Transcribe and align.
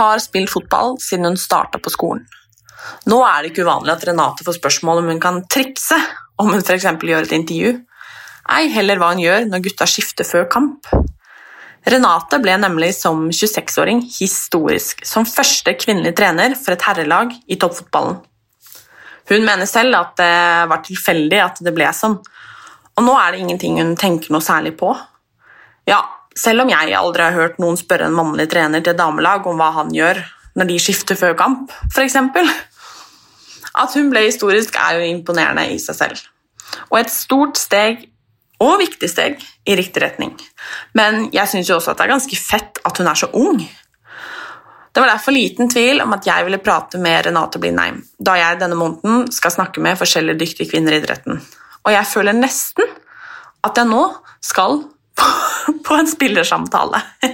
Har 0.00 0.22
spilt 0.22 0.50
fotball 0.52 0.96
siden 1.02 1.28
hun 1.28 1.38
starta 1.40 1.80
på 1.82 1.92
skolen. 1.92 2.24
Nå 3.10 3.20
er 3.26 3.42
det 3.42 3.52
ikke 3.52 3.66
uvanlig 3.66 3.92
at 3.92 4.04
Renate 4.08 4.44
får 4.46 4.56
spørsmål 4.56 5.02
om 5.02 5.12
hun 5.12 5.22
kan 5.22 5.42
trikse 5.52 5.98
om 6.40 6.50
hun 6.54 6.64
f.eks. 6.64 6.88
gjør 6.88 7.28
et 7.28 7.36
intervju. 7.36 7.76
Ei 8.50 8.70
heller 8.72 8.98
hva 9.00 9.12
hun 9.12 9.22
gjør 9.22 9.46
når 9.50 9.64
gutta 9.68 9.88
skifter 9.88 10.26
før 10.26 10.48
kamp. 10.50 10.88
Renate 11.90 12.40
ble 12.42 12.56
nemlig 12.60 12.90
som 12.98 13.28
26-åring 13.32 14.02
historisk 14.12 15.04
som 15.08 15.28
første 15.28 15.72
kvinnelige 15.80 16.18
trener 16.18 16.56
for 16.58 16.74
et 16.74 16.84
herrelag 16.84 17.32
i 17.48 17.56
toppfotballen. 17.60 18.18
Hun 19.30 19.46
mener 19.46 19.68
selv 19.70 19.96
at 19.96 20.16
det 20.18 20.34
var 20.72 20.82
tilfeldig 20.84 21.40
at 21.44 21.60
det 21.64 21.72
ble 21.76 21.88
sånn, 21.94 22.16
og 22.98 23.06
nå 23.06 23.14
er 23.16 23.32
det 23.32 23.44
ingenting 23.44 23.78
hun 23.80 23.94
tenker 23.98 24.32
noe 24.34 24.44
særlig 24.44 24.74
på. 24.80 24.90
Ja, 25.88 26.00
selv 26.36 26.64
om 26.64 26.70
jeg 26.72 26.94
aldri 26.96 27.24
har 27.26 27.36
hørt 27.36 27.58
noen 27.62 27.78
spørre 27.78 28.08
en 28.08 28.16
mannlig 28.16 28.48
trener 28.52 28.84
til 28.84 28.98
damelag 28.98 29.46
om 29.50 29.58
hva 29.60 29.70
han 29.80 29.90
gjør 29.94 30.22
når 30.58 30.68
de 30.70 30.78
skifter 30.82 31.18
før 31.18 31.36
kamp, 31.38 31.72
f.eks. 31.90 32.16
At 33.70 33.94
hun 33.94 34.10
ble 34.10 34.24
historisk, 34.26 34.76
er 34.76 34.98
jo 34.98 35.10
imponerende 35.10 35.68
i 35.70 35.78
seg 35.82 35.98
selv. 35.98 36.24
Og 36.90 37.00
et 37.00 37.12
stort 37.12 37.58
steg, 37.60 38.08
og 38.60 38.80
viktig 38.82 39.08
steg, 39.08 39.38
i 39.64 39.76
riktig 39.78 40.02
retning. 40.02 40.34
Men 40.98 41.28
jeg 41.34 41.48
syns 41.48 41.70
jo 41.70 41.78
også 41.78 41.94
at 41.94 42.00
det 42.00 42.06
er 42.08 42.14
ganske 42.16 42.40
fett 42.40 42.80
at 42.84 42.98
hun 43.00 43.08
er 43.08 43.20
så 43.20 43.30
ung. 43.38 43.62
Det 44.90 45.00
var 45.00 45.12
derfor 45.12 45.32
liten 45.32 45.70
tvil 45.70 46.02
om 46.02 46.12
at 46.16 46.26
jeg 46.26 46.44
ville 46.44 46.58
prate 46.62 46.98
med 46.98 47.22
Renate 47.26 47.60
Blindheim, 47.62 48.00
da 48.18 48.34
jeg 48.40 48.58
denne 48.60 48.78
måneden 48.78 49.28
skal 49.32 49.54
snakke 49.54 49.82
med 49.82 49.98
forskjellige 50.00 50.40
dyktige 50.42 50.70
kvinner 50.72 50.96
i 50.96 50.98
idretten. 50.98 51.38
Og 51.86 51.94
jeg 51.94 52.10
føler 52.10 52.36
nesten 52.36 52.90
at 53.64 53.78
jeg 53.78 53.88
nå 53.88 54.02
skal 54.44 54.82
på 55.86 55.94
en 55.94 56.06
spillersamtale. 56.10 57.02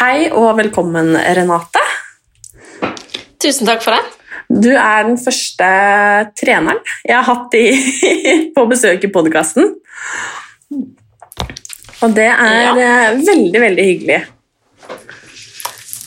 Hei 0.00 0.26
og 0.34 0.56
velkommen, 0.58 1.14
Renate. 1.36 1.82
Tusen 3.42 3.68
takk 3.68 3.82
for 3.84 3.94
det. 3.96 4.02
Du 4.64 4.70
er 4.76 5.06
den 5.06 5.16
første 5.20 5.68
treneren 6.38 6.80
jeg 7.06 7.16
har 7.16 7.26
hatt 7.28 7.54
i, 7.56 7.64
på 8.56 8.64
besøk 8.70 9.06
i 9.06 9.12
podkasten. 9.14 9.72
Og 12.04 12.14
det 12.16 12.28
er 12.28 12.62
Ja. 12.64 12.72
eh, 12.74 13.20
veldig, 13.24 13.60
veldig 13.62 13.84
hyggelig. 13.90 14.20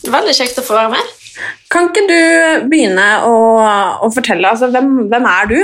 Veldig 0.07 0.35
kjekt 0.37 0.59
å 0.61 0.65
få 0.67 0.77
være 0.77 0.93
med. 0.97 1.13
Kan 1.71 1.91
ikke 1.91 2.05
du 2.07 2.69
begynne 2.71 3.07
å, 3.27 3.35
å 4.05 4.09
fortelle, 4.13 4.49
altså, 4.49 4.71
hvem, 4.73 5.07
hvem 5.11 5.27
er 5.31 5.51
du? 5.51 5.59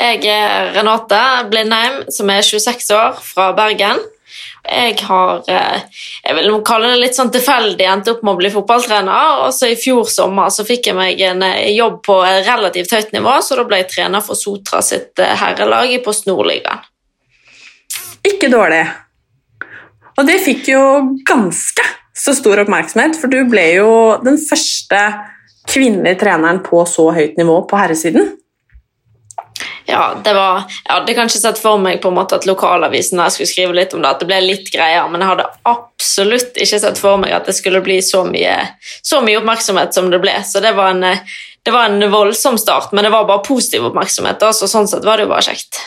Jeg 0.00 0.24
er 0.26 0.72
Renate 0.74 1.20
Blindheim, 1.52 2.02
som 2.12 2.30
er 2.32 2.42
26 2.42 2.90
år, 2.96 3.20
fra 3.22 3.52
Bergen. 3.56 4.02
Jeg 4.64 4.96
har 5.04 5.44
eh, 5.52 5.82
jeg 6.24 6.36
vil 6.38 6.54
kalle 6.66 6.94
det 6.94 7.02
litt 7.02 7.16
sånn 7.16 7.30
tilfeldig 7.34 7.84
endt 7.86 8.08
opp 8.10 8.22
med 8.24 8.34
å 8.34 8.40
bli 8.40 8.50
fotballtrener. 8.50 9.44
Og 9.44 9.52
så 9.54 9.70
I 9.70 9.78
fjor 9.78 10.08
sommer 10.10 10.50
så 10.50 10.64
fikk 10.66 10.88
jeg 10.90 10.98
meg 10.98 11.20
en 11.22 11.44
eh, 11.46 11.70
jobb 11.76 12.00
på 12.06 12.16
relativt 12.24 12.94
høyt 12.96 13.12
nivå, 13.14 13.36
så 13.44 13.60
da 13.60 13.66
ble 13.68 13.82
jeg 13.82 13.90
trener 13.92 14.24
for 14.24 14.40
Sotra 14.40 14.80
sitt 14.82 15.20
eh, 15.22 15.36
herrelag 15.40 15.92
i 15.92 16.00
Post 16.04 16.26
Nordligaen. 16.30 16.82
Ikke 18.24 18.48
dårlig. 18.48 18.82
Og 20.16 20.24
det 20.26 20.40
fikk 20.40 20.70
jo 20.72 20.82
ganske 21.28 21.84
så 22.18 22.34
stor 22.36 22.62
oppmerksomhet, 22.62 23.18
for 23.18 23.32
du 23.32 23.42
ble 23.50 23.64
jo 23.78 23.90
den 24.22 24.38
første 24.38 25.00
kvinnelige 25.70 26.20
treneren 26.22 26.62
på 26.64 26.84
så 26.88 27.08
høyt 27.16 27.38
nivå 27.40 27.62
på 27.68 27.78
herresiden. 27.80 28.34
Ja, 29.86 30.14
det 30.24 30.32
var, 30.34 30.64
Jeg 30.84 30.92
hadde 30.94 31.14
kanskje 31.14 31.40
sett 31.42 31.58
for 31.60 31.78
meg 31.80 32.00
på 32.02 32.08
en 32.08 32.16
måte 32.16 32.38
at 32.38 32.46
lokalavisen 32.48 33.20
jeg 33.20 33.34
skulle 33.34 33.50
skrive 33.50 33.76
litt 33.76 33.92
om 33.94 34.00
det, 34.02 34.12
at 34.14 34.22
det 34.22 34.28
ble 34.30 34.38
litt 34.40 34.70
greier, 34.72 35.10
men 35.12 35.20
jeg 35.20 35.30
hadde 35.34 35.48
absolutt 35.68 36.56
ikke 36.56 36.80
sett 36.80 37.00
for 37.00 37.20
meg 37.20 37.34
at 37.36 37.50
det 37.50 37.56
skulle 37.58 37.82
bli 37.84 37.98
så 38.02 38.22
mye, 38.28 38.56
så 39.04 39.20
mye 39.24 39.42
oppmerksomhet 39.42 39.96
som 39.96 40.08
det 40.12 40.22
ble. 40.24 40.38
Så 40.48 40.64
det 40.64 40.72
var, 40.78 40.96
en, 40.96 41.20
det 41.62 41.74
var 41.74 41.90
en 41.90 42.08
voldsom 42.12 42.56
start, 42.60 42.94
men 42.96 43.04
det 43.04 43.12
var 43.12 43.28
bare 43.28 43.44
positiv 43.44 43.84
oppmerksomhet. 43.90 44.48
så 44.56 44.70
sånn 44.70 44.88
sett 44.88 45.04
var 45.04 45.20
det 45.20 45.28
jo 45.28 45.34
bare 45.34 45.48
kjekt. 45.52 45.82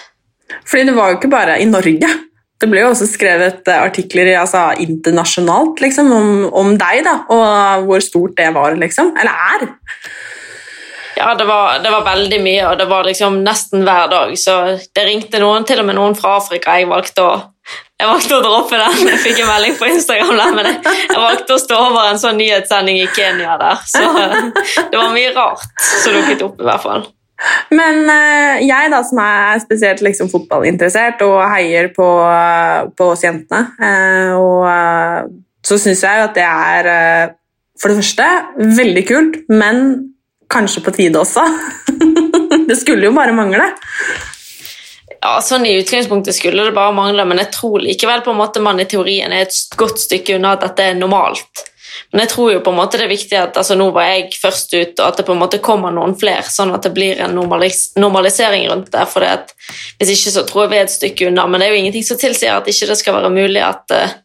Fordi 0.70 0.88
det 0.92 0.98
var 0.98 1.12
jo 1.12 1.20
ikke 1.20 1.34
bare 1.34 1.58
i 1.64 1.68
Norge. 1.70 2.14
Det 2.58 2.70
ble 2.72 2.82
jo 2.82 2.90
også 2.90 3.06
skrevet 3.10 3.68
eh, 3.70 3.82
artikler 3.84 4.32
altså, 4.40 4.72
internasjonalt 4.82 5.82
liksom, 5.84 6.10
om, 6.14 6.30
om 6.58 6.72
deg, 6.80 7.04
da, 7.06 7.20
og 7.34 7.86
hvor 7.86 8.02
stort 8.02 8.38
det 8.40 8.50
var, 8.56 8.78
liksom. 8.82 9.14
Eller 9.18 9.44
er. 9.54 9.68
Ja, 11.18 11.34
det 11.38 11.46
var, 11.50 11.80
det 11.84 11.92
var 11.92 12.06
veldig 12.06 12.40
mye, 12.42 12.64
og 12.70 12.78
det 12.78 12.86
var 12.90 13.06
liksom 13.06 13.40
nesten 13.46 13.86
hver 13.86 14.10
dag. 14.10 14.34
Så 14.38 14.56
det 14.94 15.06
ringte 15.06 15.42
noen, 15.42 15.66
til 15.70 15.82
og 15.82 15.88
med 15.90 15.98
noen 15.98 16.18
fra 16.18 16.36
Afrika. 16.38 16.76
Jeg 16.78 16.90
valgte 16.90 17.26
å, 17.26 17.36
jeg 17.98 18.10
valgte 18.10 18.38
å 18.38 18.44
droppe 18.46 18.82
den. 18.82 19.04
Jeg 19.10 19.22
fikk 19.26 19.42
en 19.42 19.50
melding 19.50 19.78
på 19.80 19.90
Instagram 19.90 20.34
der, 20.38 20.58
men 20.58 20.72
jeg, 20.72 20.98
jeg 21.12 21.22
valgte 21.24 21.58
å 21.58 21.62
stå 21.62 21.82
over 21.90 22.10
en 22.10 22.22
sånn 22.22 22.38
nyhetssending 22.42 23.02
i 23.02 23.10
Kenya 23.18 23.58
der. 23.62 23.86
Så 23.86 24.04
det 24.92 24.98
var 24.98 25.14
mye 25.14 25.34
rart 25.38 25.86
som 25.86 26.18
dukket 26.18 26.46
opp, 26.46 26.62
i 26.62 26.70
hvert 26.70 26.86
fall. 26.86 27.08
Men 27.78 28.08
eh, 28.10 28.64
jeg, 28.66 28.90
da, 28.94 29.02
som 29.06 29.20
er 29.22 29.60
spesielt 29.62 30.02
liksom, 30.06 30.30
fotballinteressert 30.32 31.22
og 31.26 31.40
heier 31.52 31.92
på, 31.94 32.08
på 32.98 33.10
oss 33.14 33.26
jentene, 33.26 33.76
eh, 33.78 34.32
og, 34.34 34.64
eh, 34.72 35.28
så 35.68 35.78
syns 35.82 36.02
jeg 36.06 36.22
jo 36.22 36.28
at 36.30 36.38
det 36.38 36.48
er 36.48 36.90
for 37.78 37.92
det 37.92 38.00
første 38.00 38.28
veldig 38.80 39.04
kult, 39.06 39.36
men 39.52 39.84
kanskje 40.50 40.82
på 40.86 40.94
tide 40.96 41.20
også. 41.20 41.44
det 42.70 42.78
skulle 42.80 43.10
jo 43.10 43.14
bare 43.14 43.36
mangle. 43.36 43.68
Ja, 45.18 45.38
sånn 45.44 45.66
I 45.68 45.76
utgangspunktet 45.82 46.38
skulle 46.38 46.70
det 46.70 46.76
bare 46.78 46.96
mangle, 46.96 47.26
men 47.28 47.42
jeg 47.42 47.52
tror 47.54 47.84
likevel 47.84 48.24
på 48.26 48.34
en 48.34 48.40
måte 48.40 48.64
man 48.64 48.80
i 48.80 48.88
teorien 48.90 49.34
er 49.34 49.48
et 49.48 49.78
godt 49.78 50.00
stykke 50.02 50.38
unna 50.38 50.56
at 50.56 50.64
dette 50.64 50.86
er 50.92 50.98
normalt. 50.98 51.66
Men 52.12 52.24
jeg 52.24 52.32
tror 52.34 52.52
jo 52.54 52.62
på 52.66 52.74
en 52.74 52.80
måte 52.80 53.00
det 53.00 53.08
er 53.08 53.12
viktig 53.14 53.38
at 53.40 53.58
altså 53.60 53.78
nå 53.80 53.90
var 53.96 54.10
jeg 54.10 54.38
først 54.42 54.76
ut, 54.76 54.94
og 55.00 55.06
at 55.08 55.20
det 55.20 55.26
på 55.28 55.36
en 55.36 55.42
måte 55.42 55.62
kommer 55.64 55.94
noen 55.94 56.16
flere, 56.20 56.46
sånn 56.52 56.74
at 56.76 56.86
det 56.88 56.94
blir 56.96 57.20
en 57.24 57.36
normalis 57.38 57.92
normalisering 58.00 58.68
rundt 58.72 58.92
det. 58.94 59.06
for 59.12 59.26
Hvis 59.98 60.14
ikke 60.14 60.36
så 60.36 60.46
tror 60.48 60.66
jeg 60.66 60.74
vi 60.74 60.80
er 60.80 60.88
et 60.88 60.96
stykke 60.96 61.28
unna, 61.32 61.48
men 61.48 61.62
det 61.62 61.68
er 61.68 61.76
jo 61.76 61.82
ingenting 61.82 62.08
som 62.08 62.22
tilsier 62.22 62.58
at 62.58 62.68
ikke 62.68 62.92
det 62.92 63.00
skal 63.00 63.18
være 63.20 63.34
mulig 63.34 63.64
at 63.64 63.96
uh, 63.96 64.16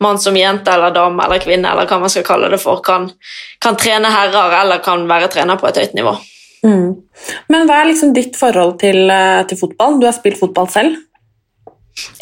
man 0.00 0.18
som 0.18 0.36
jente 0.36 0.72
eller 0.72 0.94
dame 0.94 1.24
eller 1.24 1.42
kvinne 1.42 1.70
eller 1.70 1.88
hva 1.88 2.00
man 2.02 2.12
skal 2.12 2.26
kalle 2.26 2.50
det 2.52 2.60
for, 2.62 2.82
kan, 2.84 3.10
kan 3.62 3.78
trene 3.78 4.10
herrer 4.12 4.60
eller 4.62 4.82
kan 4.84 5.06
være 5.08 5.30
trener 5.32 5.60
på 5.60 5.70
et 5.70 5.80
høyt 5.82 5.96
nivå. 5.98 6.16
Mm. 6.66 6.94
Men 7.52 7.68
hva 7.68 7.80
er 7.80 7.90
liksom 7.92 8.14
ditt 8.16 8.36
forhold 8.38 8.78
til, 8.82 9.10
eh, 9.10 9.44
til 9.46 9.60
fotball? 9.60 10.00
Du 10.00 10.06
har 10.08 10.16
spilt 10.16 10.40
fotball 10.40 10.68
selv. 10.70 10.96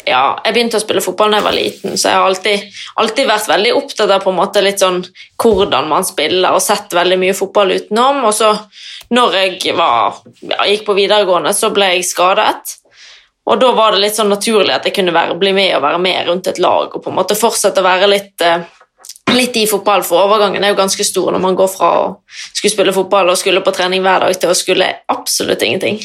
Ja, 0.07 0.37
jeg 0.45 0.55
begynte 0.55 0.79
å 0.79 0.81
spille 0.81 1.03
fotball 1.03 1.33
da 1.33 1.41
jeg 1.41 1.45
var 1.45 1.55
liten, 1.55 1.97
så 1.99 2.09
jeg 2.09 2.17
har 2.17 2.27
alltid, 2.29 2.77
alltid 3.01 3.29
vært 3.29 3.49
veldig 3.51 3.73
opptatt 3.77 4.13
av 4.15 4.23
på 4.23 4.31
en 4.31 4.39
måte 4.39 4.63
litt 4.63 4.81
sånn 4.81 5.01
hvordan 5.43 5.89
man 5.91 6.07
spiller, 6.07 6.55
og 6.55 6.63
sett 6.63 6.95
veldig 6.95 7.19
mye 7.21 7.35
fotball 7.37 7.75
utenom. 7.75 8.23
Og 8.29 8.33
så, 8.35 8.53
når 9.13 9.37
jeg 9.41 9.75
var, 9.77 10.21
gikk 10.69 10.85
på 10.87 10.95
videregående, 10.97 11.53
så 11.53 11.71
ble 11.75 11.91
jeg 11.95 12.07
skadet. 12.07 12.77
Og 13.47 13.59
da 13.61 13.71
var 13.75 13.95
det 13.95 14.03
litt 14.03 14.17
sånn 14.17 14.31
naturlig 14.31 14.73
at 14.75 14.87
jeg 14.87 14.95
kunne 14.97 15.15
være, 15.15 15.37
bli 15.39 15.53
med 15.55 15.75
og 15.77 15.85
være 15.85 16.01
med 16.03 16.27
rundt 16.27 16.49
et 16.51 16.59
lag 16.59 16.91
og 16.91 17.03
på 17.03 17.11
en 17.13 17.15
måte 17.15 17.37
fortsette 17.39 17.79
å 17.79 17.85
være 17.85 18.09
litt, 18.11 18.35
eh, 18.43 18.65
litt 19.31 19.55
i 19.55 19.67
fotball, 19.69 20.03
for 20.03 20.25
overgangen 20.25 20.63
er 20.63 20.73
jo 20.73 20.79
ganske 20.79 21.05
stor 21.07 21.31
når 21.31 21.43
man 21.43 21.55
går 21.55 21.69
fra 21.71 21.91
å 22.01 22.09
skulle 22.33 22.73
spille 22.73 22.95
fotball 22.95 23.31
og 23.31 23.39
skulle 23.39 23.63
på 23.63 23.71
trening 23.75 24.03
hver 24.03 24.25
dag 24.25 24.35
til 24.35 24.51
å 24.51 24.57
skulle 24.57 24.89
absolutt 25.13 25.63
ingenting. 25.63 26.01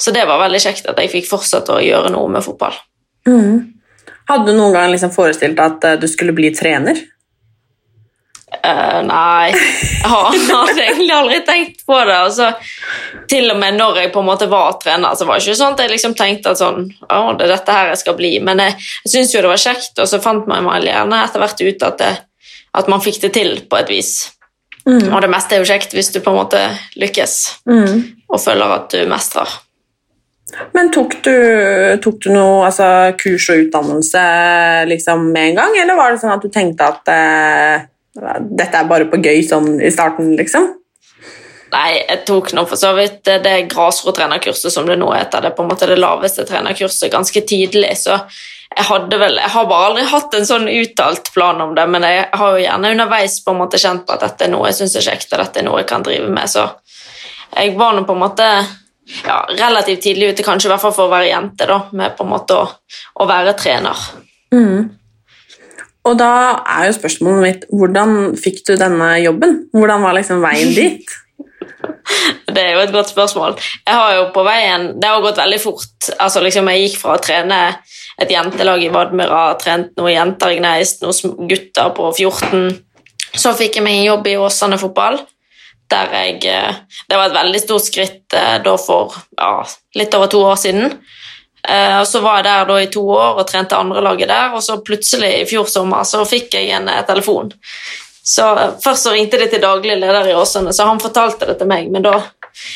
Så 0.00 0.14
det 0.16 0.24
var 0.24 0.40
veldig 0.40 0.62
kjekt 0.64 0.88
at 0.88 1.00
jeg 1.02 1.12
fikk 1.12 1.28
fortsette 1.28 1.76
å 1.76 1.84
gjøre 1.84 2.12
noe 2.14 2.30
med 2.32 2.44
fotball. 2.44 2.72
Mm. 3.28 3.72
Hadde 4.28 4.50
du 4.52 4.56
noen 4.58 4.72
gang 4.74 4.90
liksom 4.92 5.10
forestilt 5.14 5.56
deg 5.58 5.64
at 5.76 5.84
eh, 5.84 5.98
du 6.02 6.06
skulle 6.10 6.34
bli 6.36 6.50
trener? 6.54 6.98
Uh, 8.52 9.00
nei, 9.08 9.48
jeg 9.48 10.08
har- 10.12 10.34
hadde 10.68 10.82
egentlig 10.84 11.14
aldri 11.16 11.38
tenkt 11.46 11.86
på 11.88 11.96
det. 12.04 12.16
Altså, 12.18 12.50
til 13.30 13.48
og 13.50 13.56
med 13.58 13.78
når 13.78 13.96
jeg 14.02 14.10
på 14.12 14.20
en 14.20 14.28
måte 14.28 14.46
var 14.52 14.74
trener, 14.82 15.14
så 15.16 15.24
var 15.26 15.38
det 15.40 15.46
ikke 15.46 15.56
sånn 15.62 15.72
at 15.74 15.80
jeg 15.80 15.92
liksom 15.94 16.14
tenkte 16.18 16.52
at 16.52 16.60
sånn, 16.60 16.84
å, 17.08 17.22
det 17.38 17.46
er 17.48 17.54
dette 17.56 17.72
her 17.78 17.88
jeg 17.94 18.02
skal 18.02 18.18
bli. 18.18 18.34
Men 18.44 18.60
jeg, 18.60 18.76
jeg 19.06 19.14
syntes 19.14 19.32
jo 19.34 19.40
det 19.46 19.52
var 19.54 19.62
kjekt, 19.64 19.96
og 20.04 20.10
så 20.10 20.20
fant 20.22 20.46
man 20.50 20.68
meg 20.68 20.84
gjerne 20.86 21.22
etter 21.24 21.42
hvert 21.42 21.64
ut 21.64 21.86
at, 21.88 21.98
det, 22.04 22.12
at 22.82 22.92
man 22.92 23.02
fikk 23.04 23.22
det 23.24 23.32
til 23.38 23.54
på 23.72 23.80
et 23.80 23.90
vis. 23.94 24.12
Og 25.14 25.18
det 25.24 25.30
meste 25.32 25.54
er 25.56 25.62
jo 25.62 25.68
kjekt 25.72 25.92
hvis 25.96 26.12
du 26.12 26.20
på 26.20 26.30
en 26.34 26.40
måte 26.42 26.60
lykkes 26.98 27.34
og 28.28 28.40
føler 28.42 28.72
at 28.76 28.88
du 28.92 29.04
mestrer. 29.10 29.48
Men 30.76 30.90
tok 30.92 31.16
du, 31.24 31.34
tok 32.04 32.20
du 32.24 32.28
noe 32.34 32.66
altså, 32.66 32.86
kurs 33.20 33.48
og 33.52 33.64
utdannelse 33.64 34.22
liksom, 34.90 35.30
med 35.32 35.52
en 35.52 35.58
gang, 35.62 35.78
eller 35.82 35.98
var 35.98 36.12
det 36.12 36.22
sånn 36.22 36.34
at 36.34 36.44
du 36.44 36.52
tenkte 36.52 36.88
at 36.92 37.12
eh, 37.12 37.88
dette 38.12 38.78
er 38.78 38.88
bare 38.88 39.08
på 39.08 39.20
gøy 39.22 39.42
sånn 39.48 39.74
i 39.80 39.90
starten, 39.92 40.34
liksom? 40.38 40.68
Nei, 41.72 42.02
jeg 42.02 42.24
tok 42.28 42.50
nå 42.52 42.66
for 42.68 42.76
så 42.76 42.90
vidt 42.96 43.24
det, 43.24 43.54
grasrottrenerkurset 43.72 44.74
som 44.74 44.84
det 44.88 44.98
nå 45.00 45.08
heter. 45.14 45.40
Det 45.40 45.52
er 45.52 45.56
på 45.56 45.64
en 45.64 45.70
måte 45.70 45.88
det 45.88 45.96
laveste 45.96 46.44
trenerkurset 46.48 47.12
ganske 47.12 47.44
tidlig, 47.48 47.94
så 48.02 48.18
jeg 48.72 48.88
hadde 48.88 49.18
vel, 49.20 49.38
jeg 49.40 49.52
har 49.52 49.66
bare 49.68 49.88
aldri 49.90 50.04
hatt 50.08 50.34
en 50.36 50.46
sånn 50.48 50.68
uttalt 50.68 51.32
plan 51.34 51.60
om 51.60 51.74
det, 51.76 51.84
men 51.92 52.04
jeg 52.08 52.28
har 52.40 52.54
jo 52.54 52.60
gjerne 52.62 52.92
underveis 52.94 53.38
på 53.44 53.52
en 53.52 53.60
måte 53.60 53.80
kjent 53.80 54.04
på 54.08 54.14
at 54.14 54.24
dette 54.24 54.46
er 54.46 54.52
noe 54.52 54.68
jeg 54.70 54.78
syns 54.80 54.96
er 55.00 55.08
kjekt, 55.08 55.32
og 55.32 55.42
dette 55.42 55.60
er 55.60 55.66
noe 55.66 55.80
jeg 55.82 55.88
kan 55.90 56.04
drive 56.04 56.28
med, 56.32 56.48
så 56.48 56.68
jeg 57.52 57.74
var 57.76 57.96
nå 57.96 58.06
på 58.08 58.16
en 58.16 58.22
måte 58.22 58.48
ja, 59.26 59.38
relativt 59.58 60.02
tidlig 60.04 60.32
ute, 60.32 60.46
kanskje 60.46 60.68
i 60.68 60.72
hvert 60.72 60.82
fall 60.84 60.94
for 60.96 61.08
å 61.08 61.12
være 61.12 61.30
jente, 61.30 61.66
da, 61.68 61.78
med 61.92 62.16
på 62.16 62.26
en 62.26 62.32
måte 62.32 62.58
å, 62.58 62.66
å 63.22 63.28
være 63.28 63.56
trener. 63.58 64.04
Og 66.02 66.18
da 66.18 66.32
er 66.66 66.88
jo 66.88 66.94
spørsmålet 66.98 67.42
mitt 67.46 67.66
hvordan 67.70 68.32
fikk 68.38 68.62
du 68.66 68.74
denne 68.78 69.14
jobben? 69.22 69.66
Hvordan 69.74 70.02
var 70.02 70.16
liksom 70.18 70.42
veien 70.42 70.72
dit? 70.80 71.18
Det 72.52 72.60
er 72.60 72.74
jo 72.74 72.82
et 72.82 72.94
godt 72.94 73.10
spørsmål. 73.12 73.54
Jeg 73.86 73.94
har 73.94 74.14
jo 74.16 74.24
på 74.34 74.42
veien, 74.46 74.88
Det 75.00 75.08
har 75.08 75.22
gått 75.22 75.38
veldig 75.38 75.60
fort. 75.62 76.10
Altså 76.18 76.42
liksom 76.42 76.68
Jeg 76.68 76.86
gikk 76.86 76.98
fra 77.00 77.16
å 77.16 77.22
trene 77.22 77.60
et 78.20 78.30
jentelag 78.30 78.82
i 78.84 78.90
Vadmera, 78.92 79.54
trent 79.58 79.94
noen 79.96 80.12
jenter 80.12 80.52
i 80.52 80.58
Gneist, 80.58 81.02
noen 81.02 81.48
gutter 81.48 81.94
på 81.96 82.10
14. 82.12 82.74
Så 83.32 83.54
fikk 83.56 83.78
jeg 83.78 83.86
meg 83.86 84.00
en 84.00 84.10
jobb 84.10 84.28
i 84.28 84.36
Åsane 84.42 84.78
fotball. 84.78 85.22
Der 85.92 86.14
jeg, 86.16 86.38
eh, 86.48 87.00
det 87.08 87.18
var 87.18 87.28
et 87.28 87.36
veldig 87.36 87.60
stort 87.62 87.86
skritt 87.86 88.36
eh, 88.38 88.58
da 88.64 88.76
for 88.80 89.16
ja, 89.36 89.54
litt 89.98 90.14
over 90.18 90.30
to 90.32 90.42
år 90.48 90.60
siden. 90.60 90.94
Eh, 91.68 91.98
og 92.00 92.06
Så 92.08 92.22
var 92.24 92.40
jeg 92.40 92.48
der 92.48 92.70
da 92.70 92.78
i 92.80 92.90
to 92.92 93.02
år 93.14 93.42
og 93.42 93.48
trente 93.48 93.78
andrelaget 93.78 94.32
der, 94.32 94.54
og 94.56 94.64
så 94.64 94.80
plutselig 94.84 95.34
i 95.40 95.48
fjor 95.50 95.68
sommer 95.70 96.06
så 96.08 96.24
fikk 96.28 96.56
jeg 96.58 96.72
en 96.74 96.90
telefon. 97.08 97.52
Så 98.24 98.48
Først 98.82 99.06
så 99.06 99.12
ringte 99.12 99.38
de 99.38 99.48
til 99.50 99.62
daglig 99.62 99.98
leder 99.98 100.30
i 100.30 100.34
Åsane, 100.38 100.72
så 100.72 100.86
han 100.88 101.02
fortalte 101.02 101.46
det 101.48 101.58
til 101.60 101.70
meg. 101.70 101.90
Men 101.90 102.06
da 102.06 102.16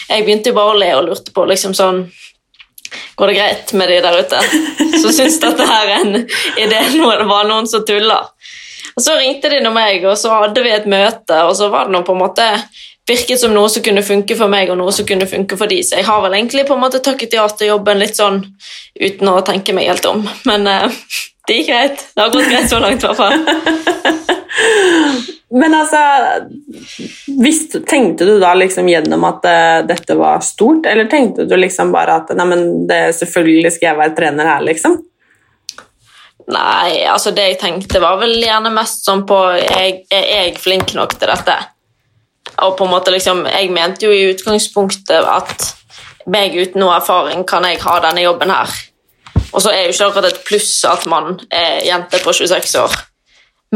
jeg 0.08 0.24
begynte 0.24 0.50
jo 0.50 0.58
bare 0.58 0.74
å 0.74 0.78
le 0.80 0.92
og 0.96 1.04
lurte 1.08 1.34
på 1.34 1.48
liksom 1.48 1.76
sånn 1.76 2.06
Går 3.16 3.30
det 3.30 3.34
greit 3.34 3.72
med 3.74 3.88
de 3.90 3.96
der 4.04 4.18
ute? 4.20 4.40
Så 5.02 5.10
syns 5.12 5.40
dette 5.42 5.64
her 5.66 5.88
er 5.90 6.04
en 6.04 6.18
idé 6.60 6.82
når 6.94 7.22
det 7.22 7.26
var 7.28 7.48
noen 7.48 7.66
som 7.68 7.82
tuller. 7.84 8.28
Og 8.94 9.02
Så 9.02 9.16
ringte 9.18 9.50
de 9.52 9.58
nå 9.64 9.72
meg, 9.74 10.04
og 10.06 10.14
så 10.20 10.32
hadde 10.32 10.62
vi 10.64 10.72
et 10.72 10.86
møte, 10.88 11.40
og 11.44 11.56
så 11.58 11.68
var 11.72 11.88
det 11.88 11.96
nå 11.96 12.02
på 12.06 12.14
en 12.14 12.22
måte 12.22 12.46
virket 13.06 13.40
som 13.40 13.54
noe 13.54 13.68
som 13.70 13.82
kunne 13.86 14.02
funke 14.02 14.36
for 14.38 14.50
meg, 14.52 14.70
og 14.70 14.78
noe 14.80 14.92
som 14.94 15.06
kunne 15.08 15.28
funke 15.30 15.58
for 15.58 15.70
de. 15.70 15.82
Så 15.86 16.00
jeg 16.00 16.08
har 16.08 16.22
vel 16.24 16.34
egentlig 16.38 16.66
på 16.68 16.74
en 16.76 16.82
måte 16.82 17.02
takket 17.04 17.36
ja 17.38 17.46
til 17.48 17.72
jobben 17.74 18.02
litt 18.02 18.18
sånn 18.18 18.42
uten 18.98 19.32
å 19.32 19.40
tenke 19.46 19.76
meg 19.76 19.90
helt 19.90 20.06
om. 20.10 20.26
Men 20.48 20.66
eh, 20.70 20.90
det 21.46 21.60
gikk 21.60 21.70
greit. 21.70 22.04
Det 22.14 22.24
har 22.24 22.34
gått 22.34 22.50
greit 22.50 22.70
så 22.72 22.82
langt, 22.82 23.02
i 23.02 23.06
hvert 23.06 23.20
fall. 23.20 23.36
Men 25.56 25.74
altså 25.78 25.98
visst, 27.38 27.76
Tenkte 27.86 28.26
du 28.26 28.38
da 28.42 28.50
liksom 28.58 28.88
gjennom 28.90 29.24
at 29.28 29.44
uh, 29.46 29.86
dette 29.86 30.16
var 30.18 30.40
stort, 30.44 30.88
eller 30.90 31.06
tenkte 31.10 31.46
du 31.46 31.54
liksom 31.56 31.92
bare 31.94 32.16
at 32.18 32.32
nei, 32.34 32.46
men 32.50 32.64
det, 32.88 32.98
selvfølgelig 33.20 33.70
skal 33.76 33.88
jeg 33.92 33.98
være 34.00 34.16
trener 34.18 34.50
her, 34.50 34.64
liksom? 34.66 34.98
Nei, 36.50 37.06
altså 37.10 37.30
det 37.34 37.46
jeg 37.52 37.60
tenkte 37.62 38.02
var 38.02 38.18
vel 38.20 38.34
gjerne 38.42 38.74
mest 38.74 39.06
sånn 39.06 39.24
på 39.26 39.38
jeg, 39.58 40.02
Er 40.14 40.26
jeg 40.30 40.58
flink 40.62 40.94
nok 40.98 41.14
til 41.18 41.30
dette? 41.30 41.56
Og 42.64 42.76
på 42.78 42.86
en 42.86 42.90
måte 42.90 43.12
liksom, 43.12 43.44
Jeg 43.46 43.70
mente 43.70 44.06
jo 44.06 44.12
i 44.12 44.30
utgangspunktet 44.32 45.26
at 45.28 45.72
meg 46.26 46.56
uten 46.56 46.82
noe 46.82 46.96
erfaring 46.96 47.44
kan 47.46 47.64
jeg 47.68 47.82
ha 47.84 47.98
denne 48.02 48.24
jobben 48.24 48.50
her. 48.50 48.70
Og 49.52 49.62
så 49.62 49.70
er 49.70 49.86
jo 49.86 49.92
ikke 49.94 50.08
akkurat 50.08 50.32
et 50.32 50.40
pluss 50.46 50.72
at 50.88 51.06
man 51.06 51.36
er 51.54 51.84
jente 51.86 52.18
på 52.24 52.32
26 52.34 52.74
år. 52.80 52.96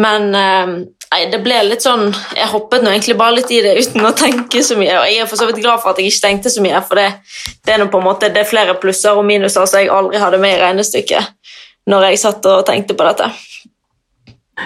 Men 0.01 0.35
eh, 0.35 0.73
nei, 1.13 1.21
det 1.33 1.41
ble 1.43 1.57
litt 1.67 1.83
sånn 1.83 2.13
Jeg 2.37 2.47
hoppet 2.53 2.85
nå 2.85 2.93
egentlig 2.93 3.17
bare 3.19 3.35
litt 3.41 3.51
i 3.51 3.59
det 3.65 3.73
uten 3.81 4.07
å 4.07 4.15
tenke 4.17 4.63
så 4.67 4.77
mye. 4.79 4.99
Og 4.99 5.09
jeg 5.09 5.23
er 5.23 5.31
for 5.31 5.41
så 5.41 5.49
vidt 5.51 5.63
glad 5.63 5.83
for 5.83 5.93
at 5.93 6.03
jeg 6.03 6.11
ikke 6.11 6.27
tenkte 6.27 6.53
så 6.53 6.65
mye, 6.65 6.83
for 6.87 7.01
det, 7.01 7.09
det 7.67 7.75
er 7.75 7.83
nå 7.83 7.91
på 7.93 8.01
en 8.01 8.09
måte 8.11 8.31
det 8.33 8.45
er 8.45 8.51
flere 8.51 8.77
plusser 8.83 9.19
og 9.19 9.27
minuser 9.27 9.67
som 9.67 9.83
jeg 9.83 9.93
aldri 9.95 10.23
hadde 10.23 10.41
med 10.43 10.57
i 10.57 10.63
regnestykket 10.63 11.37
når 11.91 12.11
jeg 12.11 12.21
satt 12.23 12.45
og 12.47 12.67
tenkte 12.69 12.95
på 12.95 13.07
dette. 13.09 13.31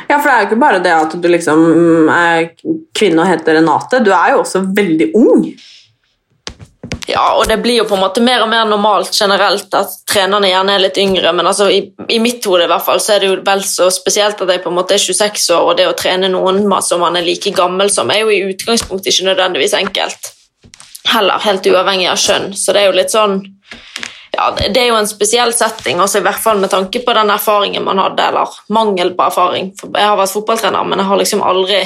Ja, 0.09 0.19
for 0.19 0.29
det 0.29 0.35
er 0.35 0.43
jo 0.43 0.49
ikke 0.51 0.63
bare 0.63 0.83
det 0.85 0.95
at 0.95 1.15
du 1.21 1.29
liksom 1.31 1.63
mm, 1.65 2.11
er 2.15 2.51
kvinne 2.97 3.25
og 3.25 3.31
heter 3.31 3.59
Renate, 3.59 4.03
du 4.05 4.13
er 4.15 4.35
jo 4.35 4.43
også 4.43 4.65
veldig 4.75 5.13
ung. 5.19 5.47
Ja, 7.07 7.35
og 7.37 7.49
det 7.49 7.59
blir 7.61 7.83
jo 7.83 7.85
på 7.89 7.99
en 7.99 8.01
måte 8.01 8.23
mer 8.25 8.43
og 8.43 8.49
mer 8.49 8.65
normalt 8.69 9.13
generelt 9.13 9.75
at 9.77 9.93
trenerne 10.09 10.49
gjerne 10.49 10.77
er 10.77 10.85
litt 10.87 11.01
yngre, 11.01 11.35
men 11.37 11.47
altså 11.51 11.67
i, 11.69 11.83
i 12.09 12.21
mitt 12.23 12.45
hode 12.49 12.65
i 12.65 12.71
hvert 12.71 12.85
fall 12.87 13.03
så 13.03 13.15
er 13.15 13.21
det 13.21 13.29
jo 13.29 13.41
vel 13.45 13.65
så 13.67 13.91
spesielt 13.93 14.41
at 14.41 14.53
jeg 14.55 14.63
på 14.65 14.73
en 14.73 14.79
måte 14.79 14.97
er 14.97 15.03
26 15.03 15.51
år, 15.53 15.67
og 15.69 15.77
det 15.81 15.89
å 15.91 15.97
trene 15.99 16.33
noen 16.33 16.63
som 16.85 17.05
man 17.05 17.19
er 17.21 17.27
like 17.27 17.53
gammel 17.57 17.93
som, 17.93 18.11
er 18.11 18.25
jo 18.25 18.33
i 18.33 18.41
utgangspunktet 18.49 19.13
ikke 19.13 19.29
nødvendigvis 19.29 19.77
enkelt. 19.77 20.33
Heller 21.13 21.45
helt 21.45 21.69
uavhengig 21.69 22.09
av 22.09 22.21
kjønn, 22.25 22.55
så 22.57 22.73
det 22.73 22.83
er 22.83 22.89
jo 22.89 22.97
litt 22.97 23.13
sånn 23.13 23.43
ja, 24.35 24.51
det 24.59 24.81
er 24.81 24.91
jo 24.91 24.99
en 24.99 25.09
spesiell 25.09 25.53
setting, 25.57 26.01
også 26.03 26.21
i 26.21 26.25
hvert 26.27 26.41
fall 26.43 26.61
med 26.63 26.73
tanke 26.73 27.03
på 27.05 27.15
den 27.17 27.33
erfaringen 27.35 27.85
man 27.87 28.01
hadde, 28.03 28.31
eller 28.31 28.57
mangel 28.75 29.13
på 29.17 29.29
erfaring. 29.29 29.71
Jeg 29.85 30.09
har 30.09 30.19
vært 30.19 30.35
fotballtrener, 30.35 30.89
men 30.89 31.03
jeg 31.03 31.11
har 31.11 31.21
liksom 31.21 31.45
aldri 31.47 31.83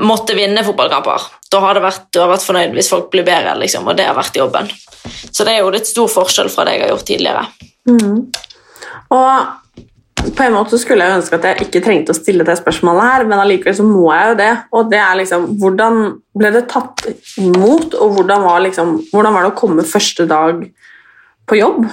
måttet 0.00 0.36
vinne 0.36 0.64
fotballkamper. 0.66 1.28
Da 1.52 1.60
har 1.62 1.80
vært, 1.80 2.08
du 2.12 2.20
har 2.20 2.32
vært 2.32 2.46
fornøyd 2.46 2.74
hvis 2.76 2.90
folk 2.92 3.10
blir 3.12 3.26
bedre, 3.26 3.54
liksom, 3.60 3.86
og 3.88 3.96
det 3.98 4.08
har 4.08 4.16
vært 4.16 4.36
jobben. 4.36 4.72
Så 5.30 5.46
det 5.46 5.54
er 5.54 5.62
jo 5.62 5.70
litt 5.74 5.88
stor 5.88 6.10
forskjell 6.10 6.50
fra 6.52 6.66
det 6.66 6.76
jeg 6.76 6.84
har 6.86 6.92
gjort 6.94 7.08
tidligere. 7.12 7.46
Og 9.14 10.32
på 10.36 10.42
en 10.42 10.56
måte 10.56 10.78
skulle 10.80 11.06
jeg 11.06 11.20
ønske 11.20 11.38
at 11.38 11.44
jeg 11.46 11.66
ikke 11.66 11.82
trengte 11.84 12.14
å 12.14 12.18
stille 12.18 12.46
det 12.46 12.56
spørsmålet 12.58 13.06
her, 13.06 13.26
men 13.28 13.38
allikevel 13.38 13.76
så 13.78 13.86
må 13.86 14.08
jeg 14.10 14.32
jo 14.32 14.38
det. 14.40 14.50
Og 14.74 14.90
det 14.90 14.98
er 15.02 15.20
liksom 15.20 15.46
Hvordan 15.60 16.00
ble 16.36 16.50
det 16.56 16.64
tatt 16.72 17.06
imot, 17.42 17.94
og 17.94 18.16
hvordan 18.16 18.44
var, 18.46 18.64
liksom, 18.66 18.96
hvordan 19.12 19.36
var 19.36 19.46
det 19.46 19.52
å 19.52 19.58
komme 19.60 19.86
første 19.86 20.26
dag 20.30 20.64
på 21.48 21.60
jobb? 21.60 21.86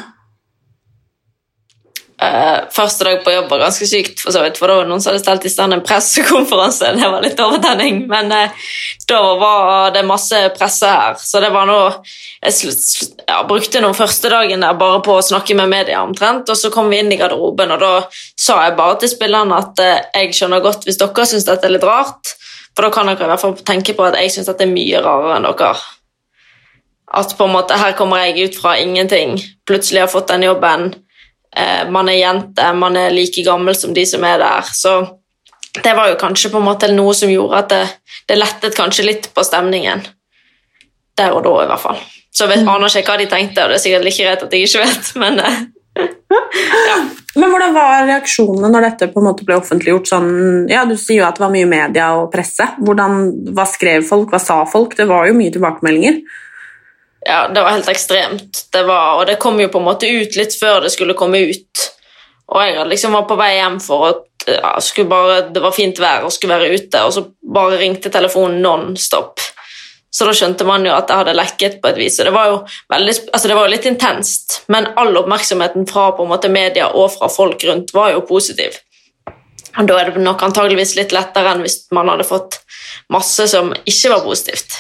Uh, 2.24 2.70
første 2.72 3.04
dag 3.04 3.24
på 3.26 3.32
jobb 3.34 3.50
var 3.52 3.64
ganske 3.66 3.86
sykt, 3.90 4.22
for 4.22 4.32
så 4.32 4.44
vidt, 4.46 4.56
for 4.60 4.70
da 4.70 4.78
var 4.78 4.86
det 4.86 4.92
noen 4.94 5.02
som 5.04 5.12
hadde 5.12 5.24
stelt 5.24 5.48
i 5.48 5.52
stand 5.52 5.76
en 5.76 5.82
pressekonferanse. 5.84 6.92
Det 6.96 7.10
var 7.10 7.24
litt 7.26 7.42
overtenning, 7.42 8.04
men 8.12 8.32
uh, 8.32 8.68
da 9.10 9.20
var 9.42 9.92
det 9.96 10.06
masse 10.08 10.40
presse 10.56 10.88
her. 10.88 11.18
Så 11.20 11.42
det 11.44 11.50
var 11.52 11.68
noe 11.68 11.90
Jeg 12.44 12.56
slutt, 12.56 12.86
sl 12.86 13.10
ja, 13.28 13.42
brukte 13.48 13.82
noen 13.84 13.98
første 13.98 14.30
dagen 14.32 14.64
der 14.64 14.78
bare 14.80 15.02
på 15.04 15.18
å 15.18 15.26
snakke 15.26 15.56
med 15.58 15.72
media 15.72 16.04
omtrent, 16.04 16.48
og 16.48 16.60
så 16.60 16.72
kom 16.72 16.92
vi 16.92 17.02
inn 17.02 17.12
i 17.12 17.20
garderoben, 17.20 17.72
og 17.76 17.82
da 17.82 17.92
sa 18.40 18.62
jeg 18.68 18.78
bare 18.80 19.02
til 19.02 19.12
spillerne 19.16 19.60
at 19.60 19.84
uh, 19.84 19.98
jeg 20.22 20.38
skjønner 20.38 20.64
godt 20.64 20.88
hvis 20.88 21.02
dere 21.02 21.28
syns 21.28 21.50
dette 21.50 21.68
er 21.68 21.76
litt 21.76 21.88
rart, 21.88 22.38
for 22.72 22.86
da 22.88 22.94
kan 22.94 23.10
dere 23.10 23.28
i 23.28 23.34
hvert 23.34 23.44
fall 23.44 23.58
tenke 23.68 23.98
på 23.98 24.08
at 24.08 24.20
jeg 24.22 24.38
syns 24.38 24.52
dette 24.52 24.68
er 24.68 24.72
mye 24.72 25.04
rarere 25.04 25.42
enn 25.42 25.50
dere. 25.50 25.76
At 27.14 27.36
på 27.38 27.46
en 27.46 27.54
måte 27.54 27.78
her 27.78 27.94
kommer 27.98 28.24
jeg 28.26 28.50
ut 28.50 28.56
fra 28.58 28.78
ingenting, 28.82 29.38
plutselig 29.68 30.02
har 30.02 30.12
fått 30.12 30.32
den 30.34 30.48
jobben. 30.48 30.94
Eh, 31.56 31.84
man 31.94 32.10
er 32.10 32.18
jente, 32.18 32.72
man 32.74 32.98
er 32.98 33.14
like 33.14 33.44
gammel 33.46 33.78
som 33.78 33.94
de 33.94 34.06
som 34.10 34.24
er 34.26 34.42
der. 34.42 34.72
Så 34.74 34.96
det 35.84 35.94
var 35.98 36.10
jo 36.10 36.18
kanskje 36.22 36.50
på 36.54 36.62
en 36.62 36.68
måte 36.68 36.90
noe 36.94 37.14
som 37.18 37.30
gjorde 37.30 37.62
at 37.62 37.70
det, 37.70 37.84
det 38.30 38.40
lettet 38.40 38.78
kanskje 38.78 39.06
litt 39.06 39.30
på 39.34 39.46
stemningen. 39.46 40.02
Der 41.18 41.38
og 41.38 41.46
da, 41.46 41.54
i 41.62 41.70
hvert 41.70 41.84
fall. 41.84 42.02
Så 42.34 42.50
jeg 42.50 42.66
aner 42.66 42.90
ikke 42.90 43.14
hva 43.14 43.22
de 43.22 43.30
tenkte, 43.30 43.62
og 43.62 43.70
det 43.70 43.78
er 43.78 43.84
sikkert 43.84 44.08
like 44.08 44.26
greit 44.26 44.46
at 44.48 44.54
jeg 44.58 44.66
ikke 44.66 44.86
vet, 44.88 45.14
men 45.22 45.42
eh, 45.44 45.62
Men 47.34 47.50
hvordan 47.50 47.74
var 47.74 48.06
reaksjonene 48.08 48.70
når 48.70 48.86
dette 48.88 49.10
på 49.14 49.22
en 49.22 49.28
måte 49.28 49.46
ble 49.46 49.58
offentliggjort? 49.58 50.10
Sånn, 50.10 50.32
ja, 50.70 50.84
Du 50.90 50.96
sier 50.98 51.22
jo 51.22 51.28
at 51.28 51.38
det 51.38 51.46
var 51.46 51.54
mye 51.54 51.70
media 51.70 52.12
og 52.18 52.32
presse. 52.34 52.68
Hvordan, 52.82 53.24
hva 53.58 53.66
skrev 53.70 54.06
folk, 54.06 54.34
hva 54.34 54.42
sa 54.42 54.60
folk? 54.70 54.94
Det 54.98 55.08
var 55.10 55.30
jo 55.30 55.38
mye 55.38 55.54
tilbakemeldinger. 55.54 56.20
Ja, 57.26 57.48
det 57.48 57.62
var 57.62 57.76
helt 57.76 57.90
ekstremt. 57.90 58.66
Det 58.74 58.84
var, 58.84 59.20
og 59.20 59.28
det 59.28 59.40
kom 59.42 59.60
jo 59.62 59.70
på 59.72 59.82
en 59.82 59.88
måte 59.88 60.10
ut 60.10 60.36
litt 60.36 60.56
før 60.60 60.84
det 60.86 60.94
skulle 60.94 61.18
komme 61.18 61.42
ut. 61.50 61.88
Og 62.54 62.62
jeg 62.62 62.86
liksom 62.92 63.16
var 63.16 63.26
på 63.30 63.38
vei 63.40 63.56
hjem 63.56 63.80
for 63.82 64.10
at 64.12 64.48
ja, 64.48 64.76
bare, 65.08 65.42
det 65.56 65.64
var 65.64 65.76
fint 65.76 66.00
vær 66.00 66.28
og 66.28 66.34
skulle 66.36 66.58
være 66.60 66.76
ute, 66.76 67.04
og 67.04 67.14
så 67.16 67.26
bare 67.56 67.80
ringte 67.80 68.12
telefonen 68.12 68.62
non-stop. 68.64 69.40
Så 70.14 70.28
da 70.28 70.34
skjønte 70.38 70.66
man 70.68 70.84
jo 70.86 70.94
at 70.94 71.08
det 71.10 71.16
hadde 71.18 71.34
lekket 71.34 71.80
på 71.82 71.90
et 71.90 71.98
vis. 71.98 72.20
Og 72.22 72.28
det 72.28 72.34
var 72.36 72.50
jo, 72.52 72.58
veldig, 72.94 73.16
altså 73.34 73.50
det 73.50 73.56
var 73.58 73.72
litt 73.72 73.88
intenst, 73.90 74.60
men 74.70 74.92
all 75.00 75.16
oppmerksomheten 75.24 75.88
fra 75.90 76.12
på 76.14 76.26
en 76.26 76.34
måte 76.36 76.52
media 76.54 76.92
og 76.92 77.16
fra 77.16 77.32
folk 77.34 77.64
rundt 77.66 77.96
var 77.96 78.12
jo 78.14 78.22
positiv. 78.28 78.78
Og 79.74 79.88
da 79.90 79.98
er 79.98 80.12
det 80.14 80.22
nok 80.22 80.44
antageligvis 80.46 80.94
litt 81.00 81.16
lettere 81.16 81.56
enn 81.56 81.64
hvis 81.66 81.80
man 81.98 82.12
hadde 82.12 82.28
fått 82.30 82.60
masse 83.14 83.48
som 83.50 83.74
ikke 83.74 84.12
var 84.14 84.22
positivt. 84.28 84.76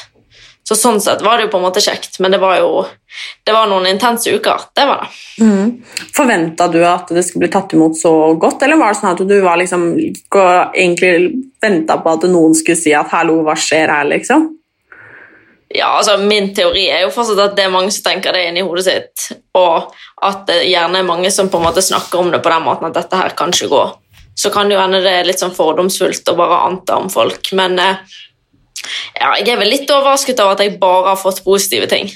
Så 0.63 0.77
sånn 0.79 1.01
sett 1.03 1.21
var 1.21 1.37
det 1.37 1.47
jo 1.47 1.53
på 1.53 1.59
en 1.59 1.65
måte 1.65 1.83
kjekt, 1.83 2.21
men 2.23 2.31
det 2.31 2.39
var 2.39 2.55
jo 2.61 2.85
det 3.43 3.53
var 3.53 3.67
noen 3.67 3.85
intense 3.89 4.31
uker. 4.31 4.69
Det 4.75 4.85
var 4.87 5.03
det. 5.03 5.43
Mm. 5.43 5.83
Forventa 6.15 6.69
du 6.71 6.79
at 6.87 7.11
det 7.11 7.25
skulle 7.27 7.45
bli 7.45 7.51
tatt 7.51 7.75
imot 7.75 7.97
så 7.99 8.13
godt, 8.39 8.63
eller 8.63 8.79
var 8.79 8.93
det 8.93 9.01
sånn 9.01 9.11
at 9.11 9.23
du 9.27 9.35
var 9.43 9.59
liksom, 9.59 9.89
egentlig 9.99 11.13
venta 11.61 11.99
på 11.99 12.15
at 12.15 12.27
noen 12.31 12.55
skulle 12.55 12.79
si 12.79 12.95
at 12.95 13.11
'hallo, 13.11 13.41
hva 13.43 13.57
skjer 13.59 13.91
her', 13.91 14.09
liksom? 14.15 14.53
Ja, 15.73 15.97
altså 15.97 16.17
Min 16.17 16.51
teori 16.55 16.85
er 16.91 17.01
jo 17.01 17.13
fortsatt 17.13 17.39
at 17.41 17.55
det 17.57 17.65
er 17.65 17.73
mange 17.73 17.91
som 17.91 18.05
tenker 18.05 18.35
det 18.35 18.45
inni 18.47 18.61
hodet 18.61 18.85
sitt, 18.85 19.29
og 19.57 19.93
at 20.21 20.45
det 20.47 20.67
gjerne 20.69 21.01
er 21.01 21.07
mange 21.07 21.31
som 21.33 21.49
på 21.49 21.57
en 21.57 21.65
måte 21.65 21.81
snakker 21.81 22.19
om 22.19 22.29
det 22.31 22.43
på 22.45 22.51
den 22.53 22.65
måten 22.67 22.87
at 22.87 22.99
dette 22.99 23.17
her 23.17 23.33
kan 23.37 23.49
ikke 23.49 23.71
gå. 23.71 23.83
Så 24.37 24.49
kan 24.53 24.69
det 24.69 24.77
jo 24.77 24.81
hende 24.81 25.01
det 25.01 25.11
er 25.11 25.25
litt 25.25 25.41
sånn 25.41 25.53
fordomsfullt 25.53 26.29
å 26.29 26.37
bare 26.37 26.61
anta 26.67 26.97
om 27.01 27.09
folk, 27.09 27.51
men 27.57 27.79
eh, 27.81 27.97
ja, 29.19 29.33
jeg 29.39 29.49
er 29.53 29.59
vel 29.61 29.71
litt 29.73 29.89
overrasket 29.89 30.39
over 30.43 30.57
at 30.57 30.63
jeg 30.65 30.79
bare 30.79 31.13
har 31.13 31.19
fått 31.19 31.43
positive 31.45 31.87
ting. 31.91 32.11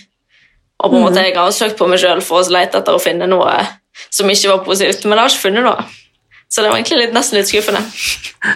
Og 0.84 0.92
på 0.92 0.98
en 0.98 1.06
måte 1.08 1.18
Mhm. 1.20 1.26
Jeg 1.26 1.36
har 1.38 1.52
søkt 1.52 1.78
på 1.78 1.88
meg 1.90 2.00
sjøl 2.00 2.22
for 2.22 2.44
å 2.44 2.50
lete 2.54 2.78
etter 2.78 2.94
å 2.94 3.02
finne 3.02 3.28
noe 3.28 3.68
som 4.14 4.30
ikke 4.30 4.50
var 4.52 4.66
positivt, 4.66 5.06
men 5.06 5.18
jeg 5.18 5.24
har 5.24 5.30
ikke 5.30 5.46
funnet 5.48 5.64
noe. 5.66 5.86
Så 6.50 6.62
det 6.62 6.70
var 6.70 6.78
egentlig 6.78 7.00
litt, 7.02 7.14
nesten 7.14 7.38
litt 7.38 7.50
skuffende. 7.50 7.82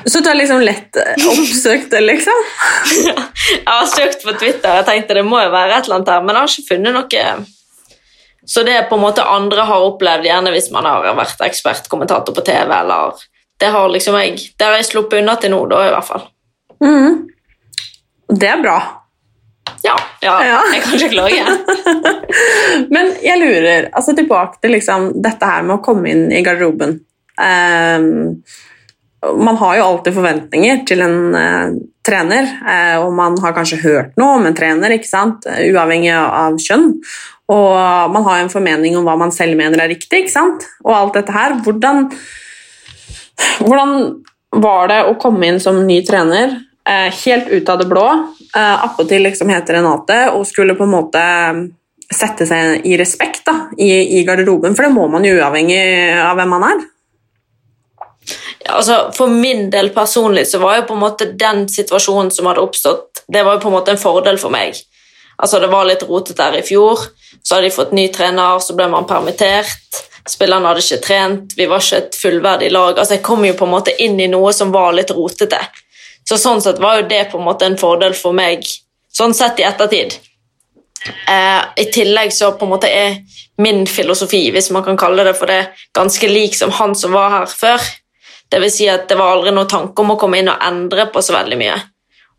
Så 0.08 0.22
du 0.22 0.30
har 0.30 0.38
liksom 0.38 0.62
lett 0.64 0.96
oppsøkt 0.96 1.90
det, 1.92 2.00
liksom? 2.08 2.44
Jeg 3.52 3.66
har 3.68 3.90
søkt 3.90 4.24
på 4.24 4.32
Twitter 4.40 4.78
og 4.80 4.86
tenkte 4.88 5.18
det 5.18 5.26
må 5.28 5.42
jo 5.42 5.50
være 5.52 5.76
et 5.76 5.90
eller 5.90 5.98
annet 5.98 6.12
her, 6.14 6.22
men 6.22 6.36
jeg 6.36 6.42
har 6.42 6.54
ikke 6.54 6.70
funnet 6.70 6.96
noe 6.96 7.46
Så 8.48 8.64
det 8.64 8.76
er 8.78 8.88
på 8.90 8.96
en 8.96 9.04
måte 9.04 9.26
andre 9.28 9.66
har 9.68 9.84
opplevd, 9.90 10.24
gjerne 10.26 10.54
hvis 10.56 10.72
man 10.72 10.88
har 10.88 11.04
vært 11.18 11.44
ekspertkommentator 11.44 12.34
på 12.34 12.46
TV, 12.46 12.72
eller 12.80 13.12
Det 13.60 13.70
har 13.70 13.90
liksom 13.90 14.16
jeg 14.22 14.38
Det 14.58 14.66
har 14.66 14.76
jeg 14.80 14.86
sluppet 14.86 15.20
unna 15.20 15.36
til 15.36 15.52
nå, 15.52 15.66
da, 15.68 15.84
i 15.88 15.92
hvert 15.92 16.08
fall. 16.08 16.30
Det 18.32 18.48
er 18.48 18.62
bra. 18.64 18.80
Ja, 19.84 19.96
ja, 20.22 20.34
Ja. 20.46 20.60
jeg 20.74 20.82
kan 20.84 20.94
ikke 20.98 21.10
klage. 21.10 21.46
Men 22.94 23.14
jeg 23.24 23.40
lurer 23.42 23.90
altså 23.92 24.14
tilbake 24.16 24.62
til 24.62 24.76
liksom, 24.78 25.12
dette 25.24 25.48
her 25.48 25.64
med 25.66 25.80
å 25.80 25.84
komme 25.84 26.12
inn 26.12 26.28
i 26.32 26.44
garderoben. 26.46 27.00
Um, 27.42 28.44
man 29.42 29.58
har 29.58 29.78
jo 29.78 29.88
alltid 29.88 30.16
forventninger 30.18 30.84
til 30.90 31.04
en 31.06 31.18
uh, 31.34 31.74
trener, 32.06 32.48
uh, 32.62 32.98
og 33.04 33.12
man 33.18 33.38
har 33.42 33.56
kanskje 33.58 33.82
hørt 33.84 34.18
noe 34.22 34.40
om 34.40 34.48
en 34.50 34.58
trener, 34.58 34.96
ikke 34.96 35.10
sant? 35.10 35.46
Uavhengig 35.50 36.14
av 36.16 36.58
kjønn. 36.62 36.90
Og 37.52 38.14
man 38.14 38.26
har 38.30 38.42
en 38.42 38.54
formening 38.54 38.96
om 38.98 39.06
hva 39.08 39.18
man 39.20 39.34
selv 39.36 39.58
mener 39.60 39.82
er 39.82 39.92
riktig, 39.92 40.24
ikke 40.24 40.34
sant? 40.34 40.66
og 40.86 40.94
alt 40.96 41.18
dette 41.20 41.36
her. 41.36 41.58
Hvordan, 41.66 42.06
hvordan 43.66 43.96
var 44.62 44.92
det 44.92 45.02
å 45.10 45.18
komme 45.20 45.50
inn 45.50 45.60
som 45.64 45.82
ny 45.88 46.00
trener, 46.08 46.60
helt 47.24 47.52
ut 47.52 47.70
av 47.70 47.82
det 47.82 47.88
blå, 47.90 48.08
eh, 48.56 48.84
appåtil 48.86 49.24
liksom 49.28 49.52
heter 49.54 49.80
Renate, 49.80 50.20
og 50.36 50.48
skulle 50.48 50.76
på 50.78 50.88
en 50.88 50.96
måte 50.96 51.24
sette 52.12 52.46
seg 52.48 52.86
i 52.88 52.98
respekt 53.00 53.46
da, 53.48 53.56
i, 53.78 54.20
i 54.20 54.24
garderoben, 54.28 54.76
for 54.76 54.88
det 54.88 54.96
må 54.96 55.08
man 55.12 55.26
jo 55.26 55.38
uavhengig 55.40 55.82
av 56.20 56.36
hvem 56.40 56.52
man 56.52 56.68
er. 56.68 56.82
Ja, 58.62 58.76
altså, 58.78 58.98
for 59.16 59.32
min 59.32 59.70
del 59.74 59.90
personlig 59.96 60.46
så 60.52 60.60
var 60.62 60.78
jo 60.78 60.88
på 60.90 60.98
en 60.98 61.02
måte 61.02 61.32
den 61.40 61.66
situasjonen 61.72 62.30
som 62.32 62.50
hadde 62.50 62.62
oppstått, 62.62 63.24
det 63.32 63.44
var 63.48 63.58
jo 63.58 63.64
på 63.64 63.72
en 63.72 63.78
måte 63.80 63.96
en 63.96 64.02
fordel 64.02 64.38
for 64.42 64.54
meg. 64.54 64.78
Altså, 65.42 65.60
det 65.60 65.72
var 65.72 65.88
litt 65.90 66.04
rotete 66.06 66.46
her 66.46 66.60
i 66.60 66.66
fjor, 66.66 67.08
så 67.42 67.56
hadde 67.56 67.70
de 67.70 67.76
fått 67.76 67.96
ny 67.98 68.08
trener, 68.14 68.60
så 68.62 68.76
ble 68.78 68.90
man 68.92 69.08
permittert. 69.10 70.02
Spillerne 70.30 70.70
hadde 70.70 70.84
ikke 70.84 71.02
trent, 71.02 71.56
vi 71.58 71.66
var 71.66 71.82
ikke 71.82 72.02
et 72.04 72.18
fullverdig 72.20 72.70
lag. 72.70 72.94
Altså, 72.94 73.16
jeg 73.18 73.26
kom 73.26 73.42
jo 73.48 73.56
på 73.58 73.66
en 73.66 73.74
måte 73.74 73.96
inn 74.04 74.20
i 74.22 74.30
noe 74.30 74.52
som 74.54 74.74
var 74.76 74.94
litt 74.94 75.14
rotete. 75.16 75.58
Så 76.32 76.38
sånn 76.40 76.62
sett 76.64 76.78
var 76.80 77.02
jo 77.02 77.08
det 77.10 77.26
på 77.28 77.40
en 77.42 77.44
måte 77.44 77.68
en 77.68 77.76
fordel 77.76 78.14
for 78.16 78.32
meg, 78.32 78.64
sånn 79.12 79.34
sett 79.36 79.58
i 79.60 79.66
ettertid. 79.68 80.14
Eh, 81.28 81.64
I 81.84 81.86
tillegg 81.92 82.32
så 82.32 82.54
på 82.56 82.64
en 82.64 82.72
måte 82.72 82.88
er 82.88 83.18
min 83.60 83.84
filosofi, 83.84 84.46
hvis 84.56 84.70
man 84.72 84.86
kan 84.86 85.00
kalle 85.02 85.26
det 85.28 85.34
for 85.36 85.52
det, 85.52 85.74
ganske 85.92 86.30
lik 86.32 86.56
som 86.56 86.72
han 86.78 86.96
som 86.96 87.12
var 87.12 87.34
her 87.34 87.52
før. 87.52 87.84
Det 88.48 88.62
vil 88.64 88.72
si 88.72 88.88
at 88.88 89.10
det 89.12 89.18
var 89.20 89.34
aldri 89.34 89.52
noen 89.52 89.68
tanke 89.68 90.06
om 90.06 90.16
å 90.16 90.18
komme 90.22 90.40
inn 90.40 90.54
og 90.54 90.64
endre 90.64 91.10
på 91.12 91.20
så 91.20 91.36
veldig 91.36 91.60
mye. 91.60 91.76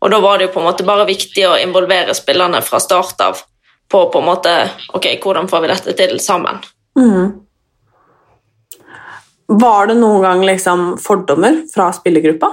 Og 0.01 0.09
da 0.09 0.19
var 0.25 0.41
det 0.41 0.49
jo 0.49 0.55
på 0.55 0.63
en 0.63 0.67
måte 0.71 0.89
bare 0.89 1.05
viktig 1.05 1.45
å 1.47 1.59
involvere 1.61 2.17
spillerne 2.17 2.65
fra 2.65 2.81
start 2.81 3.21
av 3.21 3.45
på 3.93 4.07
på 4.09 4.19
en 4.19 4.25
måte 4.25 4.51
Ok, 4.97 5.05
hvordan 5.21 5.45
får 5.51 5.61
vi 5.61 5.69
dette 5.69 5.93
til 6.01 6.17
sammen? 6.23 6.57
Var 9.53 9.87
det 9.87 10.01
noen 10.01 10.25
gang 10.25 10.43
liksom 10.49 10.85
fordommer 10.97 11.61
fra 11.69 11.91
spillergruppa? 11.93 12.49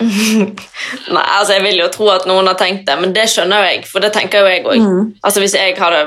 Nei, 1.14 1.24
altså 1.36 1.56
Jeg 1.56 1.62
vil 1.66 1.82
jo 1.82 1.88
tro 1.92 2.08
at 2.14 2.26
noen 2.28 2.48
har 2.48 2.58
tenkt 2.60 2.86
det, 2.88 2.96
men 3.00 3.12
det 3.16 3.28
skjønner 3.30 3.62
jo 3.62 3.70
jeg, 3.74 3.84
for 3.90 4.04
det 4.04 4.12
tenker 4.16 4.42
jo 4.42 4.50
jeg 4.50 4.64
òg. 4.64 4.90
Altså, 5.22 5.40
hvis 5.44 5.56
jeg 5.58 5.76
hadde 5.78 6.02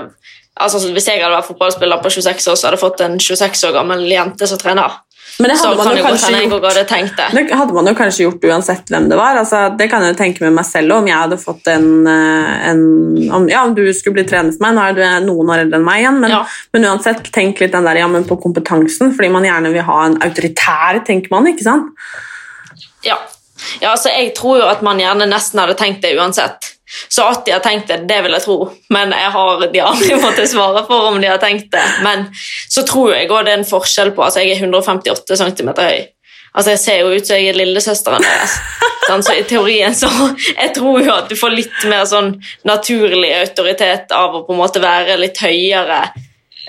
Altså, 0.53 0.77
hvis 0.93 1.07
jeg 1.09 1.17
hadde 1.17 1.33
vært 1.33 1.47
fotballspiller 1.47 1.97
på 2.03 2.11
26 2.13 2.51
år, 2.51 2.57
så 2.59 2.67
hadde 2.67 2.77
jeg 2.77 2.83
fått 2.83 2.99
en 3.01 3.15
26 3.17 3.63
år 3.71 3.71
gammel 3.73 4.03
jente 4.05 4.45
som 4.45 4.59
trener. 4.61 4.99
Men 5.41 5.49
det 5.49 5.55
Så 5.57 5.65
hadde 5.65 5.77
man 5.79 5.87
kan 5.87 5.97
jo 5.97 6.03
kanskje 6.05 6.29
jeg 6.35 6.49
gjort 6.51 6.65
hadde 6.67 6.83
tenkt 6.85 7.15
det. 7.17 7.47
Det 7.49 7.57
hadde 7.57 7.73
man 7.73 7.89
jo 7.89 7.93
kanskje 7.97 8.25
gjort 8.27 8.43
uansett 8.51 8.91
hvem 8.93 9.07
det 9.09 9.17
var. 9.17 9.39
Altså, 9.41 9.61
det 9.79 9.87
kan 9.89 10.05
jeg 10.05 10.13
jo 10.13 10.19
tenke 10.19 10.43
med 10.45 10.53
meg 10.59 10.67
selv 10.69 10.93
om 10.99 11.09
jeg 11.09 11.17
hadde 11.17 11.39
fått 11.41 11.71
en, 11.73 11.87
eh, 12.05 12.69
en 12.69 12.83
om, 13.33 13.47
Ja, 13.49 13.63
om 13.65 13.73
du 13.73 13.81
skulle 13.97 14.19
bli 14.19 14.27
trener 14.29 14.53
for 14.53 14.61
meg, 14.61 14.75
nå 14.77 14.83
er 14.85 14.93
du 14.93 15.25
noen 15.25 15.49
år 15.49 15.63
eldre 15.63 15.79
enn 15.79 15.87
meg 15.87 16.03
igjen, 16.03 16.19
men, 16.21 16.29
Ja. 16.35 16.43
men 16.73 16.85
uansett, 16.85 17.31
tenk 17.33 17.59
litt 17.59 17.71
den 17.73 17.83
der, 17.89 17.97
ja, 17.97 18.07
men 18.07 18.25
på 18.29 18.37
kompetansen, 18.37 19.15
fordi 19.15 19.31
man 19.31 19.43
gjerne 19.43 19.73
vil 19.73 19.81
ha 19.89 20.05
en 20.05 20.19
autoritær, 20.21 21.01
tenker 21.03 21.31
man, 21.31 21.49
ikke 21.49 21.63
sant? 21.65 21.89
Ja. 23.03 23.17
Ja, 23.81 23.91
altså 23.91 24.11
jeg 24.13 24.33
tror 24.37 24.61
jo 24.61 24.69
at 24.69 24.83
man 24.85 25.01
gjerne 25.01 25.27
nesten 25.29 25.61
hadde 25.61 25.77
tenkt 25.79 26.03
det 26.05 26.15
uansett. 26.17 26.71
Så 27.09 27.25
at 27.25 27.45
de 27.45 27.55
har 27.55 27.61
tenkt 27.63 27.87
det, 27.89 28.03
det 28.09 28.19
vil 28.21 28.35
jeg 28.37 28.45
tro, 28.45 28.57
men 28.93 29.13
jeg 29.17 29.29
har 29.33 29.63
de 29.65 29.81
aldri 29.81 30.17
måttet 30.21 30.51
svare 30.51 30.83
for 30.89 31.09
om 31.09 31.21
de 31.21 31.31
har 31.31 31.41
tenkt 31.41 31.71
det. 31.73 31.85
Men 32.05 32.27
så 32.69 32.85
tror 32.87 33.15
jeg 33.15 33.31
òg 33.31 33.47
det 33.47 33.55
er 33.55 33.61
en 33.61 33.69
forskjell 33.69 34.13
på 34.13 34.25
Altså, 34.25 34.43
jeg 34.43 34.57
er 34.57 34.67
158 34.67 35.39
cm 35.41 35.71
høy. 35.79 36.03
Altså, 36.53 36.69
Jeg 36.75 36.79
ser 36.79 36.99
jo 37.01 37.15
ut 37.15 37.27
som 37.27 37.39
jeg 37.39 37.49
er 37.49 37.57
lillesøsteren 37.57 38.25
deres. 38.25 38.59
Sånn, 39.07 39.23
så 39.25 39.33
i 39.35 39.41
teorien 39.43 39.91
så 39.91 40.07
Jeg 40.53 40.69
tror 40.77 41.01
jo 41.03 41.09
at 41.11 41.25
du 41.27 41.35
får 41.35 41.51
litt 41.51 41.81
mer 41.91 42.05
sånn 42.07 42.37
naturlig 42.63 43.33
autoritet 43.35 44.13
av 44.15 44.37
å 44.37 44.45
på 44.47 44.53
en 44.55 44.61
måte 44.61 44.79
være 44.79 45.17
litt 45.19 45.41
høyere 45.43 46.05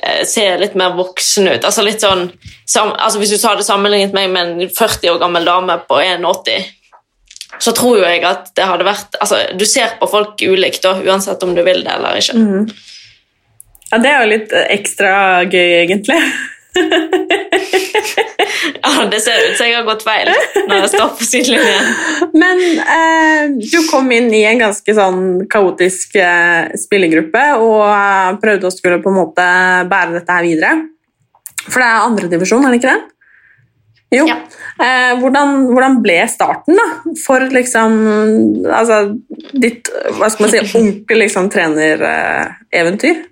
ser 0.05 0.25
se 0.27 0.47
litt 0.61 0.75
mer 0.75 0.95
voksen 0.97 1.49
ut. 1.49 1.65
Altså 1.65 1.85
litt 1.85 2.03
sånn, 2.03 2.27
sam, 2.67 2.93
altså 2.93 3.21
Hvis 3.21 3.35
du 3.35 3.47
hadde 3.47 3.67
sammenlignet 3.67 4.15
meg 4.17 4.31
med 4.33 4.65
en 4.65 4.73
40 4.73 5.15
år 5.15 5.21
gammel 5.23 5.47
dame 5.49 5.79
på 5.89 6.01
1,80, 6.03 6.67
så 7.63 7.75
tror 7.77 8.01
jo 8.01 8.07
jeg 8.07 8.25
at 8.27 8.51
det 8.57 8.67
hadde 8.67 8.87
vært 8.87 9.19
altså 9.21 9.41
Du 9.59 9.65
ser 9.69 9.95
på 10.01 10.09
folk 10.11 10.43
ulikt, 10.43 10.83
da, 10.85 10.97
uansett 11.05 11.43
om 11.47 11.55
du 11.57 11.63
vil 11.67 11.85
det 11.85 11.93
eller 11.95 12.19
ikke. 12.19 12.39
Ja, 13.93 14.01
det 14.03 14.11
er 14.11 14.25
jo 14.25 14.33
litt 14.33 14.57
ekstra 14.65 15.13
gøy, 15.45 15.71
egentlig. 15.85 16.21
Ja, 18.85 19.05
Det 19.11 19.21
ser 19.21 19.51
ut 19.51 19.57
som 19.57 19.69
jeg 19.69 19.77
har 19.77 19.87
gått 19.87 20.03
feil 20.05 20.29
når 20.69 20.75
jeg 20.83 20.91
står 20.95 21.13
på 21.19 21.27
sidelinjen. 21.27 21.87
Men 22.37 22.61
eh, 22.81 23.55
du 23.61 23.79
kom 23.89 24.11
inn 24.15 24.31
i 24.35 24.43
en 24.49 24.61
ganske 24.61 24.97
sånn 24.97 25.23
kaotisk 25.51 26.17
eh, 26.21 26.73
spillergruppe 26.81 27.45
og 27.61 27.81
eh, 27.87 28.31
prøvde 28.43 28.69
å 28.69 28.75
skulle 28.75 29.01
på 29.05 29.13
en 29.13 29.19
måte 29.21 29.47
bære 29.91 30.19
dette 30.19 30.37
her 30.39 30.47
videre. 30.47 30.73
For 31.65 31.81
det 31.81 31.89
er 31.89 32.09
andredivisjon, 32.09 32.65
er 32.65 32.75
det 32.75 32.81
ikke 32.83 32.93
det? 32.93 33.03
Jo. 34.11 34.27
Ja. 34.29 34.37
Eh, 34.85 35.19
hvordan, 35.19 35.67
hvordan 35.73 36.01
ble 36.03 36.17
starten 36.31 36.79
da, 36.79 36.87
for 37.25 37.45
liksom 37.55 37.95
altså, 38.69 38.99
ditt 39.53 39.91
hva 40.19 40.29
skal 40.31 40.47
man 40.47 40.53
si, 40.53 40.65
ordentlig 40.79 41.21
liksom, 41.25 41.49
trenereventyr? 41.53 43.23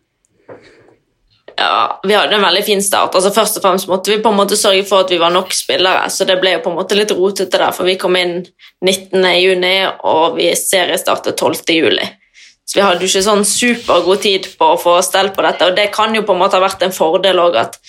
Ja, 1.57 2.01
Vi 2.03 2.15
hadde 2.15 2.35
en 2.35 2.43
veldig 2.43 2.65
fin 2.65 2.83
start. 2.83 3.15
Altså 3.15 3.31
Først 3.35 3.59
og 3.59 3.65
fremst 3.67 3.89
måtte 3.91 4.11
vi 4.11 4.23
på 4.23 4.31
en 4.33 4.39
måte 4.39 4.57
sørge 4.59 4.87
for 4.89 5.05
at 5.05 5.13
vi 5.13 5.21
var 5.21 5.35
nok 5.35 5.53
spillere, 5.55 6.09
så 6.11 6.25
det 6.27 6.39
ble 6.41 6.57
jo 6.57 6.63
på 6.65 6.73
en 6.73 6.79
måte 6.81 6.99
litt 6.99 7.13
rotete 7.15 7.61
der, 7.61 7.75
for 7.77 7.87
vi 7.87 7.99
kom 8.01 8.17
inn 8.19 8.41
19. 8.81 9.21
juni, 9.39 9.77
og 10.09 10.39
vi 10.41 10.49
seriestartet 10.59 11.37
12. 11.37 12.01
Så 12.65 12.79
vi 12.79 12.85
hadde 12.85 13.05
jo 13.05 13.11
ikke 13.11 13.25
sånn 13.27 13.45
supergod 13.47 14.23
tid 14.23 14.47
på 14.59 14.73
å 14.73 14.81
få 14.81 14.97
stell 15.05 15.33
på 15.35 15.45
dette, 15.45 15.67
og 15.69 15.77
det 15.77 15.91
kan 15.95 16.15
jo 16.15 16.23
på 16.27 16.35
en 16.35 16.41
måte 16.41 16.57
ha 16.57 16.63
vært 16.63 16.85
en 16.87 16.95
fordel 16.95 17.41
òg, 17.43 17.59
at 17.59 17.81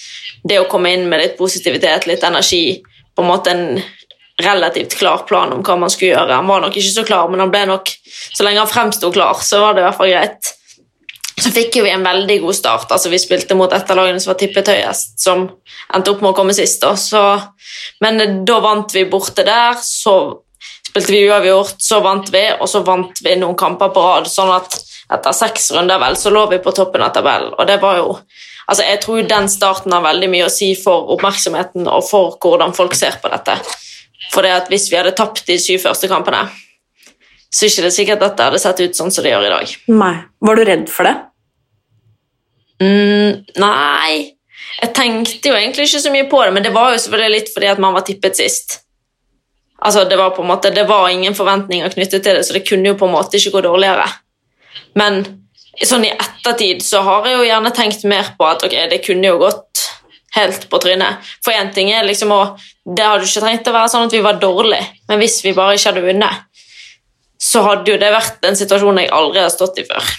det 0.43 0.59
å 0.59 0.69
komme 0.69 0.91
inn 0.91 1.05
med 1.09 1.21
litt 1.21 1.37
positivitet, 1.37 2.07
litt 2.09 2.25
energi, 2.27 2.81
på 3.13 3.23
en 3.23 3.29
måte 3.29 3.53
en 3.53 3.67
relativt 4.41 4.97
klar 4.97 5.23
plan 5.29 5.53
om 5.53 5.61
hva 5.63 5.77
man 5.77 5.91
skulle 5.93 6.15
gjøre. 6.15 6.39
Han 6.39 6.49
var 6.49 6.63
nok 6.63 6.77
ikke 6.77 6.95
så 6.95 7.05
klar, 7.07 7.29
men 7.29 7.43
han 7.43 7.53
ble 7.53 7.65
nok 7.69 7.91
Så 8.33 8.45
lenge 8.45 8.61
han 8.61 8.69
fremsto 8.69 9.11
klar, 9.13 9.39
så 9.45 9.59
var 9.61 9.73
det 9.73 9.83
i 9.83 9.85
hvert 9.87 9.97
fall 9.97 10.11
greit. 10.11 10.51
så 11.43 11.49
fikk 11.51 11.75
vi 11.83 11.89
en 11.89 12.05
veldig 12.05 12.39
god 12.41 12.55
start. 12.55 12.91
Altså, 12.93 13.09
vi 13.09 13.19
spilte 13.21 13.55
mot 13.57 13.71
et 13.73 13.89
av 13.89 13.97
lagene 13.97 14.21
som 14.21 14.31
var 14.31 14.39
tippet 14.39 14.69
høyest, 14.69 15.19
som 15.21 15.47
endte 15.93 16.13
opp 16.13 16.21
med 16.21 16.31
å 16.31 16.37
komme 16.37 16.53
sist. 16.55 16.81
Da. 16.81 16.93
Så, 16.97 17.21
men 18.01 18.45
da 18.45 18.59
vant 18.63 18.93
vi 18.93 19.05
borte 19.09 19.45
der, 19.45 19.77
så 19.81 20.15
spilte 20.93 21.11
vi 21.11 21.25
uavgjort, 21.25 21.75
så 21.81 21.99
vant 22.05 22.29
vi, 22.29 22.43
og 22.53 22.69
så 22.69 22.83
vant 22.85 23.21
vi 23.25 23.35
noen 23.41 23.57
kamper 23.57 23.89
på 23.93 24.01
rad. 24.05 24.27
sånn 24.29 24.51
at 24.53 24.77
etter 25.13 25.33
seks 25.33 25.71
runder 25.73 25.99
vel, 25.99 26.15
så 26.17 26.29
lå 26.29 26.45
vi 26.51 26.59
på 26.61 26.71
toppen 26.71 27.01
av 27.01 27.13
tabellen. 27.13 27.53
Og 27.57 27.67
det 27.67 27.79
var 27.81 27.97
jo 27.97 28.19
altså 28.63 28.83
Jeg 28.83 29.01
tror 29.03 29.25
den 29.27 29.49
starten 29.51 29.91
har 29.91 30.01
veldig 30.05 30.29
mye 30.31 30.45
å 30.47 30.51
si 30.51 30.69
for 30.79 31.09
oppmerksomheten 31.11 31.83
og 31.83 32.05
for 32.07 32.37
hvordan 32.39 32.71
folk 32.73 32.93
ser 32.95 33.17
på 33.21 33.27
dette. 33.33 33.57
For 34.31 34.45
det 34.45 34.53
at 34.55 34.69
hvis 34.71 34.87
vi 34.91 34.95
hadde 34.95 35.11
tapt 35.17 35.43
de 35.47 35.57
syv 35.59 35.81
første 35.83 36.07
kampene, 36.07 36.45
så 37.51 37.65
er 37.65 37.69
det 37.69 37.73
ikke 37.73 37.91
sikkert 37.97 38.21
at 38.21 38.31
dette 38.31 38.47
hadde 38.47 38.61
sett 38.63 38.79
ut 38.79 38.95
sånn 38.95 39.11
som 39.11 39.25
det 39.25 39.33
gjør 39.33 39.49
i 39.49 39.51
dag. 39.51 39.75
Nei. 39.91 40.13
Var 40.39 40.55
du 40.55 40.63
redd 40.69 40.87
for 40.89 41.09
det? 41.09 41.17
Mm, 42.83 43.43
nei, 43.59 44.13
jeg 44.79 44.93
tenkte 44.95 45.51
jo 45.51 45.57
egentlig 45.59 45.89
ikke 45.89 46.01
så 46.05 46.13
mye 46.15 46.29
på 46.31 46.39
det, 46.43 46.55
men 46.55 46.65
det 46.65 46.71
var 46.73 46.93
jo 46.93 47.03
selvfølgelig 47.03 47.35
litt 47.35 47.51
fordi 47.53 47.69
at 47.69 47.83
man 47.83 47.93
var 47.95 48.07
tippet 48.07 48.39
sist. 48.39 48.79
Altså, 49.81 50.03
det 50.09 50.17
var 50.19 50.35
på 50.35 50.43
en 50.43 50.51
måte, 50.51 50.71
det 50.71 50.85
var 50.87 51.09
ingen 51.09 51.35
forventninger 51.35 51.89
knyttet 51.95 52.23
til 52.23 52.37
det, 52.37 52.43
så 52.47 52.55
det 52.55 52.65
kunne 52.67 52.93
jo 52.93 52.99
på 52.99 53.07
en 53.09 53.15
måte 53.15 53.39
ikke 53.39 53.57
gå 53.57 53.63
dårligere. 53.65 54.05
Men 54.99 55.23
sånn 55.81 56.05
i 56.07 56.13
ettertid 56.13 56.83
så 56.85 57.01
har 57.03 57.27
jeg 57.27 57.39
jo 57.39 57.47
gjerne 57.47 57.73
tenkt 57.75 58.05
mer 58.09 58.33
på 58.37 58.47
at 58.47 58.63
ok, 58.65 58.75
det 58.91 59.01
kunne 59.05 59.31
jo 59.31 59.41
gått 59.41 59.83
helt 60.35 60.67
på 60.69 60.79
trynet. 60.81 61.33
For 61.45 61.55
én 61.55 61.71
ting 61.73 61.91
er 61.93 62.05
liksom 62.07 62.31
å 62.33 62.43
Det 62.83 63.03
hadde 63.05 63.23
jo 63.23 63.29
ikke 63.29 63.41
trengt 63.45 63.67
å 63.69 63.73
være 63.77 63.89
sånn 63.93 64.09
at 64.09 64.13
vi 64.13 64.19
var 64.19 64.41
dårlige, 64.41 64.83
men 65.07 65.21
hvis 65.21 65.37
vi 65.45 65.53
bare 65.55 65.77
ikke 65.77 65.93
hadde 65.93 66.01
vunnet, 66.03 66.63
så 67.39 67.61
hadde 67.63 67.93
jo 67.93 67.99
det 68.01 68.09
vært 68.11 68.43
en 68.43 68.57
situasjon 68.59 68.99
jeg 68.99 69.11
aldri 69.15 69.39
har 69.39 69.53
stått 69.53 69.79
i 69.79 69.85
før. 69.87 70.09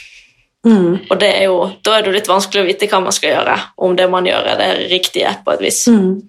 Mm. 0.65 0.95
Og 1.11 1.19
det 1.21 1.29
er 1.29 1.45
jo, 1.51 1.59
da 1.85 1.99
er 1.99 2.01
det 2.01 2.09
jo 2.09 2.15
litt 2.15 2.31
vanskelig 2.31 2.63
å 2.63 2.69
vite 2.71 2.89
hva 2.89 3.03
man 3.05 3.13
skal 3.13 3.35
gjøre, 3.35 3.59
om 3.85 3.99
det 3.99 4.07
man 4.09 4.25
gjør, 4.25 4.49
er 4.55 4.63
det 4.63 4.89
riktige 4.95 5.35
på 5.45 5.53
et 5.53 5.65
vis. 5.67 5.83
Mm. 5.93 6.23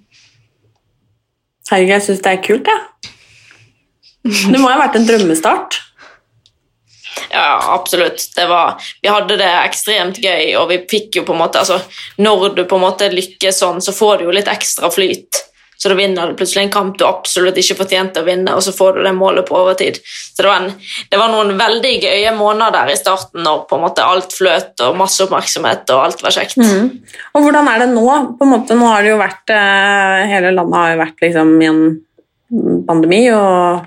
Herregud, 1.72 1.94
jeg 1.96 2.06
syns 2.10 2.26
det 2.28 2.34
er 2.34 2.44
kult, 2.50 2.68
jeg. 2.68 2.84
Det 4.52 4.60
må 4.60 4.70
ha 4.72 4.80
vært 4.82 5.00
en 5.00 5.08
drømmestart. 5.08 5.82
Ja, 7.32 7.74
absolutt. 7.74 8.22
Det 8.36 8.46
var, 8.48 8.82
vi 9.02 9.10
hadde 9.12 9.38
det 9.40 9.50
ekstremt 9.66 10.20
gøy, 10.24 10.56
og 10.60 10.70
vi 10.72 10.82
fikk 10.90 11.20
jo 11.20 11.26
på 11.28 11.36
en 11.36 11.42
måte 11.42 11.62
altså, 11.62 11.80
Når 12.22 12.50
du 12.58 12.64
på 12.68 12.78
en 12.78 12.86
måte 12.86 13.12
lykkes 13.12 13.62
sånn, 13.64 13.82
så 13.84 13.96
får 13.96 14.20
du 14.20 14.30
jo 14.30 14.36
litt 14.36 14.52
ekstra 14.52 14.92
flyt. 14.92 15.46
Så 15.78 15.90
da 15.92 15.96
vinner 15.98 16.30
du 16.32 16.38
plutselig 16.40 16.64
en 16.64 16.72
kamp 16.72 16.96
du 16.98 17.04
absolutt 17.06 17.58
ikke 17.60 17.76
fortjente 17.82 18.22
å 18.24 18.26
vinne, 18.28 18.54
og 18.56 18.64
så 18.64 18.72
får 18.76 18.96
du 18.96 19.02
det 19.04 19.12
målet 19.18 19.48
på 19.48 19.58
overtid. 19.60 20.00
Så 20.08 20.42
det 20.42 20.48
var, 20.48 20.64
en, 20.64 20.94
det 21.12 21.20
var 21.20 21.34
noen 21.34 21.58
veldig 21.60 21.92
gøye 22.06 22.32
måneder 22.38 22.78
der 22.78 22.94
i 22.94 23.00
starten 23.00 23.44
når 23.44 23.66
på 23.70 23.78
en 23.78 23.84
måte 23.84 24.06
alt 24.06 24.34
fløt 24.34 24.86
og 24.86 24.96
masse 25.00 25.20
oppmerksomhet 25.26 25.92
og 25.92 26.06
alt 26.06 26.24
var 26.24 26.36
kjekt. 26.38 26.56
Mm. 26.62 26.94
Og 27.36 27.44
hvordan 27.48 27.68
er 27.72 27.84
det 27.84 27.90
nå? 27.92 28.06
På 28.40 28.48
en 28.48 28.54
måte, 28.56 28.80
nå 28.80 28.88
har 28.88 29.04
det 29.04 29.12
jo 29.12 29.20
vært 29.20 29.52
eh, 29.54 30.24
Hele 30.32 30.56
landet 30.56 30.80
har 30.80 30.94
jo 30.94 31.02
vært 31.04 31.28
liksom 31.28 31.52
i 31.60 31.70
en 31.70 31.84
pandemi, 32.88 33.22
og 33.36 33.84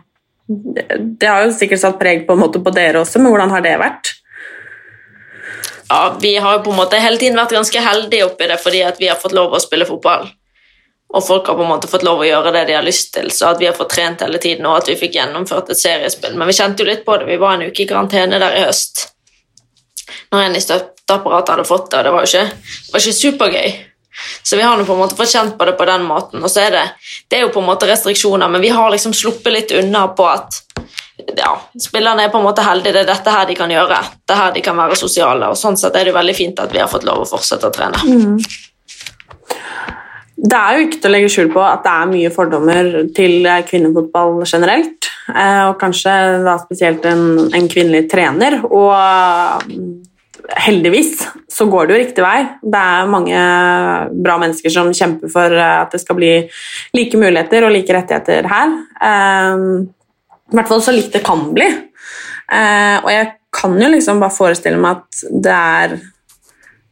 det, 0.48 1.26
har 1.26 1.44
jo 1.44 1.52
sikkert 1.52 1.82
satt 1.82 1.98
preg 2.00 2.24
på, 2.28 2.36
på 2.38 2.72
dere 2.72 3.02
også, 3.02 3.20
men 3.20 3.32
hvordan 3.34 3.52
har 3.52 3.64
det 3.64 3.74
vært? 3.80 4.14
Ja, 5.88 6.16
Vi 6.20 6.34
har 6.36 6.58
jo 6.58 6.64
på 6.64 6.72
en 6.72 6.80
måte 6.80 7.00
hele 7.00 7.20
tiden 7.20 7.36
vært 7.36 7.52
ganske 7.56 7.80
heldige 7.84 8.26
oppi 8.28 8.48
det 8.48 8.58
fordi 8.60 8.82
vi 8.98 9.08
har 9.08 9.20
fått 9.20 9.36
lov 9.36 9.52
å 9.56 9.60
spille 9.60 9.88
fotball. 9.88 10.28
Og 11.08 11.24
folk 11.24 11.46
har 11.48 11.56
på 11.56 11.64
en 11.64 11.70
måte 11.70 11.88
fått 11.88 12.04
lov 12.04 12.20
å 12.20 12.26
gjøre 12.28 12.52
det 12.52 12.66
de 12.68 12.76
har 12.76 12.84
lyst 12.84 13.14
til, 13.14 13.30
så 13.32 13.52
at 13.52 13.60
vi 13.60 13.68
har 13.68 13.76
fått 13.76 13.94
trent 13.94 14.24
hele 14.24 14.40
tiden 14.40 14.66
og 14.68 14.82
at 14.82 14.90
vi 14.90 14.98
fikk 15.00 15.16
gjennomført 15.16 15.70
et 15.72 15.80
seriespill. 15.80 16.36
Men 16.36 16.50
vi 16.50 16.56
kjente 16.56 16.84
jo 16.84 16.88
litt 16.90 17.06
på 17.06 17.16
det. 17.16 17.30
Vi 17.30 17.40
var 17.40 17.56
en 17.56 17.68
uke 17.68 17.84
i 17.84 17.88
karantene 17.88 18.40
der 18.40 18.58
i 18.58 18.66
høst 18.66 19.06
når 20.32 20.44
en 20.44 20.56
i 20.56 20.62
støtteapparatet 20.62 21.54
hadde 21.54 21.68
fått 21.68 21.90
det, 21.92 22.00
og 22.00 22.04
det 22.06 22.12
var 22.14 22.24
jo 22.24 22.30
ikke, 22.30 22.64
det 22.64 22.94
var 22.94 23.04
ikke 23.04 23.18
supergøy. 23.18 23.70
Så 24.42 24.56
vi 24.56 24.62
har 24.66 24.76
nå 24.78 24.84
på 24.88 24.94
en 24.96 25.02
måte 25.02 25.16
fått 25.18 25.32
kjent 25.32 25.58
på 25.58 25.64
det 25.68 25.76
på 25.78 25.86
den 25.88 26.06
måten. 26.08 26.42
Og 26.42 26.50
så 26.50 26.64
er 26.66 26.74
det, 26.74 26.84
det 27.28 27.38
er 27.38 27.46
jo 27.46 27.52
på 27.54 27.62
en 27.62 27.68
måte 27.68 27.88
restriksjoner, 27.90 28.48
men 28.50 28.64
vi 28.64 28.72
har 28.74 28.90
liksom 28.90 29.14
sluppet 29.14 29.52
litt 29.54 29.74
unna 29.78 30.08
på 30.18 30.26
at 30.28 30.62
ja, 31.36 31.50
spillerne 31.82 32.24
er 32.24 32.30
på 32.32 32.38
en 32.38 32.46
måte 32.46 32.62
heldige. 32.64 32.94
Det 32.94 33.02
er 33.04 33.10
dette 33.12 33.34
her 33.34 33.46
de 33.48 33.56
kan 33.58 33.70
gjøre. 33.74 33.98
Det 34.24 34.34
er 34.34 34.42
her 34.44 34.54
de 34.54 34.62
kan 34.64 34.78
være 34.78 34.96
sosiale. 34.98 35.50
og 35.50 35.58
Sånn 35.58 35.76
sett 35.76 35.96
er 35.98 36.06
det 36.06 36.12
jo 36.14 36.18
veldig 36.18 36.36
fint 36.38 36.62
at 36.62 36.72
vi 36.72 36.80
har 36.82 36.90
fått 36.90 37.06
lov 37.08 37.24
å 37.24 37.28
fortsette 37.28 37.68
å 37.68 37.74
trene. 37.74 37.98
Mm. 38.06 38.38
Det 40.38 40.54
er 40.54 40.76
jo 40.78 40.84
ikke 40.86 41.00
til 41.02 41.10
å 41.10 41.12
legge 41.16 41.30
skjul 41.34 41.48
på 41.50 41.62
at 41.66 41.82
det 41.82 41.92
er 41.92 42.10
mye 42.12 42.30
fordommer 42.30 42.90
til 43.16 43.48
kvinnefotball 43.66 44.44
generelt. 44.46 45.08
eh, 45.34 45.64
Og 45.66 45.80
kanskje 45.80 46.12
da 46.46 46.54
spesielt 46.62 47.04
en, 47.10 47.24
en 47.52 47.66
kvinnelig 47.68 48.04
trener. 48.12 48.60
Og 48.64 48.94
heldigvis 50.56 51.26
så 51.52 51.66
går 51.68 51.86
det 51.86 51.94
jo 51.94 52.00
riktig 52.02 52.24
vei. 52.24 52.38
Det 52.62 52.80
er 52.80 53.10
mange 53.12 53.40
bra 54.24 54.38
mennesker 54.40 54.72
som 54.72 54.92
kjemper 54.96 55.32
for 55.32 55.54
at 55.64 55.92
det 55.92 56.00
skal 56.00 56.18
bli 56.18 56.32
like 56.96 57.20
muligheter 57.20 57.66
og 57.66 57.74
like 57.74 57.94
rettigheter 57.94 58.48
her. 58.48 58.76
Eh, 59.08 59.64
I 60.48 60.56
hvert 60.56 60.70
fall 60.70 60.84
så 60.84 60.94
likt 60.96 61.12
det 61.16 61.24
kan 61.26 61.50
bli. 61.54 61.68
Eh, 61.68 62.96
Og 63.04 63.10
jeg 63.12 63.34
kan 63.52 63.74
jo 63.80 63.90
liksom 63.92 64.20
bare 64.20 64.34
forestille 64.34 64.80
meg 64.80 65.02
at 65.02 65.42
det 65.44 65.58
er 65.58 65.98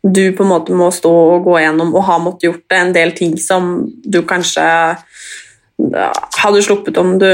du 0.07 0.33
på 0.37 0.45
en 0.45 0.53
måte 0.53 0.75
må 0.77 0.90
stå 0.95 1.11
og 1.11 1.49
gå 1.49 1.57
gjennom 1.61 1.95
og 1.95 2.05
har 2.07 2.21
måttet 2.23 2.47
gjort 2.49 2.77
en 2.77 2.92
del 2.95 3.12
ting 3.16 3.35
som 3.40 3.87
du 4.05 4.21
kanskje 4.23 4.62
hadde 6.38 6.62
sluppet 6.62 6.99
om 7.01 7.16
du, 7.19 7.27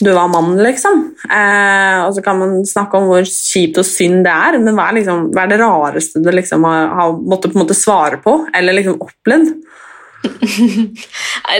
du 0.00 0.12
var 0.12 0.28
mann, 0.28 0.56
liksom. 0.60 1.02
Eh, 1.30 1.98
og 2.04 2.14
så 2.14 2.22
kan 2.24 2.38
man 2.38 2.58
snakke 2.68 2.98
om 2.98 3.08
hvor 3.08 3.24
kjipt 3.24 3.80
og 3.80 3.86
synd 3.88 4.26
det 4.26 4.32
er, 4.32 4.58
men 4.60 4.76
hva 4.76 4.90
er, 4.90 4.98
liksom, 4.98 5.30
hva 5.32 5.46
er 5.46 5.54
det 5.54 5.60
rareste 5.62 6.20
du 6.20 6.28
liksom 6.34 6.66
har, 6.68 6.90
har 6.98 7.16
måttet 7.16 7.54
på 7.54 7.58
en 7.58 7.64
måte 7.64 7.78
svare 7.78 8.20
på, 8.20 8.42
eller 8.56 8.76
liksom 8.76 9.00
opplevd? 9.00 9.54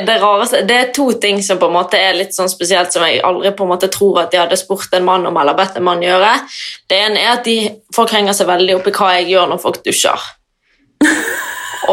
Det, 0.07 0.17
rareste, 0.19 0.63
det 0.67 0.77
er 0.77 0.89
to 0.95 1.05
ting 1.23 1.39
som 1.45 1.59
på 1.61 1.69
en 1.69 1.77
måte 1.77 1.99
er 2.01 2.17
litt 2.17 2.35
sånn 2.35 2.51
spesielt, 2.51 2.91
som 2.93 3.05
jeg 3.07 3.21
aldri 3.25 3.53
på 3.55 3.65
en 3.65 3.71
måte 3.71 3.89
tror 3.93 4.19
at 4.25 4.33
de 4.33 4.41
hadde 4.41 4.59
spurt 4.59 4.93
en 4.97 5.07
mann 5.07 5.29
om 5.29 5.37
eller 5.39 5.57
bedt 5.57 5.79
en 5.79 5.87
mann 5.87 6.03
gjøre. 6.03 6.33
Det 6.91 6.99
ene 7.07 7.23
er 7.23 7.37
at 7.37 7.47
de, 7.47 7.57
folk 7.95 8.11
henger 8.17 8.35
seg 8.37 8.51
veldig 8.51 8.75
opp 8.79 8.91
i 8.91 8.95
hva 8.97 9.13
jeg 9.19 9.29
gjør 9.31 9.53
når 9.53 9.63
folk 9.63 9.79
dusjer. 9.87 10.27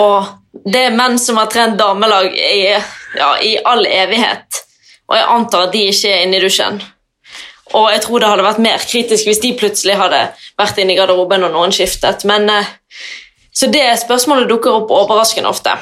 Og 0.02 0.66
det 0.74 0.88
er 0.88 0.98
menn 0.98 1.20
som 1.22 1.38
har 1.40 1.52
trent 1.54 1.78
damelag 1.80 2.34
i, 2.34 2.74
ja, 3.20 3.32
i 3.46 3.56
all 3.70 3.86
evighet, 3.86 4.63
og 5.14 5.20
jeg 5.20 5.30
antar 5.30 5.68
at 5.68 5.74
de 5.76 5.86
ikke 5.92 6.10
er 6.10 6.24
inne 6.26 6.40
i 6.40 6.42
dusjen. 6.42 6.80
Og 7.78 7.90
jeg 7.94 8.02
tror 8.02 8.22
det 8.22 8.30
hadde 8.30 8.46
vært 8.46 8.62
mer 8.66 8.82
kritisk 8.82 9.28
hvis 9.30 9.42
de 9.44 9.54
plutselig 9.58 9.98
hadde 9.98 10.22
vært 10.60 10.80
inne 10.82 10.96
i 10.96 10.98
garderoben 10.98 11.46
og 11.46 11.54
noen 11.54 11.74
skiftet. 11.74 12.26
Men, 12.30 12.50
eh, 12.50 12.72
så 13.54 13.70
det 13.70 13.86
spørsmålet 14.02 14.50
dukker 14.50 14.80
opp 14.80 14.94
overraskende 14.94 15.50
ofte. 15.50 15.76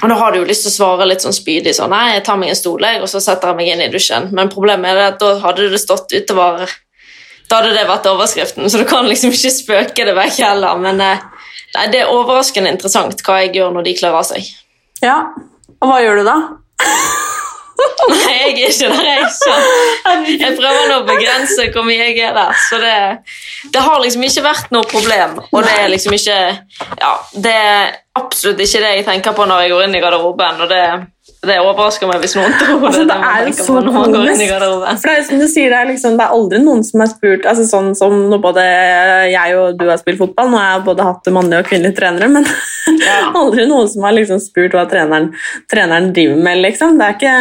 Og 0.00 0.08
da 0.08 0.16
har 0.16 0.32
du 0.32 0.38
jo 0.38 0.46
lyst 0.48 0.64
til 0.64 0.70
å 0.70 0.76
svare 0.76 1.08
litt 1.08 1.24
sånn 1.24 1.34
spydig 1.34 1.74
sånn 1.76 1.90
Nei, 1.92 2.14
jeg 2.14 2.22
tar 2.24 2.38
meg 2.40 2.52
en 2.52 2.58
stol, 2.58 2.86
og 3.02 3.08
så 3.10 3.20
setter 3.20 3.50
jeg 3.50 3.58
meg 3.58 3.72
inn 3.72 3.82
i 3.84 3.90
dusjen. 3.92 4.30
Men 4.36 4.52
problemet 4.52 4.94
er 4.94 5.10
at 5.10 5.18
da 5.20 5.34
hadde 5.42 5.68
det 5.72 5.82
stått 5.82 6.14
utover 6.14 6.70
Da 7.50 7.58
hadde 7.58 7.74
det 7.74 7.88
vært 7.88 8.06
overskriften, 8.06 8.70
så 8.70 8.78
du 8.78 8.86
kan 8.86 9.10
liksom 9.10 9.34
ikke 9.34 9.50
spøke 9.50 10.06
det 10.06 10.14
vekk 10.14 10.38
heller. 10.46 10.78
Men 10.78 11.02
eh, 11.02 11.26
nei, 11.74 11.88
det 11.90 12.04
er 12.04 12.14
overraskende 12.14 12.70
interessant 12.70 13.26
hva 13.26 13.42
jeg 13.42 13.56
gjør 13.58 13.74
når 13.74 13.90
de 13.90 13.98
kler 13.98 14.14
av 14.14 14.24
seg. 14.30 14.46
Ja, 15.02 15.18
og 15.80 15.90
hva 15.90 15.98
gjør 16.04 16.22
du 16.22 16.28
da? 16.30 16.38
Nei, 18.10 18.34
jeg 18.34 18.50
er 18.50 18.72
ikke 18.72 18.88
der, 18.90 19.06
jeg. 19.06 19.28
Så 19.36 19.54
jeg 20.40 20.56
prøver 20.58 20.88
nå 20.90 20.98
å 21.00 21.06
begrense 21.08 21.66
hvor 21.74 21.86
mye 21.86 22.00
jeg 22.00 22.18
er 22.26 22.36
der. 22.36 22.58
Så 22.68 22.80
det, 22.82 22.94
det 23.74 23.84
har 23.86 24.02
liksom 24.02 24.24
ikke 24.26 24.44
vært 24.46 24.74
noe 24.74 24.88
problem. 24.90 25.38
Og 25.50 25.64
det 25.66 25.76
er 25.78 25.90
liksom 25.92 26.16
ikke 26.16 26.38
Ja, 27.00 27.12
det 27.46 27.54
er 27.54 27.96
absolutt 28.18 28.60
ikke 28.64 28.82
det 28.82 28.92
jeg 28.98 29.06
tenker 29.08 29.36
på 29.36 29.46
når 29.48 29.64
jeg 29.64 29.74
går 29.74 29.86
inn 29.86 29.96
i 29.98 30.02
garderoben. 30.02 30.64
Og 30.64 30.72
det, 30.72 30.82
det 31.40 31.54
overrasker 31.56 32.08
meg 32.10 32.20
hvis 32.20 32.34
noen 32.36 32.52
tror 32.60 32.82
Altså, 32.90 33.04
det. 33.08 33.14
det 33.14 33.28
er 33.30 33.46
jo 33.46 33.48
er 33.48 33.54
så 33.56 33.76
komisk. 33.80 34.50
For 34.50 35.08
det 35.08 35.14
er 35.14 35.22
som 35.24 35.40
du 35.40 35.46
sier, 35.48 35.72
det 35.72 35.78
er, 35.78 35.88
liksom, 35.88 36.18
det 36.18 36.26
er 36.26 36.34
aldri 36.36 36.60
noen 36.60 36.82
som 36.84 37.00
har 37.00 37.08
spurt 37.12 37.48
altså 37.48 37.64
Sånn 37.70 37.94
som 37.96 38.16
når 38.28 38.42
både 38.44 38.66
jeg 39.32 39.56
og 39.56 39.78
du 39.80 39.86
har 39.88 40.00
spilt 40.02 40.20
fotball, 40.20 40.50
nå 40.52 40.60
har 40.60 40.74
jeg 40.74 40.84
både 40.90 41.06
hatt 41.08 41.32
mannlige 41.32 41.62
og 41.64 41.70
kvinnelige 41.70 41.96
trenere, 41.96 42.28
men 42.28 42.48
aldri 43.40 43.64
noen 43.70 43.88
som 43.88 44.04
har 44.04 44.16
liksom 44.18 44.42
spurt 44.42 44.76
hva 44.76 44.84
treneren, 44.90 45.30
treneren 45.70 46.10
driver 46.16 46.44
med, 46.44 46.60
liksom. 46.66 47.00
Det 47.00 47.08
er 47.08 47.16
ikke 47.16 47.34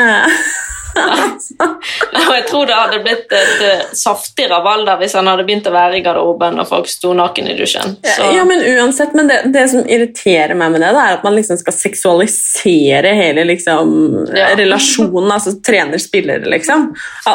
Og 2.29 2.33
jeg 2.35 2.45
tror 2.49 2.67
det 2.69 2.75
hadde 2.77 2.99
blitt 3.03 3.33
et 3.35 3.63
eh, 3.65 3.81
saftig 3.97 4.47
rabalder 4.51 4.99
hvis 5.01 5.15
han 5.17 5.27
hadde 5.29 5.45
begynt 5.47 5.67
å 5.69 5.73
være 5.73 5.99
i 5.99 6.03
garderoben 6.05 6.59
og 6.61 6.67
folk 6.69 6.89
sto 6.91 7.13
naken 7.17 7.49
i 7.51 7.55
dusjen. 7.57 7.95
Så, 8.03 8.29
Ja, 8.35 8.45
men 8.47 8.61
uansett, 8.63 9.15
men 9.17 9.29
det, 9.31 9.39
det 9.53 9.65
som 9.71 9.83
irriterer 9.87 10.55
meg 10.59 10.73
med 10.75 10.83
det, 10.85 10.91
det 10.95 11.05
er 11.05 11.17
at 11.17 11.25
man 11.25 11.35
liksom 11.37 11.59
skal 11.61 11.75
seksualisere 11.75 13.13
hele 13.17 13.45
liksom, 13.49 13.95
Ja. 14.35 14.51
relasjonen, 14.59 15.31
altså 15.35 15.55
trener-spillere, 15.65 16.45
liksom. 16.53 16.89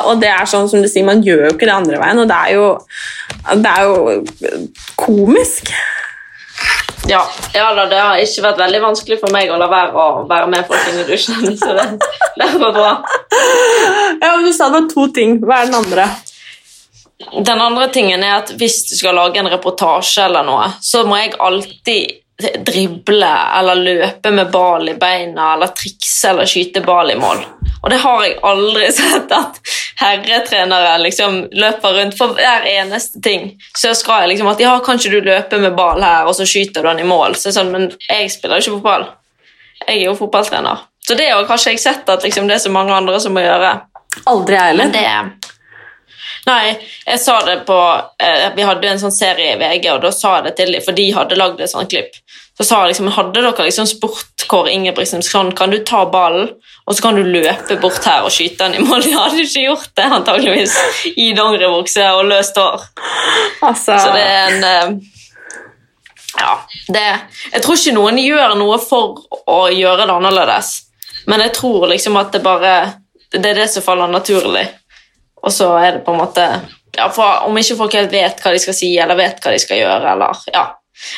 Og 0.04 0.20
det 0.22 0.30
er 0.32 0.48
sånn 0.50 0.68
som 0.70 0.82
du 0.82 0.88
sier, 0.90 1.06
man 1.06 1.22
gjør 1.24 1.48
jo 1.48 1.56
ikke 1.56 1.68
det 1.68 1.76
andre 1.76 2.00
veien, 2.02 2.22
og 2.22 2.30
det 2.30 2.38
er 2.38 2.54
jo, 2.56 2.70
det 3.64 3.74
er 3.74 3.90
jo 3.90 4.64
komisk. 5.00 5.72
Ja, 7.08 7.22
ja 7.54 7.70
da, 7.76 7.86
det 7.90 8.00
har 8.00 8.20
ikke 8.22 8.44
vært 8.46 8.60
veldig 8.64 8.82
vanskelig 8.84 9.18
for 9.22 9.34
meg 9.34 9.50
å 9.52 9.58
la 9.60 9.68
være 9.70 9.92
å 9.94 10.06
være 10.30 10.50
med 10.52 10.68
folk 10.68 10.92
inn 10.92 11.02
i 11.02 11.08
dusjen. 11.08 11.50
Så 11.60 11.74
det, 11.76 11.88
det 12.40 12.52
var 12.60 12.76
bra. 12.76 12.92
Ja, 14.20 14.36
men 14.36 14.46
Du 14.46 14.52
sa 14.52 14.70
det 14.70 14.80
var 14.80 14.88
to 14.92 15.08
ting. 15.14 15.38
Hva 15.44 15.62
er 15.62 15.72
den 15.72 15.82
andre? 15.82 16.08
den 17.32 17.60
andre 17.60 17.88
tingen 17.88 18.22
er 18.22 18.40
at 18.40 18.52
hvis 18.58 18.82
du 18.90 18.96
skal 18.98 19.16
lage 19.16 19.40
en 19.40 19.48
reportasje 19.48 20.26
eller 20.26 20.44
noe, 20.46 20.66
så 20.82 21.04
må 21.08 21.18
jeg 21.20 21.36
alltid 21.38 22.20
drible 22.66 23.30
eller 23.58 23.78
løpe 23.78 24.32
med 24.34 24.50
ball 24.52 24.88
i 24.90 24.96
beina 24.98 25.52
eller 25.54 25.70
trikse 25.76 26.32
eller 26.32 26.50
skyte 26.50 26.82
ball 26.84 27.12
i 27.14 27.18
mål. 27.18 27.44
Og 27.84 27.90
det 27.92 27.98
har 28.00 28.22
jeg 28.24 28.38
aldri 28.48 28.86
sett 28.96 29.32
at 29.36 29.60
herretrenere 30.00 30.96
liksom 31.02 31.42
løper 31.52 31.98
rundt 31.98 32.16
for 32.18 32.36
hver 32.38 32.64
eneste 32.70 33.20
ting. 33.24 33.50
Så 33.76 33.92
skal 33.98 34.24
jeg 34.24 34.34
liksom 34.34 34.48
at 34.54 34.62
ja, 34.64 34.72
kan 34.84 35.00
ikke 35.00 35.12
du 35.12 35.28
løpe 35.28 35.60
med 35.60 35.76
ball 35.76 36.00
her, 36.02 36.24
og 36.24 36.36
så 36.38 36.48
skyter 36.48 36.80
du 36.80 36.88
den 36.88 37.04
i 37.04 37.08
mål. 37.08 37.36
Så 37.36 37.52
sånn, 37.52 37.72
Men 37.74 37.90
jeg 38.08 38.32
spiller 38.32 38.58
jo 38.58 38.64
ikke 38.64 38.78
fotball. 38.78 39.08
Jeg 39.84 39.98
er 40.00 40.06
jo 40.06 40.16
fotballtrener. 40.16 40.86
Så 41.04 41.16
det 41.18 41.28
har 41.28 41.44
kanskje 41.44 41.74
jeg 41.74 41.82
sett 41.82 42.08
at 42.08 42.24
liksom, 42.24 42.48
det 42.48 42.56
er 42.56 42.64
så 42.64 42.72
mange 42.72 42.94
andre 42.96 43.20
som 43.20 43.36
må 43.36 43.44
gjøre. 43.44 43.74
Aldri 44.30 44.56
jeg 44.56 44.72
heller. 44.72 44.94
Nei, 46.44 46.74
jeg 47.06 47.20
sa 47.20 47.38
det 47.46 47.62
på 47.64 47.76
eh, 48.20 48.50
Vi 48.56 48.64
hadde 48.68 48.88
en 48.88 49.00
sånn 49.00 49.14
serie 49.14 49.54
i 49.54 49.60
VG, 49.60 49.86
og 49.94 50.02
da 50.04 50.10
sa 50.12 50.38
jeg 50.38 50.48
det 50.48 50.54
til 50.58 50.72
dem, 50.76 50.84
for 50.84 50.96
de 50.96 51.06
hadde 51.16 51.38
lagd 51.40 51.60
et 51.60 51.72
sånt 51.72 51.92
klipp. 51.92 52.16
Så 52.56 52.64
sa 52.64 52.84
liksom, 52.86 53.08
hadde 53.10 53.40
dere 53.42 53.64
liksom 53.66 53.86
spurt 53.90 54.44
Kåre 54.46 54.70
Ingebrigtsen 54.70 55.24
sånn, 55.26 55.50
kan 55.56 55.72
du 55.72 55.80
ta 55.82 56.04
ballen, 56.10 56.52
og 56.86 56.94
så 56.94 57.06
kan 57.08 57.16
du 57.18 57.24
løpe 57.26 57.78
bort 57.82 58.04
her 58.06 58.26
og 58.26 58.30
skyte 58.34 58.68
den 58.68 58.76
i 58.78 58.84
mål? 58.84 59.02
De 59.06 59.14
hadde 59.16 59.42
ikke 59.42 59.64
gjort 59.64 59.90
det, 59.96 60.04
antageligvis, 60.18 60.76
i 61.16 61.32
dongeribukse 61.34 62.04
og 62.14 62.28
løst 62.30 62.60
hår. 62.60 62.84
Altså, 63.64 63.96
Så 63.98 64.14
det 64.14 64.22
er 64.22 64.52
en 64.52 64.68
eh, 64.70 65.10
Ja. 66.34 66.54
Det, 66.90 67.02
jeg 67.52 67.62
tror 67.62 67.78
ikke 67.78 67.94
noen 67.94 68.18
gjør 68.18 68.56
noe 68.58 68.78
for 68.82 69.20
å 69.50 69.58
gjøre 69.70 70.06
det 70.06 70.14
annerledes, 70.14 70.70
men 71.30 71.42
jeg 71.46 71.54
tror 71.56 71.86
liksom 71.90 72.18
at 72.20 72.32
det 72.34 72.42
bare 72.44 72.72
Det 73.32 73.48
er 73.50 73.56
det 73.58 73.68
som 73.70 73.82
faller 73.82 74.10
naturlig. 74.10 74.66
Og 75.42 75.50
så 75.52 75.72
er 75.78 75.96
det 75.96 76.04
på 76.06 76.12
en 76.12 76.20
måte 76.20 76.44
ja, 76.94 77.08
for 77.10 77.48
Om 77.48 77.58
ikke 77.58 77.76
folk 77.78 77.94
helt 77.98 78.12
vet 78.12 78.42
hva 78.42 78.52
de 78.54 78.60
skal 78.62 78.76
si, 78.76 78.92
eller 78.98 79.18
vet 79.18 79.40
hva 79.42 79.50
de 79.54 79.58
skal 79.62 79.80
gjøre, 79.80 80.12
eller 80.12 80.44
ja. 80.54 80.64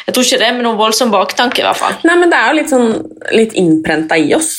Jeg 0.06 0.14
tror 0.14 0.24
ikke 0.24 0.40
det 0.40 0.54
med 0.56 0.64
noen 0.64 0.78
voldsom 0.78 1.12
baktanke, 1.12 1.60
i 1.60 1.66
hvert 1.66 1.80
fall. 1.80 1.98
Nei, 2.08 2.16
men 2.20 2.32
det 2.32 2.38
er 2.38 2.48
jo 2.48 2.58
litt 2.60 2.72
sånn 2.72 2.88
litt 3.36 3.54
innprenta 3.60 4.16
i 4.18 4.32
oss. 4.36 4.54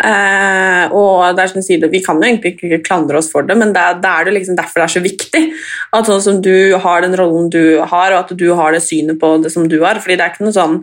Eh, 0.00 0.84
og 0.96 1.36
det 1.36 1.42
er 1.42 1.50
som 1.50 1.60
du 1.60 1.66
sier, 1.66 1.82
Vi 1.92 2.00
kan 2.00 2.16
jo 2.16 2.24
egentlig 2.24 2.54
ikke 2.56 2.80
klandre 2.86 3.18
oss 3.20 3.28
for 3.32 3.44
det, 3.44 3.56
men 3.58 3.74
det 3.76 3.84
det 4.00 4.08
er 4.10 4.24
det 4.24 4.34
liksom 4.38 4.56
derfor 4.56 4.80
det 4.80 4.86
er 4.86 4.94
så 4.96 5.04
viktig. 5.04 5.42
At 5.92 6.08
sånn 6.08 6.22
som 6.24 6.42
du 6.44 6.76
har 6.76 7.02
den 7.04 7.16
rollen 7.16 7.50
du 7.52 7.80
har, 7.80 8.12
og 8.12 8.20
at 8.24 8.36
du 8.36 8.48
har 8.54 8.72
det 8.72 8.82
synet 8.84 9.20
på 9.20 9.36
det 9.42 9.52
som 9.52 9.68
du 9.68 9.80
har. 9.84 10.00
fordi 10.00 10.16
det 10.16 10.24
er 10.24 10.32
ikke 10.32 10.46
noe 10.46 10.56
sånn 10.56 10.78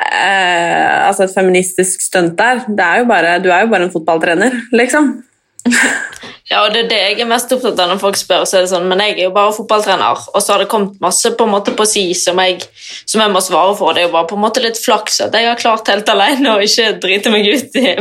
eh, 0.00 1.06
altså 1.06 1.24
Et 1.24 1.34
feministisk 1.34 2.00
stunt 2.00 2.36
der. 2.36 2.64
Det 2.68 2.84
er 2.84 2.98
jo 3.00 3.08
bare, 3.08 3.38
du 3.40 3.50
er 3.50 3.64
jo 3.64 3.72
bare 3.72 3.88
en 3.88 3.94
fotballtrener, 3.94 4.60
liksom. 4.72 5.22
Ja, 6.50 6.64
og 6.64 6.72
det 6.74 6.80
er 6.80 6.88
det 6.90 6.98
jeg 6.98 7.20
er 7.22 7.28
mest 7.30 7.52
opptatt 7.54 7.78
av 7.78 7.92
når 7.92 8.00
folk 8.02 8.16
spør. 8.18 8.42
så 8.42 8.56
er 8.58 8.64
det 8.64 8.72
sånn, 8.72 8.88
Men 8.90 8.98
jeg 9.04 9.12
er 9.12 9.28
jo 9.28 9.34
bare 9.34 9.52
fotballtrener, 9.54 10.22
og 10.34 10.42
så 10.42 10.52
har 10.52 10.64
det 10.64 10.70
kommet 10.72 10.96
masse 11.00 11.30
på 11.38 11.46
en 11.46 11.52
måte 11.52 11.74
på 11.78 11.86
si 11.86 12.02
som 12.18 12.40
jeg, 12.42 12.64
som 13.06 13.22
jeg 13.22 13.30
må 13.30 13.42
svare 13.44 13.76
for. 13.78 13.94
Det 13.94 14.02
er 14.02 14.08
jo 14.08 14.14
bare 14.16 14.26
på 14.26 14.34
en 14.34 14.42
måte 14.42 14.62
litt 14.64 14.80
flaks 14.82 15.20
at 15.22 15.36
jeg 15.38 15.46
har 15.46 15.60
klart 15.60 15.86
helt 15.92 16.10
alene 16.10 16.56
og 16.56 16.64
ikke 16.66 16.96
drite 17.04 17.30
meg 17.30 17.46
ut 17.46 17.78
i, 17.78 17.94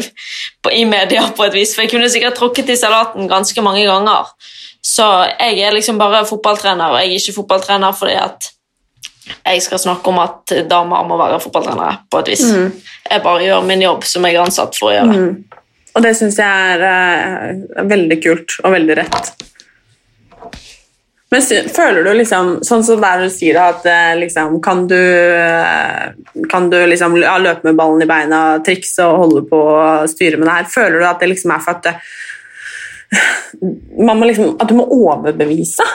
på, 0.66 0.74
i 0.74 0.86
media 0.90 1.28
på 1.38 1.46
et 1.46 1.54
vis. 1.54 1.76
For 1.76 1.86
jeg 1.86 1.94
kunne 1.94 2.10
sikkert 2.10 2.40
tråkket 2.42 2.74
i 2.74 2.80
salaten 2.82 3.30
ganske 3.30 3.62
mange 3.62 3.86
ganger. 3.86 4.34
Så 4.82 5.06
jeg 5.38 5.62
er 5.62 5.76
liksom 5.76 6.02
bare 6.02 6.24
fotballtrener, 6.26 6.90
og 6.90 6.98
jeg 7.04 7.12
er 7.14 7.20
ikke 7.22 7.38
fotballtrener 7.38 7.94
fordi 7.94 8.18
at 8.18 8.50
jeg 9.46 9.62
skal 9.62 9.78
snakke 9.78 10.10
om 10.10 10.18
at 10.24 10.56
damer 10.66 11.06
må 11.06 11.20
være 11.22 11.38
fotballtrenere 11.44 12.00
på 12.10 12.24
et 12.24 12.34
vis. 12.34 12.48
Jeg 13.12 13.22
bare 13.22 13.46
gjør 13.46 13.62
min 13.70 13.86
jobb 13.86 14.10
som 14.10 14.26
jeg 14.26 14.40
er 14.40 14.42
ansatt 14.48 14.74
for 14.80 14.90
å 14.90 14.96
gjøre. 14.98 15.20
Og 15.96 16.04
det 16.06 16.16
syns 16.18 16.38
jeg 16.40 16.74
er 16.74 16.84
eh, 16.90 17.86
veldig 17.90 18.18
kult 18.24 18.60
og 18.64 18.76
veldig 18.76 18.98
rett. 19.00 19.32
Men 21.30 21.44
føler 21.70 22.08
du 22.08 22.10
liksom 22.18 22.56
Sånn 22.66 22.82
som 22.82 23.02
der 23.04 23.20
du 23.22 23.30
sier 23.30 23.60
at 23.62 23.84
eh, 23.86 24.16
liksom 24.18 24.58
Kan 24.66 24.88
du, 24.90 24.98
eh, 24.98 26.10
kan 26.50 26.70
du 26.72 26.78
liksom 26.90 27.20
ja, 27.22 27.36
løpe 27.42 27.70
med 27.70 27.78
ballen 27.78 28.02
i 28.02 28.10
beina, 28.10 28.42
trikse 28.66 29.06
og 29.06 29.26
holde 29.26 29.44
på 29.50 29.60
å 29.60 30.08
styre 30.10 30.40
med 30.40 30.50
det 30.50 30.58
her? 30.58 30.70
Føler 30.74 30.98
du 30.98 31.08
at 31.10 31.22
det 31.22 31.32
liksom 31.34 31.54
er 31.54 31.66
for 31.66 31.78
at 31.78 31.92
man 33.98 34.20
må 34.20 34.30
liksom, 34.30 34.56
At 34.62 34.70
du 34.70 34.78
må 34.78 34.86
overbevise? 34.86 35.86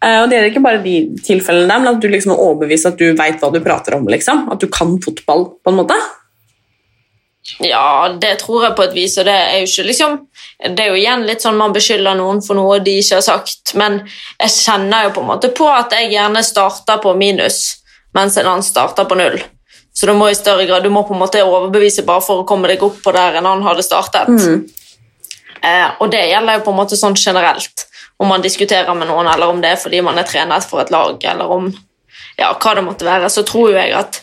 Eh, 0.00 0.22
og 0.22 0.30
Det 0.30 0.38
er 0.38 0.48
ikke 0.48 0.64
bare 0.64 0.82
de 0.84 0.96
tilfellene 1.24 1.68
der, 1.68 1.82
men 1.82 1.94
at 1.94 2.00
du 2.00 2.08
liksom 2.08 2.34
må 2.34 2.40
overbevise 2.50 2.92
at 2.92 3.00
du 3.00 3.12
veit 3.16 3.40
hva 3.40 3.52
du 3.52 3.60
prater 3.64 3.96
om. 3.98 4.08
liksom. 4.08 4.46
At 4.52 4.60
du 4.62 4.68
kan 4.72 4.96
fotball, 5.04 5.46
på 5.60 5.72
en 5.72 5.80
måte. 5.82 5.96
Ja, 7.58 8.08
det 8.20 8.34
tror 8.42 8.64
jeg 8.66 8.76
på 8.76 8.84
et 8.84 8.94
vis, 8.94 9.16
og 9.18 9.24
det 9.26 9.34
er 9.34 9.62
jo 9.62 9.68
ikke 9.68 9.86
liksom 9.88 10.16
Det 10.60 10.84
er 10.84 10.90
jo 10.92 10.98
igjen 10.98 11.22
litt 11.24 11.40
sånn 11.42 11.56
man 11.56 11.72
beskylder 11.72 12.18
noen 12.18 12.42
for 12.44 12.58
noe 12.58 12.78
de 12.84 12.98
ikke 13.00 13.16
har 13.16 13.24
sagt, 13.24 13.72
men 13.80 14.02
jeg 14.36 14.52
kjenner 14.58 15.06
jo 15.06 15.14
på 15.16 15.22
en 15.24 15.30
måte 15.32 15.48
på 15.56 15.68
at 15.72 15.94
jeg 15.96 16.12
gjerne 16.12 16.42
starter 16.44 17.00
på 17.00 17.14
minus, 17.16 17.62
mens 18.16 18.36
en 18.36 18.50
annen 18.50 18.66
starter 18.66 19.08
på 19.08 19.16
null. 19.16 19.38
Så 19.96 20.06
du 20.06 20.12
må 20.14 20.28
i 20.30 20.36
større 20.36 20.66
grad, 20.68 20.84
du 20.84 20.92
må 20.92 21.02
på 21.08 21.16
en 21.16 21.22
måte 21.22 21.42
overbevise 21.42 22.04
bare 22.06 22.22
for 22.24 22.42
å 22.42 22.46
komme 22.48 22.68
deg 22.70 22.82
opp 22.84 23.00
på 23.02 23.12
der 23.16 23.40
en 23.40 23.48
annen 23.48 23.66
hadde 23.66 23.82
startet. 23.84 24.28
Eh, 25.64 25.88
og 25.98 26.12
det 26.12 26.26
gjelder 26.30 26.58
jo 26.58 26.66
på 26.68 26.74
en 26.74 26.78
måte 26.78 26.96
sånn 27.00 27.16
generelt, 27.18 27.86
om 28.20 28.28
man 28.30 28.44
diskuterer 28.44 28.94
med 28.96 29.08
noen, 29.10 29.28
eller 29.32 29.48
om 29.52 29.60
det 29.64 29.74
er 29.74 29.80
fordi 29.80 30.00
man 30.04 30.20
er 30.20 30.28
trenet 30.28 30.68
for 30.68 30.84
et 30.84 30.92
lag, 30.92 31.16
eller 31.32 31.56
om 31.56 31.72
ja, 32.38 32.52
hva 32.52 32.74
det 32.76 32.84
måtte 32.86 33.08
være, 33.08 33.28
så 33.32 33.44
tror 33.48 33.72
jo 33.72 33.80
jeg 33.80 33.96
at 33.96 34.22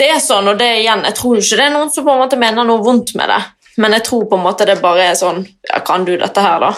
det 0.00 0.08
er 0.14 0.20
sånn, 0.24 0.48
og 0.48 0.58
det 0.58 0.66
er 0.66 0.80
igjen, 0.80 1.04
jeg 1.10 1.16
tror 1.18 1.38
ikke 1.40 1.60
det 1.60 1.64
er 1.66 1.72
noen 1.74 1.90
som 1.92 2.06
på 2.06 2.12
en 2.14 2.22
måte 2.22 2.40
mener 2.40 2.66
noe 2.66 2.82
vondt 2.84 3.14
med 3.20 3.28
det, 3.28 3.40
men 3.80 3.96
jeg 3.96 4.06
tror 4.08 4.26
på 4.30 4.38
en 4.38 4.44
måte 4.46 4.66
det 4.68 4.80
bare 4.80 5.10
er 5.10 5.16
sånn 5.18 5.44
ja, 5.44 5.80
Kan 5.86 6.06
du 6.08 6.14
dette 6.18 6.44
her, 6.44 6.60
da? 6.62 6.72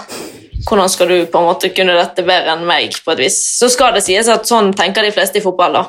Hvordan 0.63 0.91
skal 0.91 1.09
du 1.11 1.17
på 1.27 1.41
en 1.41 1.49
måte 1.49 1.73
kunne 1.75 1.95
dette 1.97 2.23
bedre 2.27 2.53
enn 2.55 2.67
meg? 2.67 2.95
på 3.05 3.15
et 3.15 3.23
vis? 3.25 3.39
Så 3.59 3.71
skal 3.73 3.97
det 3.97 4.05
sies 4.07 4.29
at 4.31 4.47
sånn 4.47 4.71
tenker 4.79 5.03
de 5.03 5.11
fleste 5.15 5.41
i 5.41 5.43
fotball. 5.43 5.75
da. 5.75 5.85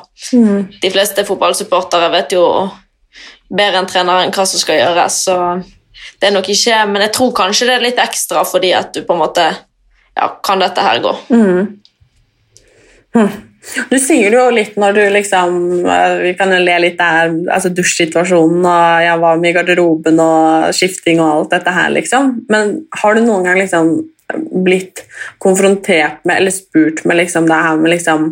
De 0.82 0.90
fleste 0.90 1.22
fotballsupportere 1.28 2.08
vet 2.10 2.34
jo 2.34 2.42
bedre 3.54 3.78
enn 3.82 3.86
treneren 3.86 4.34
hva 4.34 4.46
som 4.50 4.58
skal 4.58 4.80
gjøres, 4.80 5.20
så 5.28 5.36
det 6.18 6.28
er 6.28 6.34
nok 6.34 6.48
ikke 6.50 6.80
Men 6.90 7.02
jeg 7.06 7.12
tror 7.14 7.32
kanskje 7.36 7.66
det 7.68 7.74
er 7.76 7.84
litt 7.84 8.00
ekstra 8.02 8.42
fordi 8.44 8.72
at 8.74 8.92
du 8.94 9.04
på 9.06 9.14
en 9.14 9.22
måte 9.22 9.44
Ja, 10.16 10.28
kan 10.42 10.62
dette 10.62 10.82
her 10.82 11.00
gå? 11.02 11.12
Du 13.90 13.96
sier 13.98 14.30
det 14.30 14.38
jo 14.38 14.48
litt 14.52 14.74
når 14.80 14.96
du 14.96 15.02
liksom 15.14 15.54
eh, 15.88 16.16
Vi 16.26 16.32
kan 16.38 16.52
jo 16.52 16.60
le 16.60 16.74
litt 16.84 16.98
der, 16.98 17.32
altså 17.48 17.72
dusjsituasjonen 17.72 18.66
og 18.68 19.06
jeg 19.06 19.22
var 19.22 19.40
med 19.40 19.50
i 19.50 19.54
garderoben 19.56 20.20
og 20.22 20.74
skifting 20.76 21.22
og 21.22 21.30
alt 21.30 21.54
dette 21.56 21.72
her, 21.74 21.88
liksom. 21.94 22.34
Men 22.52 22.76
har 23.00 23.16
du 23.16 23.24
noen 23.24 23.46
gang 23.48 23.60
liksom 23.62 23.96
blitt 24.64 25.04
konfrontert 25.42 26.22
med 26.24 26.40
eller 26.40 26.54
spurt 26.54 27.04
med 27.04 27.20
liksom 27.20 27.48
det 27.48 27.58
her 27.66 27.80
med 27.80 27.92
liksom 27.92 28.30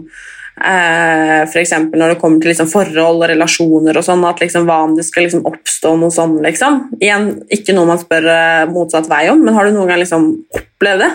eh, 0.60 1.42
eksempel 1.62 2.00
når 2.00 2.14
det 2.14 2.20
kommer 2.20 2.40
til 2.40 2.52
liksom 2.52 2.70
forhold 2.72 3.24
og 3.24 3.28
relasjoner 3.30 3.98
og 3.98 4.06
sånn, 4.06 4.24
at 4.28 4.40
liksom 4.42 4.68
hva 4.68 4.82
om 4.86 4.96
det 4.96 5.06
skal 5.08 5.26
liksom 5.26 5.44
oppstå 5.48 5.94
noe 6.00 6.14
sånn, 6.14 6.38
liksom? 6.44 6.80
Igjen, 7.00 7.28
ikke 7.52 7.76
noe 7.76 7.90
man 7.92 8.00
spør 8.00 8.30
eh, 8.32 8.64
motsatt 8.72 9.10
vei 9.10 9.26
om, 9.32 9.42
men 9.44 9.56
har 9.56 9.68
du 9.68 9.76
noen 9.76 9.92
gang 9.92 10.02
liksom 10.02 10.32
opplevd 10.56 11.06
det? 11.06 11.12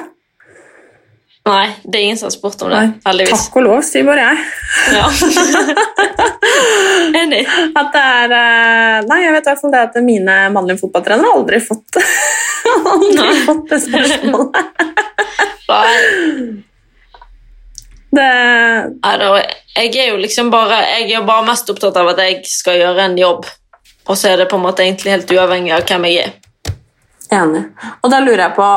Nei, 1.48 1.68
det 1.84 2.00
er 2.00 2.04
ingen 2.08 2.18
som 2.20 2.28
har 2.28 2.34
spurt 2.36 2.62
om 2.66 2.70
det, 2.74 2.82
heldigvis. 3.08 3.46
Takk 3.48 3.58
og 3.60 3.66
lov, 3.68 3.80
sier 3.88 4.06
bare 4.08 4.24
jeg. 4.26 4.38
Ja. 4.98 5.08
Enig. 7.22 7.42
At 7.78 7.92
det 7.94 8.04
er 8.04 8.34
eh, 8.38 8.98
Nei, 9.08 9.20
jeg 9.24 9.34
vet 9.38 9.50
i 9.52 9.72
det 9.74 9.82
at 9.90 9.98
mine 10.06 10.38
mannlige 10.54 10.82
fotballtrenere 10.84 11.30
har 11.30 11.40
aldri 11.42 11.60
fått 11.64 12.00
Aldri 12.94 13.14
Nei. 13.20 13.36
fått 13.48 13.70
det 13.72 13.80
spørsmålet. 13.86 14.58
Nei. 15.72 15.94
Det, 18.18 18.28
Nei, 19.04 19.42
jeg 19.78 19.96
er 20.00 20.12
jo 20.14 20.20
liksom 20.22 20.48
bare 20.54 20.78
Jeg 21.04 21.12
er 21.20 21.26
bare 21.28 21.46
mest 21.50 21.70
opptatt 21.70 21.98
av 22.00 22.14
at 22.14 22.22
jeg 22.24 22.40
skal 22.50 22.80
gjøre 22.80 23.08
en 23.10 23.18
jobb, 23.20 23.48
og 24.08 24.16
så 24.18 24.32
er 24.32 24.42
det 24.42 24.50
på 24.52 24.58
en 24.60 24.64
måte 24.64 24.86
egentlig 24.86 25.12
helt 25.18 25.34
uavhengig 25.36 25.74
av 25.76 25.84
hvem 25.90 26.08
jeg 26.10 26.24
er. 26.26 26.36
enig. 27.36 27.66
Og 28.02 28.12
da 28.14 28.22
lurer 28.24 28.46
jeg 28.48 28.56
på 28.56 28.68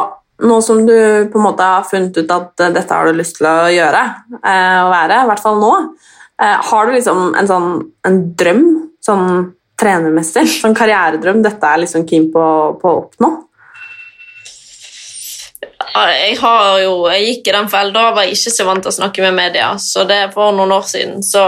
nå 0.43 0.61
som 0.65 0.83
du 0.87 0.95
på 1.33 1.39
en 1.39 1.45
måte 1.45 1.67
har 1.67 1.87
funnet 1.89 2.17
ut 2.17 2.33
at 2.35 2.65
eh, 2.65 2.73
dette 2.75 2.97
har 2.97 3.09
du 3.09 3.19
lyst 3.19 3.39
til 3.39 3.49
å 3.51 3.69
gjøre, 3.73 4.03
og 4.39 4.87
å 4.87 4.95
være, 4.95 5.23
i 5.23 5.31
hvert 5.31 5.45
fall 5.45 5.61
nå, 5.61 5.75
eh, 6.41 6.57
har 6.71 6.87
du 6.87 6.97
liksom 6.97 7.31
en 7.39 7.51
sånn 7.51 7.71
en 8.09 8.19
drøm, 8.39 8.65
sånn 9.05 9.29
trenermessig, 9.81 10.47
sånn 10.63 10.77
karrieredrøm, 10.77 11.45
dette 11.47 11.71
er 11.71 11.85
liksom 11.85 12.09
keen 12.09 12.31
på, 12.33 12.49
på 12.81 12.91
å 12.91 13.05
oppnå? 13.05 13.37
Jeg 15.91 16.37
har 16.39 16.77
jo, 16.85 16.93
jeg 17.11 17.25
gikk 17.25 17.49
i 17.51 17.55
den 17.57 17.69
fellen, 17.71 17.95
da 17.95 18.13
var 18.15 18.27
jeg 18.27 18.37
ikke 18.37 18.53
så 18.55 18.67
vant 18.69 18.85
til 18.85 18.93
å 18.93 18.95
snakke 18.95 19.25
med 19.25 19.35
media, 19.35 19.73
så 19.83 20.05
det 20.07 20.21
for 20.37 20.55
noen 20.55 20.71
år 20.77 20.85
siden 20.87 21.25
så 21.27 21.45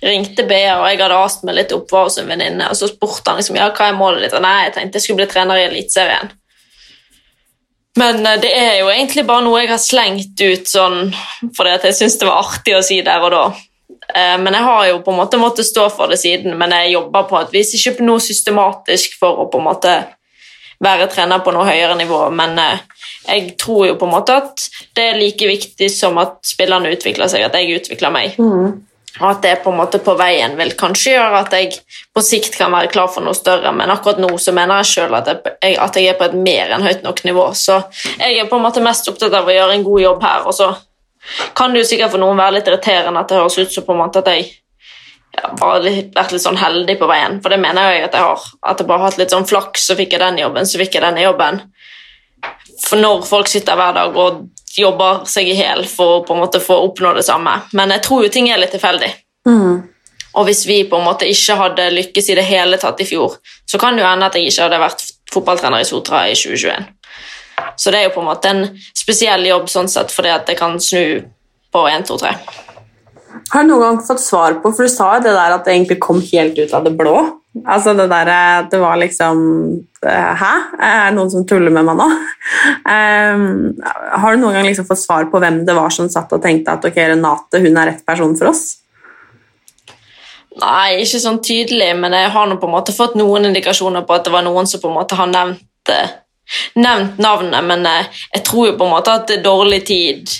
ringte 0.00 0.46
BA, 0.48 0.78
og 0.78 0.86
jeg 0.88 1.02
hadde 1.02 1.18
ast 1.20 1.44
meg 1.44 1.58
litt 1.58 1.74
opp, 1.76 1.90
var 1.92 2.08
hos 2.08 2.16
en 2.22 2.30
venninne, 2.30 2.70
og 2.70 2.78
så 2.78 2.88
spurte 2.88 3.30
han 3.30 3.42
liksom, 3.42 3.58
ja, 3.60 3.68
hva 3.76 3.90
er 3.90 3.98
målet 3.98 4.24
ditt? 4.24 4.36
Og 4.38 4.44
nei, 4.44 4.54
jeg 4.64 4.74
tenkte 4.78 4.98
jeg 5.00 5.06
skulle 5.06 5.20
bli 5.20 5.28
trener 5.34 5.60
i 5.60 5.66
Eliteserien. 5.66 6.32
Men 7.96 8.26
eh, 8.26 8.40
det 8.42 8.50
er 8.58 8.80
jo 8.80 8.90
egentlig 8.90 9.26
bare 9.28 9.44
noe 9.46 9.62
jeg 9.62 9.70
har 9.70 9.82
slengt 9.82 10.40
ut 10.40 10.66
sånn, 10.70 11.12
fordi 11.56 11.76
jeg 11.88 11.98
syns 12.00 12.18
det 12.20 12.28
var 12.28 12.42
artig 12.42 12.76
å 12.76 12.82
si 12.84 13.00
der 13.06 13.22
og 13.22 13.32
da. 13.34 13.44
Eh, 14.14 14.36
Men 14.42 14.52
jeg 14.54 14.66
har 14.66 14.88
jo 14.90 15.00
på 15.06 15.14
en 15.14 15.20
måte 15.22 15.40
måttet 15.40 15.68
stå 15.68 15.88
for 15.94 16.10
det 16.10 16.18
siden, 16.22 16.58
men 16.58 16.74
jeg 16.74 16.96
jobber 16.96 17.28
på 17.30 17.40
et 17.40 17.54
vis 17.54 17.74
ikke 17.78 18.04
noe 18.04 18.22
systematisk 18.22 19.18
for 19.20 19.44
å 19.44 19.50
på 19.52 19.62
en 19.62 19.68
måte 19.70 19.94
være 20.84 21.06
trener 21.08 21.38
på 21.40 21.52
noe 21.54 21.64
høyere 21.68 21.94
nivå, 21.96 22.18
men 22.34 22.58
eh, 22.58 22.80
jeg 23.28 23.54
tror 23.60 23.86
jo 23.86 23.94
på 24.00 24.08
en 24.08 24.12
måte 24.16 24.34
at 24.36 24.66
det 24.96 25.04
er 25.10 25.20
like 25.20 25.46
viktig 25.48 25.86
som 25.92 26.18
at 26.20 26.40
spillerne 26.44 26.90
utvikler 26.92 27.30
seg, 27.30 27.46
at 27.46 27.54
jeg 27.56 27.78
utvikler 27.78 28.12
meg. 28.12 28.34
Og 28.36 28.80
at 29.20 29.42
det 29.42 29.56
på 29.62 29.70
en 29.70 29.78
måte 29.78 30.00
på 30.02 30.14
veien 30.18 30.56
vil 30.58 30.72
kanskje 30.78 31.12
gjøre 31.14 31.42
at 31.44 31.52
jeg 31.54 31.76
på 32.14 32.22
sikt 32.24 32.56
kan 32.58 32.72
være 32.74 32.90
klar 32.90 33.10
for 33.12 33.22
noe 33.22 33.36
større, 33.36 33.70
men 33.76 33.92
akkurat 33.92 34.18
nå 34.22 34.32
så 34.42 34.54
mener 34.56 34.82
jeg 34.82 34.90
sjøl 34.90 35.14
at, 35.20 35.30
at 35.30 35.98
jeg 35.98 36.08
er 36.10 36.18
på 36.18 36.26
et 36.26 36.34
mer 36.34 36.74
enn 36.74 36.82
høyt 36.82 37.04
nok 37.06 37.22
nivå. 37.26 37.46
Så 37.54 37.78
jeg 38.18 38.40
er 38.40 38.50
på 38.50 38.58
en 38.58 38.66
måte 38.66 38.82
mest 38.82 39.08
opptatt 39.10 39.36
av 39.38 39.46
å 39.46 39.54
gjøre 39.54 39.78
en 39.78 39.86
god 39.86 40.02
jobb 40.02 40.26
her, 40.26 40.48
og 40.50 40.56
så 40.56 40.72
kan 41.56 41.72
det 41.72 41.84
jo 41.84 41.88
sikkert 41.92 42.12
for 42.12 42.20
noen 42.20 42.42
være 42.42 42.58
litt 42.58 42.68
irriterende 42.68 43.22
at 43.22 43.30
det 43.30 43.38
høres 43.38 43.58
ut 43.58 43.72
som 43.72 43.86
på 43.86 43.94
en 43.94 44.02
måte 44.02 44.20
at 44.20 44.32
jeg 44.34 44.48
ja, 45.34 45.50
bare 45.58 45.80
litt, 45.86 46.10
vært 46.14 46.34
litt 46.34 46.44
sånn 46.44 46.58
heldig 46.60 46.98
på 46.98 47.08
veien, 47.10 47.38
for 47.42 47.54
det 47.54 47.60
mener 47.62 47.94
jeg 47.94 48.08
at 48.08 48.18
jeg 48.18 48.26
har. 48.26 48.42
At 48.66 48.82
jeg 48.82 48.90
bare 48.90 49.02
har 49.02 49.12
hatt 49.12 49.22
litt 49.22 49.34
sånn 49.34 49.48
flaks, 49.48 49.86
så 49.88 49.96
fikk 49.98 50.14
jeg 50.14 50.22
den 50.22 50.42
jobben, 50.42 50.68
så 50.68 50.80
fikk 50.82 50.98
jeg 50.98 51.06
denne 51.06 51.24
jobben. 51.24 51.62
For 52.84 53.00
når 53.00 53.24
folk 53.26 53.50
sitter 53.50 53.78
hver 53.78 53.96
dag 53.96 54.18
og 54.20 54.44
jobber 54.78 55.24
seg 55.30 55.48
i 55.48 55.56
hjel 55.58 55.84
for 55.88 56.18
å 56.18 56.22
på 56.26 56.34
en 56.34 56.42
måte 56.42 56.60
få 56.62 56.76
oppnå 56.88 57.14
det 57.16 57.26
samme. 57.26 57.56
Men 57.72 57.94
jeg 57.94 58.04
tror 58.06 58.24
jo 58.24 58.32
ting 58.34 58.48
er 58.50 58.60
litt 58.62 58.74
tilfeldig. 58.74 59.10
Og 60.34 60.48
hvis 60.48 60.64
vi 60.66 60.80
på 60.90 60.98
en 60.98 61.06
måte 61.06 61.28
ikke 61.30 61.56
hadde 61.60 61.90
lykkes 61.94 62.32
i 62.32 62.38
det 62.38 62.46
hele 62.48 62.78
tatt 62.82 63.00
i 63.00 63.06
fjor, 63.06 63.36
så 63.70 63.78
kan 63.78 63.94
det 63.94 64.02
jo 64.02 64.08
hende 64.08 64.26
at 64.26 64.34
jeg 64.34 64.50
ikke 64.50 64.66
hadde 64.66 64.82
vært 64.82 65.04
fotballtrener 65.30 65.84
i 65.84 65.86
Sotra 65.86 66.24
i 66.30 66.34
2021. 66.34 66.88
Så 67.78 67.90
det 67.90 68.00
er 68.00 68.08
jo 68.08 68.16
på 68.16 68.22
en 68.24 68.30
måte 68.32 68.50
en 68.50 68.64
spesiell 68.96 69.46
jobb 69.46 69.70
sånn 69.70 69.90
sett, 69.90 70.10
fordi 70.14 70.32
at 70.34 70.46
det 70.50 70.58
kan 70.58 70.74
snu 70.82 71.22
på 71.74 71.86
1, 71.90 72.06
2, 72.10 72.18
3. 72.22 72.34
Har 73.52 73.62
du 73.62 73.70
noen 73.70 73.82
gang 73.82 74.02
fått 74.02 74.22
svar 74.22 74.58
på, 74.62 74.72
for 74.74 74.86
du 74.86 74.90
sa 74.90 75.16
jo 75.16 75.24
det 75.26 75.34
der 75.36 75.54
at 75.54 75.66
det 75.66 75.74
egentlig 75.74 76.00
kom 76.02 76.20
helt 76.32 76.58
ut 76.58 76.74
av 76.74 76.86
det 76.86 76.94
blå. 76.98 77.16
Altså 77.62 77.92
det 77.94 78.08
der 78.10 78.28
det 78.70 78.78
var 78.82 78.96
liksom 78.98 79.36
eh, 80.02 80.30
Hæ? 80.40 80.52
Er 80.82 81.10
det 81.10 81.14
noen 81.14 81.30
som 81.30 81.44
tuller 81.46 81.70
med 81.70 81.86
meg 81.86 82.00
nå? 82.00 82.08
Um, 82.90 83.44
har 84.22 84.34
du 84.34 84.42
noen 84.42 84.56
gang 84.58 84.66
liksom 84.66 84.88
fått 84.88 85.04
svar 85.04 85.28
på 85.30 85.38
hvem 85.38 85.62
det 85.66 85.76
var 85.76 85.94
som 85.94 86.10
satt 86.10 86.32
og 86.34 86.42
tenkte 86.42 86.74
at 86.74 86.88
ok, 86.88 86.98
Renate 87.12 87.62
hun 87.62 87.78
er 87.78 87.92
rett 87.92 88.02
person 88.06 88.34
for 88.38 88.50
oss? 88.50 88.64
Nei, 90.54 91.00
ikke 91.02 91.18
sånn 91.18 91.40
tydelig, 91.42 91.90
men 91.98 92.14
jeg 92.14 92.30
har 92.30 92.46
nå 92.46 92.58
på 92.62 92.68
en 92.68 92.74
måte 92.76 92.94
fått 92.94 93.16
noen 93.18 93.48
indikasjoner 93.48 94.04
på 94.06 94.14
at 94.14 94.26
det 94.26 94.34
var 94.34 94.44
noen 94.46 94.68
som 94.70 94.82
på 94.82 94.90
en 94.90 94.98
måte 95.00 95.18
har 95.18 95.30
nevnt, 95.30 95.90
eh, 95.90 96.12
nevnt 96.78 97.18
navnet, 97.22 97.64
men 97.66 97.82
eh, 97.90 98.20
jeg 98.36 98.44
tror 98.46 98.68
jo 98.68 98.76
på 98.78 98.86
en 98.86 98.94
måte 98.94 99.16
at 99.18 99.26
det 99.30 99.40
er 99.40 99.46
dårlig 99.48 99.80
tid 99.88 100.30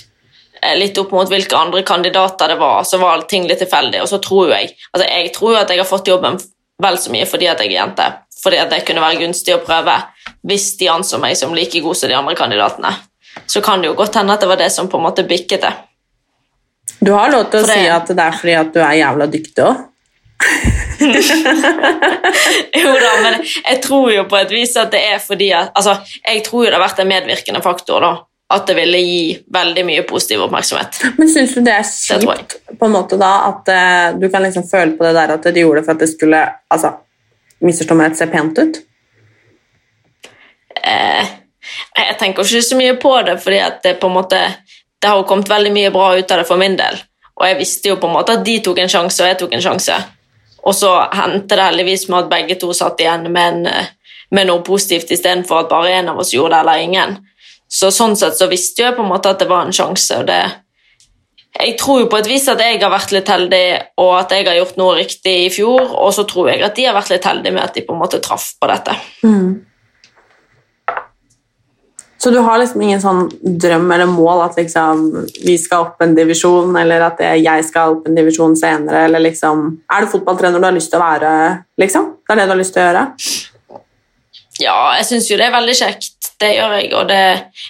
eh, 0.61 0.77
litt 0.79 0.95
opp 1.01 1.11
mot 1.15 1.31
hvilke 1.31 1.59
andre 1.59 1.83
kandidater 1.83 2.53
det 2.53 2.59
var, 2.61 2.87
så 2.87 3.01
var 3.01 3.27
ting 3.27 3.47
litt 3.49 3.59
tilfeldig, 3.59 4.05
og 4.05 4.11
så 4.11 4.21
tror 4.23 4.47
jo 4.47 4.55
jeg 4.55 4.71
altså 4.93 5.09
jeg 5.09 5.33
tror 5.35 5.51
jo 5.51 5.59
at 5.65 5.73
jeg 5.73 5.83
har 5.83 5.91
fått 5.91 6.11
jobben 6.13 6.39
vel 6.81 6.97
så 6.99 7.11
mye 7.13 7.25
fordi 7.29 7.47
at 7.47 7.59
jeg 7.63 7.71
er 7.71 7.77
jente, 7.79 8.05
fordi 8.43 8.57
at 8.61 8.69
det 8.73 8.83
kunne 8.87 9.01
være 9.03 9.19
gunstig 9.23 9.55
å 9.55 9.61
prøve 9.65 9.95
hvis 10.45 10.77
de 10.79 10.89
anså 10.91 11.17
meg 11.21 11.37
som 11.39 11.53
like 11.55 11.79
god 11.81 11.95
som 11.97 12.09
de 12.11 12.15
andre 12.17 12.35
kandidatene. 12.35 12.91
Så 13.47 13.61
kan 13.63 13.81
det 13.81 13.87
jo 13.89 13.95
godt 13.99 14.15
hende 14.15 14.33
at 14.35 14.39
det 14.43 14.47
var 14.51 14.59
det 14.61 14.71
som 14.71 14.87
på 14.91 14.97
en 14.99 15.03
måte 15.07 15.23
bikket 15.27 15.61
det. 15.65 15.73
Du 17.01 17.11
har 17.13 17.29
lov 17.31 17.49
til 17.51 17.59
å 17.63 17.65
det- 17.67 17.73
si 17.75 17.87
at 17.89 18.07
det 18.07 18.19
er 18.19 18.31
fordi 18.31 18.53
at 18.59 18.73
du 18.73 18.79
er 18.79 18.93
jævla 19.01 19.27
dyktig 19.27 19.63
òg. 19.65 19.83
Jo 22.75 22.91
da, 22.99 23.11
men 23.23 23.37
jeg 23.43 23.81
tror 23.83 24.11
jo 24.13 24.23
på 24.29 24.37
et 24.39 24.51
vis 24.51 24.75
at 24.79 24.91
det 24.93 25.01
er 25.13 25.19
fordi 25.23 25.51
at 25.55 25.71
Altså, 25.75 25.97
jeg 26.27 26.43
tror 26.45 26.65
jo 26.65 26.69
det 26.71 26.77
har 26.77 26.83
vært 26.83 26.99
en 27.03 27.07
medvirkende 27.11 27.61
faktor, 27.63 28.03
da. 28.03 28.11
At 28.53 28.67
det 28.69 28.75
ville 28.77 28.99
gi 29.01 29.21
veldig 29.53 29.83
mye 29.87 30.03
positiv 30.05 30.43
oppmerksomhet. 30.45 30.99
Men 31.17 31.29
syns 31.31 31.55
du 31.55 31.63
det 31.65 31.79
er 31.79 31.87
kjipt 31.87 32.59
på 32.75 32.85
en 32.85 32.93
måte 32.93 33.17
da 33.17 33.31
at 33.47 33.71
uh, 33.71 34.19
du 34.19 34.27
kan 34.29 34.43
liksom 34.45 34.67
føle 34.69 34.93
på 34.97 35.05
det 35.07 35.15
der 35.17 35.33
at 35.37 35.47
de 35.47 35.63
gjorde 35.63 35.81
det 35.81 35.87
for 35.87 35.95
at 35.95 36.03
det 36.03 36.11
skulle 36.11 36.41
altså, 36.69 36.91
misforstå 37.65 37.97
meg 37.97 38.11
rett, 38.11 38.19
se 38.19 38.27
pent 38.29 38.61
ut? 38.61 38.79
Eh, 40.75 41.33
jeg 41.97 42.17
tenker 42.19 42.45
ikke 42.45 42.61
så 42.67 42.77
mye 42.77 42.95
på 43.01 43.13
det, 43.25 43.39
fordi 43.41 43.59
at 43.63 43.81
det 43.83 43.97
på 44.01 44.11
en 44.11 44.17
måte 44.19 44.41
Det 45.01 45.09
har 45.09 45.17
jo 45.19 45.25
kommet 45.27 45.49
veldig 45.49 45.71
mye 45.73 45.89
bra 45.93 46.15
ut 46.17 46.31
av 46.31 46.39
det 46.39 46.47
for 46.47 46.57
min 46.57 46.77
del. 46.79 46.95
Og 47.35 47.43
jeg 47.45 47.57
visste 47.59 47.89
jo 47.91 47.97
på 48.01 48.07
en 48.07 48.15
måte 48.15 48.37
at 48.37 48.45
de 48.45 48.55
tok 48.63 48.79
en 48.81 48.89
sjanse, 48.89 49.19
og 49.21 49.27
jeg 49.27 49.37
tok 49.37 49.51
en 49.53 49.61
sjanse. 49.61 49.97
Og 50.65 50.73
så 50.73 50.91
hendte 51.13 51.57
det 51.57 51.65
heldigvis 51.67 52.07
med 52.09 52.23
at 52.23 52.31
begge 52.31 52.55
to 52.61 52.71
satt 52.73 53.03
igjen 53.03 53.27
med, 53.27 53.43
en, 53.43 53.67
eh, 53.67 53.91
med 54.31 54.47
noe 54.49 54.63
positivt 54.65 55.11
istedenfor 55.13 55.59
at 55.59 55.69
bare 55.69 55.91
en 55.99 56.09
av 56.09 56.23
oss 56.23 56.33
gjorde 56.33 56.55
det, 56.55 56.61
eller 56.63 56.85
ingen. 56.87 57.17
Så 57.71 57.89
sånn 57.91 58.15
sett 58.15 58.37
så 58.37 58.47
visste 58.51 58.83
jeg 58.83 58.95
på 58.95 59.03
en 59.03 59.09
måte 59.09 59.31
at 59.31 59.41
det 59.41 59.49
var 59.49 59.65
en 59.65 59.75
sjanse, 59.75 60.21
og 60.21 60.27
det 60.29 60.43
Jeg 61.55 61.77
tror 61.79 62.01
jo 62.01 62.07
på 62.11 62.17
et 62.19 62.27
vis 62.27 62.47
at 62.51 62.59
jeg 62.59 62.81
har 62.81 62.91
vært 62.91 63.13
litt 63.15 63.29
heldig, 63.31 63.67
og 64.03 64.09
at 64.17 64.33
jeg 64.35 64.43
har 64.43 64.57
gjort 64.57 64.75
noe 64.77 64.97
riktig 64.97 65.35
i 65.45 65.51
fjor, 65.53 65.87
og 65.95 66.11
så 66.13 66.25
tror 66.27 66.49
jeg 66.51 66.61
at 66.67 66.75
de 66.75 66.83
har 66.83 66.97
vært 66.97 67.13
litt 67.13 67.23
heldige 67.25 67.55
med 67.55 67.63
at 67.63 67.73
de 67.73 67.81
på 67.87 67.95
en 67.95 68.01
måte 68.01 68.19
traff 68.19 68.49
på 68.59 68.67
dette. 68.67 68.95
Så 72.25 72.31
du 72.31 72.39
har 72.41 72.57
liksom 72.57 72.81
ingen 72.81 73.01
sånn 73.01 73.27
drøm 73.61 73.91
eller 73.91 74.09
mål 74.09 74.41
at 74.47 74.55
liksom 74.57 75.27
vi 75.45 75.55
skal 75.61 75.85
opp 75.85 76.01
en 76.01 76.15
divisjon, 76.17 76.75
eller 76.75 77.03
at 77.05 77.19
jeg 77.37 77.65
skal 77.67 77.95
opp 77.95 78.07
en 78.09 78.17
divisjon 78.17 78.55
senere, 78.57 79.05
eller 79.05 79.21
liksom 79.27 79.65
Er 79.93 80.01
du 80.01 80.11
fotballtrener 80.11 80.59
du 80.59 80.65
har 80.65 80.73
lyst 80.75 80.89
til 80.91 80.99
å 80.99 81.05
være, 81.05 81.33
liksom? 81.79 82.15
Det 82.25 82.33
er 82.33 82.41
det 82.41 82.47
du 82.49 82.55
har 82.55 82.61
lyst 82.63 82.73
til 82.73 82.81
å 82.81 82.87
gjøre? 82.89 83.05
Ja, 84.61 84.95
jeg 84.95 85.07
syns 85.09 85.29
jo 85.29 85.37
det 85.39 85.49
er 85.49 85.55
veldig 85.55 85.75
kjekt. 85.75 86.29
Det 86.39 86.51
gjør 86.55 86.75
jeg, 86.77 86.91
og 86.95 87.07
det, 87.09 87.21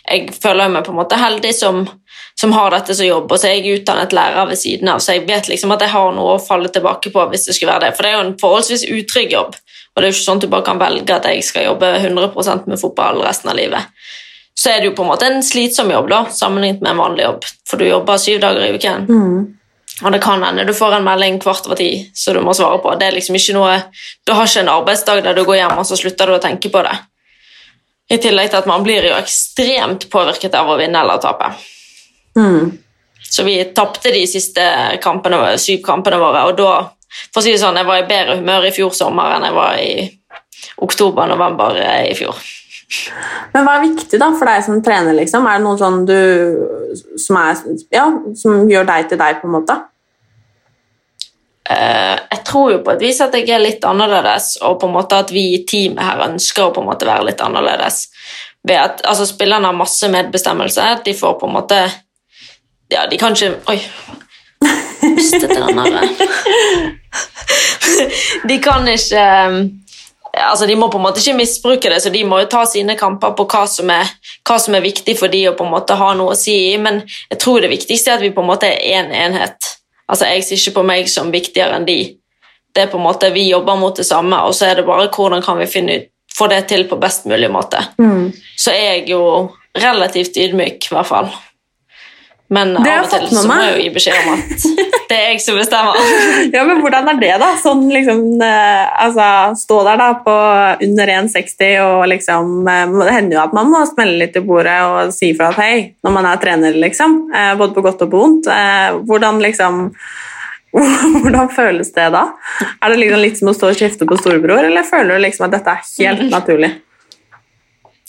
jeg 0.05 0.33
føler 0.41 0.71
meg 0.73 0.85
på 0.85 0.93
en 0.93 0.99
måte 0.99 1.17
heldig 1.19 1.51
som, 1.53 1.83
som 2.37 2.53
har 2.53 2.73
dette 2.73 2.95
som 2.97 3.07
jobb. 3.07 3.29
Og 3.29 3.41
så 3.41 3.49
er 3.49 3.59
jeg 3.59 3.81
utdannet 3.81 4.13
lærer 4.15 4.49
ved 4.49 4.59
siden 4.61 4.89
av, 4.93 5.01
så 5.01 5.15
jeg 5.15 5.25
vet 5.29 5.49
liksom 5.49 5.73
at 5.75 5.85
jeg 5.85 5.93
har 5.93 6.13
noe 6.17 6.35
å 6.35 6.41
falle 6.41 6.69
tilbake 6.73 7.13
på 7.13 7.25
hvis 7.31 7.47
det 7.49 7.57
skulle 7.57 7.73
være 7.73 7.87
det. 7.87 7.95
For 7.97 8.05
det 8.05 8.11
er 8.11 8.17
jo 8.17 8.25
en 8.27 8.37
forholdsvis 8.41 8.85
utrygg 8.97 9.33
jobb, 9.33 9.57
og 9.57 10.01
det 10.01 10.07
er 10.07 10.11
jo 10.11 10.17
ikke 10.17 10.27
sånn 10.27 10.41
at 10.41 10.45
du 10.45 10.51
bare 10.53 10.67
kan 10.69 10.81
velge 10.81 11.17
at 11.17 11.27
jeg 11.29 11.45
skal 11.47 11.67
jobbe 11.69 11.91
100% 12.01 12.69
med 12.69 12.81
fotball 12.81 13.21
resten 13.25 13.53
av 13.53 13.59
livet. 13.59 13.93
Så 14.55 14.71
er 14.71 14.79
det 14.81 14.89
jo 14.89 14.95
på 14.97 15.03
en 15.03 15.11
måte 15.11 15.27
en 15.27 15.43
slitsom 15.43 15.89
jobb 15.91 16.09
da, 16.09 16.23
sammenlignet 16.31 16.81
med 16.81 16.93
en 16.93 17.01
vanlig 17.01 17.25
jobb, 17.25 17.47
for 17.69 17.81
du 17.81 17.89
jobber 17.89 18.21
syv 18.21 18.41
dager 18.45 18.65
i 18.65 18.73
uken. 18.77 19.07
Og 20.03 20.11
det 20.11 20.19
kan 20.23 20.43
hende 20.43 20.65
du 20.67 20.73
får 20.75 20.97
en 20.97 21.05
melding 21.05 21.37
kvart 21.39 21.67
over 21.69 21.79
ti 21.79 21.89
som 22.13 22.35
du 22.35 22.41
må 22.43 22.53
svare 22.53 22.81
på. 22.83 22.95
Det 22.99 23.07
er 23.07 23.15
liksom 23.15 23.37
ikke 23.39 23.55
noe, 23.55 23.75
Du 24.27 24.33
har 24.33 24.47
ikke 24.47 24.65
en 24.65 24.73
arbeidsdag 24.73 25.21
der 25.23 25.37
du 25.37 25.45
går 25.47 25.61
hjem 25.61 25.77
og 25.79 25.85
så 25.87 25.95
slutter 25.95 26.27
du 26.27 26.35
å 26.35 26.41
tenke 26.43 26.69
på 26.69 26.81
det. 26.83 26.95
I 28.11 28.17
tillegg 28.21 28.51
til 28.51 28.59
at 28.59 28.67
man 28.69 28.83
blir 28.83 29.07
jo 29.07 29.15
ekstremt 29.15 30.09
påvirket 30.11 30.53
av 30.53 30.67
å 30.69 30.75
vinne 30.77 30.99
eller 30.99 31.21
tape. 31.23 31.47
Så 33.23 33.43
vi 33.47 33.55
tapte 33.73 34.11
de 34.11 34.25
siste 34.27 34.65
kampene, 35.01 35.57
syv 35.57 35.79
kampene 35.85 36.19
våre, 36.21 36.43
og 36.45 36.59
da 36.59 36.73
for 37.31 37.39
å 37.39 37.45
si 37.45 37.53
det 37.53 37.61
sånn, 37.61 37.77
jeg 37.79 37.87
var 37.87 38.01
i 38.01 38.07
bedre 38.09 38.37
humør 38.41 38.67
i 38.67 38.73
fjor 38.75 38.93
sommer 38.95 39.37
enn 39.37 39.47
jeg 39.47 39.55
var 39.55 39.79
i 39.79 39.93
oktober-november 40.83 41.79
i 42.09 42.13
fjor. 42.17 42.35
Men 43.53 43.65
hva 43.65 43.77
er 43.77 43.87
viktig 43.87 44.19
da 44.21 44.29
for 44.37 44.49
deg 44.49 44.63
som 44.65 44.81
trener? 44.85 45.15
liksom? 45.17 45.47
Er 45.49 45.57
det 45.57 45.65
noe 45.65 45.79
sånn 45.79 46.05
du 46.05 46.19
som, 47.17 47.39
er, 47.41 47.61
ja, 47.93 48.05
som 48.37 48.69
gjør 48.69 48.85
deg 48.91 49.09
til 49.09 49.21
deg, 49.21 49.41
på 49.41 49.49
en 49.49 49.55
måte? 49.57 49.77
Uh, 51.65 52.17
jeg 52.29 52.41
tror 52.45 52.75
jo 52.75 52.81
på 52.85 52.93
et 52.93 53.05
vis 53.07 53.21
at 53.25 53.33
jeg 53.33 53.49
er 53.49 53.63
litt 53.63 53.85
annerledes, 53.89 54.45
og 54.61 54.77
på 54.81 54.89
en 54.89 54.97
måte 54.99 55.17
at 55.17 55.33
vi 55.33 55.47
i 55.55 55.63
teamet 55.65 56.05
her 56.05 56.27
ønsker 56.27 56.67
å 56.67 56.73
på 56.75 56.83
en 56.83 56.91
måte 56.91 57.09
være 57.09 57.25
litt 57.31 57.41
annerledes. 57.41 58.03
Ved 58.65 58.77
at 58.81 59.01
altså, 59.05 59.25
Spillerne 59.29 59.71
har 59.71 59.77
masse 59.77 60.09
medbestemmelse. 60.09 60.85
De 61.05 61.13
får 61.17 61.39
på 61.41 61.49
en 61.49 61.57
måte 61.57 61.81
Ja, 62.93 63.07
de 63.09 63.17
kan 63.17 63.33
ikke 63.33 63.57
Oi! 63.73 63.79
Mistet 65.05 65.49
den 65.49 65.77
her. 65.77 66.09
De 68.49 68.57
kan 68.63 68.87
ikke 68.89 69.21
eh, 69.21 69.57
altså 70.37 70.67
De 70.67 70.75
må 70.75 70.89
på 70.91 70.99
en 70.99 71.05
måte 71.05 71.21
ikke 71.21 71.37
misbruke 71.37 71.89
det, 71.91 72.01
så 72.03 72.11
de 72.13 72.23
må 72.27 72.39
jo 72.41 72.49
ta 72.51 72.65
sine 72.69 72.95
kamper 72.99 73.35
på 73.37 73.45
hva 73.51 73.63
som 73.69 73.89
er, 73.93 74.09
hva 74.47 74.57
som 74.61 74.75
er 74.75 74.83
viktig 74.85 75.17
for 75.19 75.31
de 75.31 75.45
å 75.49 75.55
på 75.57 75.65
en 75.65 75.73
måte 75.73 75.97
ha 75.99 76.11
noe 76.17 76.33
å 76.33 76.39
si 76.39 76.55
i, 76.73 76.77
men 76.81 77.01
jeg 77.31 77.39
tror 77.41 77.63
det 77.63 77.71
viktigste 77.71 78.11
er 78.11 78.19
at 78.19 78.25
vi 78.25 78.33
på 78.35 78.43
en 78.43 78.51
måte 78.51 78.69
er 78.69 78.81
én 78.83 79.09
en 79.09 79.15
enhet. 79.31 79.71
Altså, 80.07 80.25
Jeg 80.25 80.43
ser 80.43 80.55
ikke 80.59 80.79
på 80.79 80.85
meg 80.85 81.09
som 81.09 81.31
viktigere 81.33 81.79
enn 81.79 81.87
de. 81.87 81.99
Det 82.75 82.83
er 82.83 82.91
på 82.91 82.97
en 82.97 83.07
måte, 83.07 83.31
Vi 83.33 83.49
jobber 83.49 83.75
mot 83.75 83.95
det 83.95 84.05
samme, 84.05 84.37
og 84.45 84.53
så 84.53 84.65
er 84.69 84.75
det 84.75 84.85
bare 84.85 85.09
hvordan 85.09 85.41
kan 85.41 85.57
vi 85.57 85.65
finne 85.65 85.95
ut, 85.95 86.09
få 86.35 86.47
det 86.51 86.67
til 86.67 86.83
på 86.87 86.99
best 86.99 87.25
mulig 87.25 87.49
måte. 87.51 87.79
Så 88.57 88.71
er 88.71 88.97
jeg 88.97 89.09
jo 89.09 89.51
relativt 89.75 90.37
ydmyk, 90.37 90.91
i 90.91 90.93
hvert 90.93 91.07
fall. 91.07 91.29
Men 92.53 92.75
Det 92.77 92.91
av 92.93 93.07
og 93.07 93.09
til 93.09 93.23
så 93.33 93.41
må 93.49 93.55
jeg 93.57 93.71
jo 93.71 93.77
gi 93.81 93.91
beskjed 93.95 94.17
om 94.21 94.33
at 94.35 94.65
det 95.09 95.15
er 95.17 95.31
jeg 95.31 95.39
som 95.41 95.57
bestemmer. 95.57 95.97
Ja, 96.55 96.61
men 96.67 96.81
Hvordan 96.83 97.09
er 97.09 97.17
det, 97.21 97.31
da? 97.41 97.47
Sånn 97.61 97.87
liksom, 97.89 98.19
eh, 98.45 98.83
altså, 99.05 99.29
Stå 99.57 99.79
der 99.87 99.97
da 100.01 100.11
på 100.25 100.35
under 100.85 101.11
1,60 101.15 101.79
og 101.81 102.03
liksom 102.11 102.69
eh, 102.69 102.93
Det 102.99 103.15
hender 103.15 103.37
jo 103.39 103.41
at 103.47 103.55
man 103.57 103.71
må 103.73 103.81
smelle 103.89 104.19
litt 104.21 104.37
i 104.37 104.43
bordet 104.45 104.77
og 104.85 105.15
si 105.15 105.31
fra 105.37 105.49
at 105.49 105.59
hei, 105.63 105.73
når 106.05 106.15
man 106.19 106.29
er 106.29 106.41
trener, 106.43 106.77
liksom. 106.85 107.17
eh, 107.33 107.55
Både 107.57 107.73
på 107.77 107.85
godt 107.85 108.05
og 108.05 108.13
på 108.13 108.21
vondt. 108.21 108.51
Eh, 108.53 109.01
Hvordan 109.09 109.41
liksom 109.45 109.87
hvordan 110.75 111.47
føles 111.55 111.93
det 111.95 112.09
da? 112.11 112.25
Er 112.83 112.91
det 112.91 112.97
liksom 112.99 113.21
litt 113.21 113.37
som 113.39 113.47
å 113.47 113.53
stå 113.55 113.69
og 113.71 113.77
kjefte 113.79 114.03
på 114.09 114.17
storebror, 114.19 114.59
eller 114.67 114.83
føler 114.83 115.15
du 115.15 115.23
liksom 115.23 115.45
at 115.47 115.53
dette 115.55 115.71
er 115.71 115.85
helt 116.03 116.25
naturlig? 116.33 116.71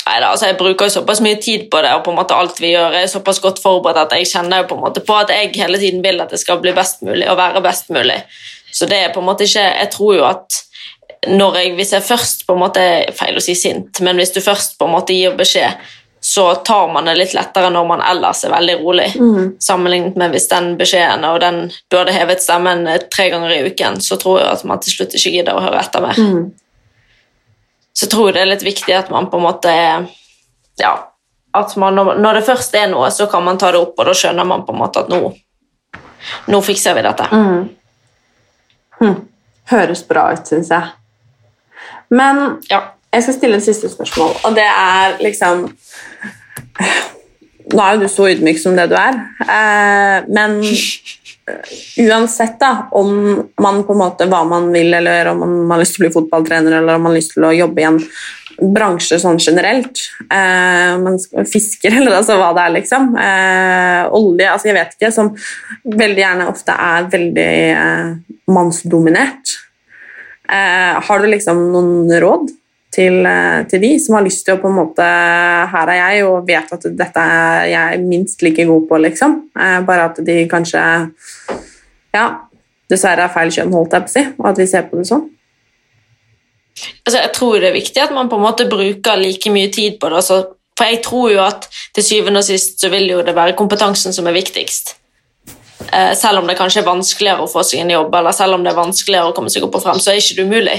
Neida, 0.06 0.28
altså 0.30 0.46
jeg 0.50 0.56
bruker 0.60 0.86
jo 0.86 0.94
såpass 0.94 1.20
mye 1.24 1.38
tid 1.42 1.66
på 1.70 1.80
det, 1.82 1.90
og 1.96 2.04
på 2.06 2.12
en 2.12 2.18
måte 2.20 2.36
alt 2.36 2.60
vi 2.62 2.70
gjør 2.72 2.94
er 2.94 3.08
såpass 3.10 3.40
godt 3.42 3.58
forberedt 3.62 4.04
at 4.04 4.14
jeg 4.14 4.30
kjenner 4.30 4.68
på 4.68 4.76
en 4.76 4.84
måte 4.84 5.02
på 5.04 5.16
at 5.18 5.32
jeg 5.34 5.50
hele 5.58 5.80
tiden 5.82 6.04
vil 6.04 6.22
at 6.22 6.30
det 6.30 6.38
skal 6.40 6.60
bli 6.62 6.72
best 6.76 7.02
mulig 7.06 7.26
og 7.30 7.38
være 7.40 7.62
best 7.64 7.90
mulig. 7.90 8.20
Så 8.72 8.86
det 8.86 9.00
er 9.02 9.12
på 9.12 9.22
en 9.22 9.26
måte 9.26 9.46
ikke 9.46 9.64
Jeg 9.64 9.90
tror 9.90 10.14
jo 10.14 10.24
at 10.28 10.62
når 11.26 11.56
jeg, 11.58 11.74
hvis 11.74 11.92
jeg 11.92 12.04
først 12.04 12.46
på 12.46 12.54
en 12.54 12.60
måte 12.60 12.82
Feil 13.16 13.38
å 13.38 13.42
si 13.42 13.54
sint, 13.58 14.00
men 14.04 14.18
hvis 14.20 14.34
du 14.34 14.40
først 14.44 14.76
på 14.78 14.86
en 14.86 14.92
måte 14.94 15.14
gir 15.16 15.34
beskjed, 15.38 15.80
så 16.20 16.44
tar 16.66 16.88
man 16.92 17.06
det 17.06 17.16
litt 17.18 17.34
lettere 17.34 17.70
når 17.70 17.86
man 17.86 18.02
ellers 18.02 18.44
er 18.44 18.52
veldig 18.54 18.76
rolig. 18.82 19.08
Sammenlignet 19.62 20.16
med 20.18 20.34
hvis 20.34 20.48
den 20.50 20.72
beskjeden 20.78 21.24
og 21.28 21.40
den, 21.42 21.66
du 21.90 21.98
hadde 21.98 22.14
hevet 22.14 22.42
stemmen 22.42 22.86
eh, 22.90 23.02
tre 23.12 23.28
ganger 23.30 23.52
i 23.54 23.64
uken, 23.66 24.00
så 24.02 24.18
tror 24.20 24.40
jeg 24.40 24.48
at 24.52 24.64
man 24.66 24.80
til 24.82 24.96
slutt 24.96 25.14
ikke 25.18 25.34
gidder 25.36 25.58
å 25.58 25.66
høre 25.66 25.82
etter 25.82 26.02
mer. 26.02 26.22
Så 27.96 28.04
jeg 28.04 28.12
tror 28.12 28.32
det 28.36 28.42
er 28.42 28.50
litt 28.50 28.64
viktig 28.66 28.92
at 28.92 29.08
man 29.12 29.30
på 29.32 29.38
en 29.40 29.46
måte 29.46 29.72
Ja, 30.76 30.92
at 31.56 31.72
man, 31.80 31.96
når 31.96 32.36
det 32.36 32.44
først 32.44 32.74
er 32.76 32.90
noe, 32.92 33.08
så 33.10 33.24
kan 33.32 33.40
man 33.46 33.56
ta 33.56 33.70
det 33.72 33.80
opp, 33.80 33.94
og 33.96 34.04
da 34.10 34.12
skjønner 34.12 34.44
man 34.44 34.66
på 34.66 34.74
en 34.74 34.80
måte 34.82 35.00
at 35.00 35.08
nå, 35.08 35.30
nå 36.52 36.58
fikser 36.66 36.92
vi 36.98 37.04
dette. 37.06 37.28
Høres 39.72 40.02
bra 40.08 40.26
ut, 40.34 40.44
syns 40.48 40.68
jeg. 40.74 40.92
Men 42.12 42.60
Ja. 42.70 42.82
jeg 43.12 43.22
skal 43.22 43.34
stille 43.38 43.56
et 43.56 43.64
siste 43.64 43.88
spørsmål, 43.88 44.36
og 44.44 44.54
det 44.54 44.66
er 44.68 45.16
liksom 45.24 45.70
Nå 47.72 47.82
er 47.82 47.94
jo 47.96 48.00
du 48.04 48.08
så 48.08 48.28
ydmyk 48.30 48.58
som 48.62 48.76
det 48.76 48.84
du 48.92 48.94
er, 48.94 49.16
eh, 49.42 50.22
men 50.28 50.60
uansett 51.98 52.60
da, 52.60 52.88
om 52.90 53.42
man 53.62 53.84
på 53.86 53.94
en 53.94 54.00
måte 54.00 54.26
hva 54.30 54.42
man 54.48 54.72
vil, 54.74 54.94
eller 54.98 55.30
om 55.30 55.44
man 55.44 55.76
har 55.76 55.84
lyst 55.84 55.96
til 55.96 56.02
å 56.02 56.06
bli 56.06 56.14
fotballtrener, 56.16 56.80
eller 56.80 56.98
om 56.98 57.06
man 57.06 57.12
har 57.14 57.20
lyst 57.20 57.36
til 57.36 57.46
å 57.46 57.54
jobbe 57.54 57.82
i 57.82 57.86
en 57.86 58.00
bransje 58.56 59.18
sånn 59.20 59.38
generelt, 59.42 60.00
eh, 60.32 60.96
man 61.02 61.18
fisker, 61.46 61.92
eller 61.98 62.18
altså 62.18 62.38
hva 62.40 62.50
det 62.56 62.64
er, 62.64 62.74
liksom. 62.78 63.08
Eh, 63.20 64.02
olje, 64.16 64.50
altså 64.50 64.70
jeg 64.70 64.78
vet 64.78 64.96
ikke, 64.96 65.12
som 65.14 65.32
veldig 65.86 66.24
gjerne 66.24 66.50
ofte 66.50 66.76
er 66.88 67.10
veldig 67.14 67.50
eh, 67.70 68.12
mannsdominert. 68.50 69.56
Eh, 70.46 70.94
har 71.08 71.22
du 71.22 71.30
liksom 71.30 71.68
noen 71.74 72.16
råd 72.22 72.50
til, 72.96 73.20
eh, 73.28 73.62
til 73.68 73.82
de 73.82 73.92
som 74.00 74.16
har 74.16 74.24
lyst 74.24 74.44
til 74.46 74.56
å 74.56 74.62
på 74.62 74.70
en 74.70 74.78
måte 74.78 75.04
Her 75.72 75.92
er 75.92 76.00
jeg 76.00 76.26
og 76.26 76.48
vet 76.48 76.72
at 76.72 76.88
dette 76.96 77.22
er 77.36 77.68
jeg 77.72 78.02
minst 78.06 78.42
like 78.42 78.66
god 78.68 78.88
på, 78.88 79.00
liksom. 79.04 79.38
Eh, 79.58 79.78
bare 79.86 80.10
at 80.10 80.20
de 80.24 80.36
kanskje 80.50 80.82
Ja, 82.16 82.26
dessverre 82.88 83.26
er 83.26 83.34
feil 83.34 83.52
kjønn, 83.52 83.74
holdt 83.76 83.96
jeg 83.96 84.06
på 84.06 84.12
å 84.12 84.14
si, 84.14 84.26
og 84.38 84.50
at 84.50 84.60
vi 84.62 84.66
ser 84.70 84.86
på 84.88 85.00
det 85.00 85.08
sånn. 85.10 85.26
altså, 87.04 87.20
jeg 87.20 87.32
tror 87.32 87.60
det 87.60 87.70
er 87.70 87.80
viktig 87.80 88.02
at 88.02 88.12
man 88.12 88.28
på 88.28 88.36
en 88.36 88.44
måte 88.44 88.68
bruker 88.68 89.16
like 89.16 89.50
mye 89.50 89.70
tid 89.72 89.98
på 90.00 90.08
det. 90.08 90.16
Altså, 90.22 90.56
for 90.76 90.92
jeg 90.92 91.02
tror 91.04 91.30
jo 91.32 91.40
at 91.40 91.68
til 91.96 92.04
syvende 92.04 92.40
og 92.40 92.44
sist 92.44 92.80
så 92.80 92.90
vil 92.92 93.08
jo 93.10 93.22
det 93.24 93.34
være 93.34 93.56
kompetansen 93.56 94.12
som 94.12 94.26
er 94.26 94.36
viktigst. 94.36 94.96
Eh, 95.92 96.12
selv 96.16 96.38
om 96.38 96.46
det 96.46 96.56
kanskje 96.58 96.82
er 96.82 96.88
vanskeligere 96.88 97.44
å 97.44 97.50
få 97.50 97.64
seg 97.64 97.80
en 97.80 97.94
jobb, 97.96 98.14
eller 98.14 98.32
selv 98.36 98.56
om 98.56 98.64
det 98.64 98.72
er 98.72 98.80
vanskeligere 98.80 99.32
å 99.32 99.36
komme 99.36 99.52
seg 99.52 99.64
opp 99.64 99.78
og 99.78 99.84
frem, 99.84 100.00
så 100.00 100.12
er 100.12 100.20
ikke 100.20 100.36
det 100.36 100.46
umulig. 100.48 100.78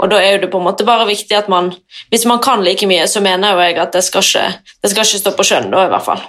Og 0.00 0.10
da 0.10 0.18
er 0.20 0.34
jo 0.34 0.42
det 0.44 0.50
på 0.52 0.58
en 0.60 0.64
måte 0.64 0.86
bare 0.88 1.04
viktig 1.08 1.36
at 1.36 1.48
man 1.52 1.72
Hvis 2.10 2.24
man 2.26 2.40
kan 2.42 2.62
like 2.64 2.86
mye, 2.88 3.06
så 3.08 3.20
mener 3.20 3.52
jo 3.52 3.64
jeg 3.64 3.78
at 3.78 3.92
det 3.92 4.02
skal 4.06 4.24
ikke, 4.24 4.44
det 4.82 4.90
skal 4.90 5.04
ikke 5.04 5.22
stå 5.22 5.32
på 5.36 5.46
skjønn, 5.46 5.70
da, 5.72 5.86
i 5.86 5.92
hvert 5.92 6.06
fall. 6.06 6.22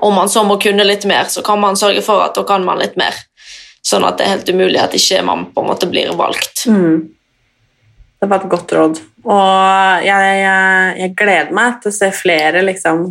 Om 0.00 0.14
man 0.16 0.30
så 0.32 0.42
må 0.48 0.56
kunne 0.60 0.84
litt 0.84 1.04
mer, 1.08 1.28
så 1.28 1.42
kan 1.46 1.60
man 1.60 1.76
sørge 1.76 2.02
for 2.02 2.24
at 2.24 2.34
da 2.34 2.44
kan 2.48 2.64
man 2.64 2.80
litt 2.80 2.96
mer. 3.00 3.14
Sånn 3.84 4.04
at 4.04 4.18
det 4.18 4.26
er 4.26 4.34
helt 4.34 4.50
umulig 4.52 4.80
at 4.80 4.96
ikke 4.96 5.22
man 5.24 5.46
på 5.54 5.62
en 5.62 5.70
måte 5.70 5.88
blir 5.90 6.12
valgt. 6.16 6.66
Det 8.20 8.28
var 8.28 8.42
et 8.42 8.50
godt 8.52 8.72
råd. 8.76 8.98
Og 9.24 10.04
jeg, 10.04 10.34
jeg, 10.40 10.96
jeg 11.00 11.14
gleder 11.16 11.54
meg 11.56 11.78
til 11.80 11.92
å 11.92 11.96
se 11.96 12.10
flere 12.12 12.64
liksom, 12.64 13.06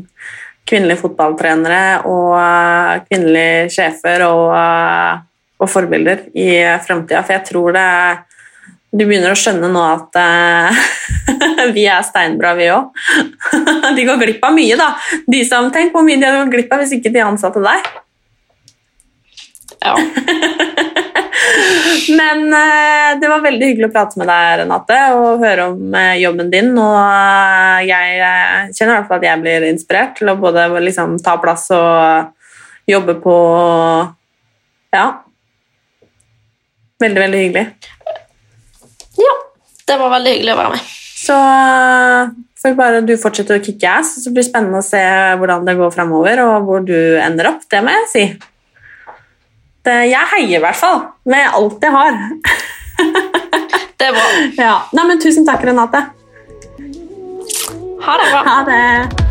kvinnelige 0.69 1.01
fotballtrenere 1.01 1.83
og 2.09 2.35
eh, 2.37 3.01
kvinnelige 3.07 3.69
sjefer 3.73 4.25
og, 4.27 4.45
eh, 4.57 5.21
og 5.59 5.69
forbilder 5.69 6.27
i 6.37 6.49
fremtida, 6.85 7.23
for 7.25 7.37
jeg 7.37 7.47
tror 7.49 7.77
det 7.77 7.87
Du 8.89 9.03
begynner 9.05 9.35
å 9.35 9.37
skjønne 9.37 9.67
nå 9.69 9.81
at 9.85 10.17
uh, 10.17 10.77
vi 11.75 11.85
er 11.85 12.01
steinbra, 12.05 12.55
vi 12.57 12.71
òg. 12.73 12.89
de 13.97 14.05
går 14.07 14.21
glipp 14.23 14.45
av 14.47 14.55
mye, 14.55 14.77
da. 14.79 14.95
De 15.29 15.43
som, 15.45 15.69
tenk 15.73 15.93
hvor 15.93 16.05
mye 16.05 16.17
de 16.17 16.25
hadde 16.25 16.39
gått 16.41 16.55
glipp 16.55 16.73
av 16.73 16.81
hvis 16.81 16.95
ikke 16.97 17.11
de 17.13 17.21
ansatte 17.21 17.61
deg. 17.61 17.89
Ja. 19.85 19.93
Men 22.19 22.41
uh, 22.49 23.11
det 23.21 23.29
var 23.29 23.45
veldig 23.45 23.69
hyggelig 23.69 23.91
å 23.91 23.93
prate 23.93 24.17
med 24.21 24.29
deg, 24.31 24.55
Renate, 24.63 24.97
og 25.19 25.45
høre 25.45 25.69
om 25.69 25.93
uh, 25.93 26.15
jobben 26.17 26.49
din. 26.49 26.73
Og 26.81 27.85
jeg 27.85 28.09
kjenner 28.73 28.95
i 28.95 28.95
hvert 28.95 29.09
fall 29.11 29.21
at 29.21 29.29
jeg 29.29 29.43
blir 29.45 29.69
inspirert 29.69 30.17
til 30.17 30.33
å 30.33 30.37
både 30.41 30.65
liksom, 30.81 31.19
ta 31.21 31.37
plass 31.41 31.69
og 31.77 32.89
jobbe 32.89 33.19
på 33.21 33.37
Ja. 34.97 35.05
Veldig, 36.99 37.21
veldig 37.21 37.45
hyggelig. 37.45 37.67
Det 39.89 39.97
var 39.97 40.11
veldig 40.13 40.35
hyggelig 40.35 40.53
å 40.53 40.59
være 40.59 40.75
med. 40.75 40.89
Så 41.19 41.35
får 42.61 42.75
bare 42.77 43.01
du 43.03 43.15
fortsette 43.19 43.57
å 43.57 43.63
kicke 43.63 43.89
ass, 43.91 44.13
så 44.23 44.31
blir 44.31 44.43
det 44.43 44.51
spennende 44.51 44.81
å 44.81 44.85
se 44.85 45.01
hvordan 45.41 45.65
det 45.67 45.75
går 45.79 45.91
framover, 45.95 46.43
og 46.45 46.67
hvor 46.67 46.85
du 46.85 46.95
ender 47.19 47.49
opp. 47.51 47.65
Det 47.71 47.81
må 47.83 47.95
jeg 47.97 48.09
si. 48.13 48.25
Det, 49.87 49.95
jeg 50.11 50.31
heier 50.35 50.59
i 50.59 50.63
hvert 50.63 50.77
fall, 50.77 51.01
med 51.29 51.57
alt 51.57 51.87
jeg 51.87 51.95
har. 51.95 52.21
Det 53.99 54.11
er 54.11 54.15
bra. 54.15 54.27
Ja. 54.59 54.75
Nei, 54.95 55.07
men 55.09 55.23
tusen 55.23 55.47
takk, 55.47 55.65
Renate. 55.67 56.05
Ha 58.05 58.21
det 58.21 58.29
bra. 58.31 58.43
Ha 58.45 58.61
det. 58.69 59.28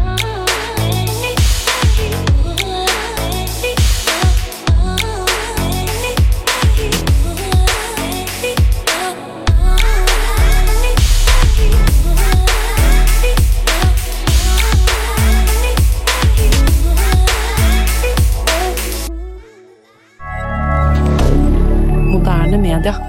d'un 22.79 23.08